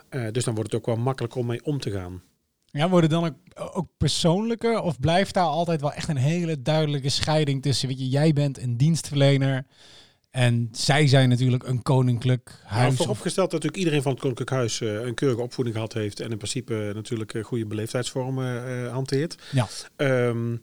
[0.09, 2.21] Eh, dus dan wordt het ook wel makkelijker om mee om te gaan.
[2.65, 3.35] Ja, worden dan ook,
[3.75, 4.81] ook persoonlijker?
[4.81, 8.57] Of blijft daar altijd wel echt een hele duidelijke scheiding tussen, weet je, jij bent
[8.61, 9.65] een dienstverlener
[10.35, 12.91] en zij zijn natuurlijk een koninklijk huis.
[12.91, 16.19] of- vooropgesteld dat natuurlijk iedereen van het Koninklijk Huis eh, een keurige opvoeding gehad heeft
[16.19, 19.35] en in principe natuurlijk eh, goede beleefdheidsvormen eh, hanteert.
[19.51, 19.67] Ja.
[19.95, 20.55] Ehm,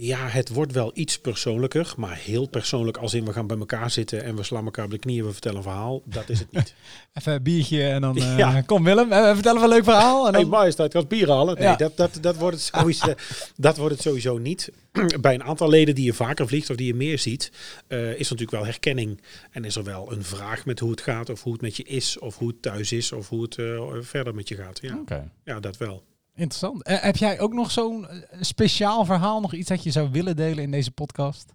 [0.00, 3.90] ja, het wordt wel iets persoonlijker, maar heel persoonlijk als in we gaan bij elkaar
[3.90, 6.02] zitten en we slaan elkaar op de knieën, we vertellen een verhaal.
[6.04, 6.74] Dat is het niet.
[7.14, 8.60] Even een biertje en dan, eh, Ja.
[8.60, 10.26] kom Willem, eh, vertel even een leuk verhaal.
[10.26, 11.54] En Hey, dan, majesteit, gaat bier halen?
[11.54, 11.76] Nee, Ja.
[11.76, 13.14] dat, dat, dat, wordt het sowieso,
[13.56, 14.72] dat wordt het sowieso niet.
[15.20, 17.52] Bij een aantal leden die je vaker vliegt of die je meer ziet,
[17.86, 19.20] eh, is er natuurlijk wel herkenning.
[19.50, 21.82] En is er wel een vraag met hoe het gaat, of hoe het met je
[21.82, 24.78] is, of hoe het thuis is, of hoe het eh, verder met je gaat.
[24.82, 26.02] Ja, Oké, ja dat wel.
[26.38, 26.82] Interessant.
[26.82, 30.36] Eh, heb jij ook nog zo'n eh, speciaal verhaal, nog iets dat je zou willen
[30.36, 31.52] delen in deze podcast?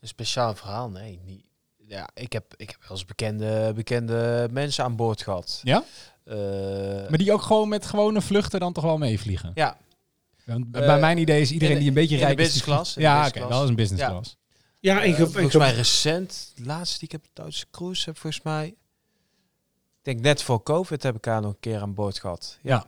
[0.00, 0.90] Een speciaal verhaal?
[0.90, 1.44] Nee, niet.
[1.88, 5.60] Ja, ik heb, ik heb wel eens bekende, bekende mensen aan boord gehad.
[5.62, 5.84] Ja?
[6.24, 6.36] Eh,
[7.08, 9.50] Maar die ook gewoon met gewone vluchten dan toch wel meevliegen?
[9.54, 9.76] ja,
[10.44, 12.44] Want bij mijn idee is iedereen de- die een beetje rijk is...
[12.44, 13.48] business class, Ja, oké, class.
[13.48, 14.10] wel eens een business Ja.
[14.10, 14.36] class.
[14.80, 18.18] Ja, ge- en volgens ge- mij recent, de laatste die ik heb Duitse cruise heb,
[18.18, 18.66] volgens mij.
[18.66, 18.74] Ik
[20.02, 22.58] denk net voor COVID heb ik haar nog een keer aan boord gehad.
[22.62, 22.74] Ja.
[22.74, 22.86] ja,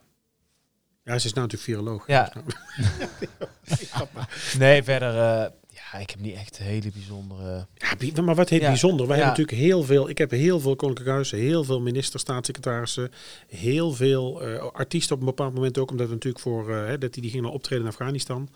[1.21, 2.07] ze is nou natuurlijk viroloog.
[2.07, 2.33] Ja.
[2.33, 4.07] Dus nou-
[4.59, 7.67] Nee, verder, eh, ja, Ja, ik heb niet echt hele bijzondere...
[7.99, 9.07] Ja, maar wat heet Ja, bijzonder?
[9.07, 9.25] Wij ja.
[9.25, 10.09] hebben natuurlijk heel veel.
[10.09, 13.13] Ik heb heel veel koninklijke huizen, heel veel ministers, staatssecretarissen,
[13.49, 16.99] heel veel eh, artiesten op een bepaald moment ook, omdat we natuurlijk voor eh, hè,
[16.99, 18.49] dat die, die gingen optreden in Afghanistan.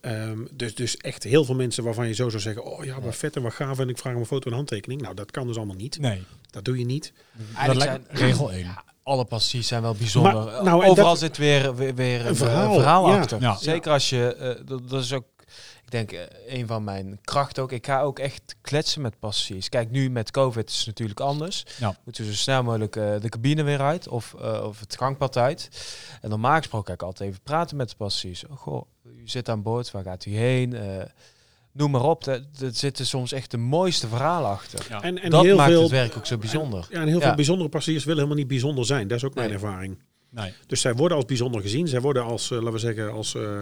[0.00, 3.16] Ehm, dus, dus echt heel veel mensen waarvan je zo zou zeggen: Oh ja, wat
[3.16, 3.78] vet en wat gaaf.
[3.78, 5.00] En ik vraag om een foto en handtekening.
[5.00, 5.98] Nou, dat kan dus allemaal niet.
[5.98, 7.12] Nee, Dat doe je niet.
[7.66, 8.66] dat lijkt regel 1.
[9.06, 10.44] Alle passies zijn wel bijzonder.
[10.44, 13.18] Maar, nou, Overal dat- zit weer, weer, weer een, verhaal, verhaal, ja.
[13.18, 13.40] achter.
[13.40, 13.56] Ja.
[13.56, 14.34] Zeker als je...
[14.34, 15.24] eh, dat, dat is ook...
[15.84, 16.20] Ik denk eh,
[16.58, 17.72] een van mijn krachten ook.
[17.72, 19.68] Ik ga ook echt kletsen met passies.
[19.68, 21.64] Kijk, nu met COVID is het natuurlijk anders.
[21.78, 21.96] Ja.
[22.04, 25.36] Moeten we zo snel mogelijk eh, de cabine weer uit of, eh, of het gangpad
[25.36, 25.68] uit.
[26.20, 28.46] En normaal gesproken ga ik altijd even praten met de passies.
[28.46, 30.74] Oh, goh, u zit aan boord, waar gaat u heen?
[31.76, 32.26] Noem maar op.
[32.26, 34.86] Er zitten soms echt de mooiste verhalen achter.
[34.88, 35.02] Ja.
[35.02, 36.86] En, en dat heel maakt veel, het werk ook zo bijzonder.
[36.90, 37.26] Ja, en heel Ja.
[37.26, 39.08] veel bijzondere passagiers willen helemaal niet bijzonder zijn.
[39.08, 39.98] Dat is ook mijn ervaring.
[40.30, 40.52] Nee.
[40.66, 41.88] Dus zij worden als bijzonder gezien.
[41.88, 43.58] Zij worden als, eh, laten we zeggen, als, eh,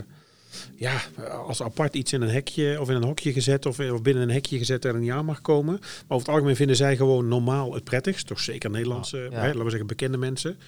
[0.76, 1.00] ja,
[1.46, 4.30] als apart iets in een hekje of in een hokje gezet of, of binnen een
[4.30, 5.72] hekje gezet dat er niet aan mag komen.
[5.80, 8.26] Maar over het algemeen vinden zij gewoon normaal het prettigst.
[8.26, 9.30] Toch zeker Nederlandse, Ja.
[9.30, 10.59] hè, laten we zeggen, bekende mensen.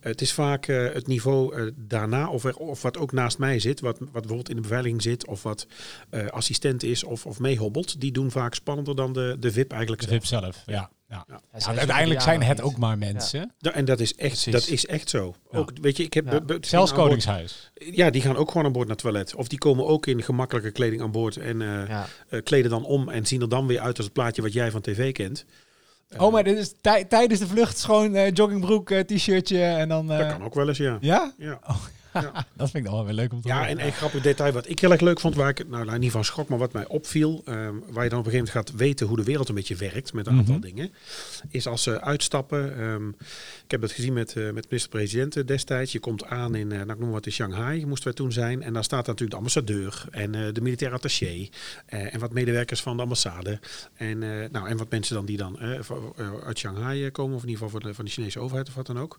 [0.00, 3.58] het is vaak eh, het niveau eh, daarna of, er, of wat ook naast mij
[3.58, 5.66] zit, wat, wat bijvoorbeeld in de beveiliging zit of wat
[6.10, 8.00] eh, assistent is of, of meehobbelt.
[8.00, 10.20] Die doen vaak spannender dan de, de VIP eigenlijk De zelf.
[10.20, 10.90] VIP zelf, ja.
[11.08, 11.26] Ja.
[11.28, 11.40] Ja.
[11.76, 13.54] Uiteindelijk zijn het ook maar mensen.
[13.58, 14.52] Ja, en dat is echt, Precies.
[14.52, 15.34] dat is echt zo.
[15.50, 15.58] Ja.
[15.58, 17.70] Ook, weet je, ik heb Zelfs boord- Koningshuis.
[17.74, 19.34] Ja, die gaan ook gewoon aan boord naar het toilet.
[19.34, 22.06] Of die komen ook in gemakkelijke kleding aan boord en eh, Ja.
[22.28, 24.70] eh, kleden dan om en zien er dan weer uit als het plaatje wat jij
[24.70, 25.44] van tv kent.
[26.08, 29.62] Eh, Oh, maar dit is tij- tijdens de vlucht is gewoon eh, joggingbroek, eh, t-shirtje
[29.62, 30.10] en dan...
[30.12, 30.96] eh, Dat kan ook wel eens, ja.
[31.00, 31.32] Ja?
[31.38, 31.60] Ja,
[32.56, 34.68] Dat vind ik dan wel weer leuk om te ja en een grappig detail wat
[34.68, 36.86] ik heel erg leuk vond, waar ik nou, nou, niet van schrok, maar wat mij
[36.86, 39.54] opviel, ehm, waar je dan op een gegeven moment gaat weten hoe de wereld een
[39.54, 40.62] beetje werkt met een aantal Mhm.
[40.62, 40.92] dingen,
[41.50, 42.78] is als ze uitstappen.
[42.78, 43.02] ehm,
[43.66, 45.92] ik heb dat gezien met, eh, met minister-president eh, destijds.
[45.92, 48.62] Je komt aan in, eh, nou, ik noem wat in Shanghai, moesten wij toen zijn.
[48.62, 51.48] En daar staat natuurlijk de ambassadeur en de militair attaché
[51.86, 53.60] en wat medewerkers van de ambassade.
[53.94, 54.18] En,
[54.50, 55.58] nou, en wat mensen dan die dan
[56.44, 58.86] uit Shanghai komen, of in ieder geval van de, van de Chinese overheid of wat
[58.86, 59.18] dan ook.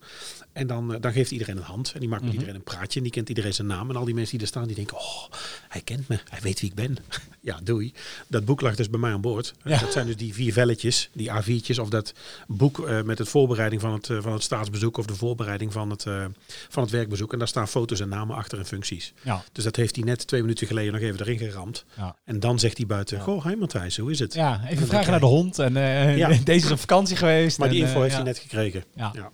[0.53, 2.39] En dan, dan geeft iedereen een hand en die maakt met Mhm.
[2.39, 3.89] iedereen een praatje en die kent iedereen zijn naam.
[3.89, 5.23] En al die mensen die er staan, die denken, oh,
[5.67, 6.97] hij kent me, hij weet wie ik ben.
[7.49, 7.93] ja, doei.
[8.27, 9.53] Dat boek lag dus bij mij aan boord.
[9.63, 9.79] Ja.
[9.79, 12.13] Dat zijn dus die vier velletjes, die A4'tjes, of dat
[12.47, 16.25] boek met het voorbereiding van het, van het staatsbezoek of de voorbereiding van het, eh,
[16.69, 17.33] van het werkbezoek.
[17.33, 19.13] En daar staan foto's en namen achter en functies.
[19.23, 21.85] Ja, Dus dat heeft hij net twee minuten geleden nog even erin geramd.
[21.97, 22.15] ja.
[22.23, 24.33] En dan zegt hij buiten, goh, hi Matthijs, hoe is het?
[24.33, 25.59] ja, even vragen naar de hond.
[25.59, 26.27] En eh, Ja.
[26.43, 27.57] deze is op vakantie geweest.
[27.57, 28.17] Maar die info eh, heeft ja.
[28.17, 28.83] hij net gekregen.
[28.95, 29.31] Ja.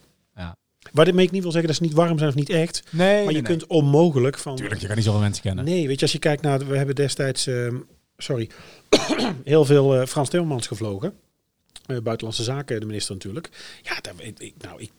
[0.91, 2.83] Waarmee ik niet wil zeggen dat ze niet warm zijn of niet echt.
[2.89, 3.41] Nee, Maar je nee.
[3.41, 4.55] kunt onmogelijk van...
[4.55, 5.65] Tuurlijk, je kan niet zoveel mensen kennen.
[5.65, 6.67] Nee, weet je, als je kijkt naar...
[6.67, 7.75] We hebben destijds, ehm,
[8.17, 8.49] sorry,
[9.43, 11.13] heel veel Frans Timmermans gevlogen.
[11.85, 13.79] Eh, buitenlandse zaken, de minister natuurlijk.
[13.81, 14.91] Ja, daar, ik, nou, ik,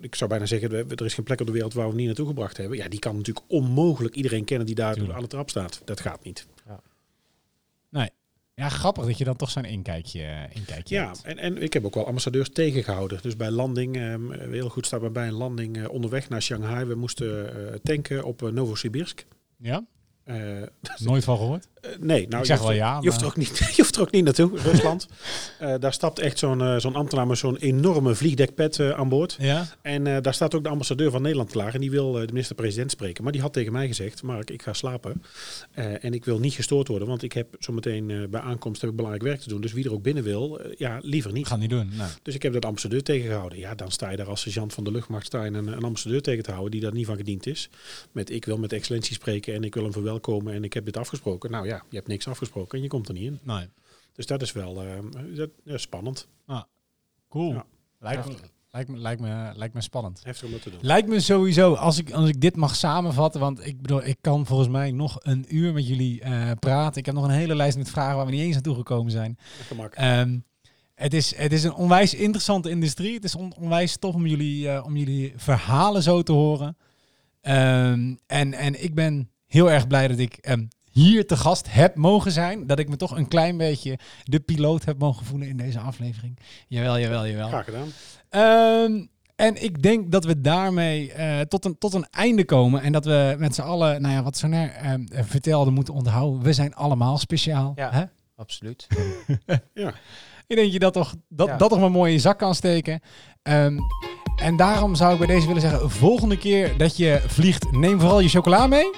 [0.00, 2.06] ik zou bijna zeggen, er is geen plek op de wereld waar we hem niet
[2.06, 2.76] naartoe gebracht hebben.
[2.76, 5.14] Ja, die kan natuurlijk onmogelijk iedereen kennen die daar Tuurlijk.
[5.14, 5.82] aan de trap staat.
[5.84, 6.46] Dat gaat niet.
[8.54, 11.22] Ja, grappig dat je dan toch zo'n inkijkje, inkijkje Ja, hebt.
[11.22, 13.18] en, en ik heb ook wel ambassadeurs tegengehouden.
[13.22, 16.84] Dus bij landing, ehm, heel goed staat bij bij een landing eh, onderweg naar Shanghai.
[16.84, 19.24] We moesten eh, tanken op eh, Novosibirsk.
[19.58, 19.84] Ja?
[20.24, 20.62] Eh,
[20.98, 21.68] Nooit van gehoord?
[21.82, 23.96] Eh, nee, nou, Ik zeg je wel ja, Je hoeft, er ook niet, je hoeft
[23.96, 25.06] er ook niet naartoe, Rusland.
[25.58, 29.36] Eh, daar stapt echt zo'n eh, zo'n ambtenaar met zo'n enorme vliegdekpet aan boord.
[29.40, 29.66] Ja?
[29.82, 31.74] En daar staat ook de ambassadeur van Nederland klaar.
[31.74, 33.22] En die wil de minister-president spreken.
[33.22, 35.22] Maar die had tegen mij gezegd, Mark, ik ga slapen.
[35.74, 39.26] En ik wil niet gestoord worden, want ik heb zometeen bij aankomst heb ik belangrijk
[39.26, 39.60] werk te doen.
[39.60, 41.46] Dus wie er ook binnen wil, ja, liever niet.
[41.46, 41.90] ga niet doen.
[41.96, 42.08] Nee.
[42.22, 43.58] Dus ik heb dat ambassadeur tegengehouden.
[43.58, 46.22] Ja, dan sta je daar als sergeant van de luchtmacht sta je een, een ambassadeur
[46.22, 47.68] tegen te houden die daar niet van gediend is.
[48.12, 50.96] Met ik wil met excellentie spreken en ik wil hem verwelkomen en ik heb dit
[50.96, 51.50] afgesproken.
[51.50, 53.38] Nou ja, je hebt niks afgesproken en je komt er niet in.
[53.42, 53.68] nee.
[54.12, 54.98] Dus dat is wel eh,
[55.36, 56.28] dat, ja, spannend.
[57.28, 57.52] Cool.
[57.52, 57.64] Ja.
[57.98, 58.34] Lijkt, me,
[58.70, 60.20] lijkt, me, lijkt, me, lijkt me spannend.
[60.24, 60.78] Heftig om te doen.
[60.82, 64.46] Lijkt me sowieso, als ik, als ik dit mag samenvatten, want ik bedoel, ik kan
[64.46, 66.98] volgens mij nog een uur met jullie eh, praten.
[67.00, 69.38] Ik heb nog een hele lijst met vragen waar we niet eens aan toegekomen zijn.
[69.90, 70.38] Ehm,
[70.94, 73.14] het, is, het is een onwijs interessante industrie.
[73.14, 76.76] Het is on- onwijs tof om jullie, eh, om jullie verhalen zo te horen.
[77.40, 81.96] Ehm, en, en ik ben heel erg blij dat ik ehm, hier te gast heb
[81.96, 82.66] mogen zijn.
[82.66, 86.38] Dat ik me toch een klein beetje de piloot heb mogen voelen in deze aflevering.
[86.68, 87.48] Jawel, jawel, jawel.
[87.48, 87.88] Graag gedaan.
[88.28, 92.82] Ehm, en ik denk dat we daarmee eh, tot, een, tot een einde komen.
[92.82, 96.42] En dat we met z'n allen, nou ja, wat Soner ehm vertelde, moeten onthouden.
[96.42, 97.72] We zijn allemaal speciaal.
[97.74, 97.90] Ja.
[97.92, 98.04] Hè?
[98.36, 98.86] Absoluut.
[99.74, 99.94] Ja.
[100.46, 101.56] Ik denk je dat toch, dat, Ja.
[101.56, 103.00] dat toch maar mooi in je zak kan steken.
[103.42, 103.78] Ehm,
[104.36, 108.20] en daarom zou ik bij deze willen zeggen, volgende keer dat je vliegt, neem vooral
[108.20, 108.90] je chocola mee.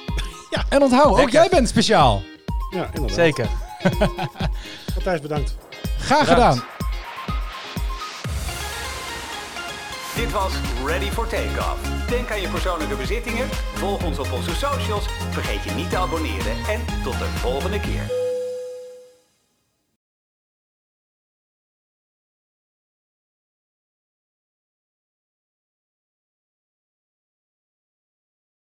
[0.55, 0.65] Ja.
[0.69, 2.23] En onthoud, ook jij bent speciaal.
[2.71, 3.17] Ja, inderdaad.
[3.17, 3.49] Zeker.
[4.95, 5.57] Matthijs, bedankt.
[5.99, 6.59] Graag Bedankt.
[6.59, 6.73] gedaan.
[10.17, 10.53] Dit was
[10.85, 12.07] Ready for Takeoff.
[12.09, 16.57] Denk aan je persoonlijke bezittingen, volg ons op onze socials, vergeet je niet te abonneren
[16.69, 18.11] en tot de volgende keer.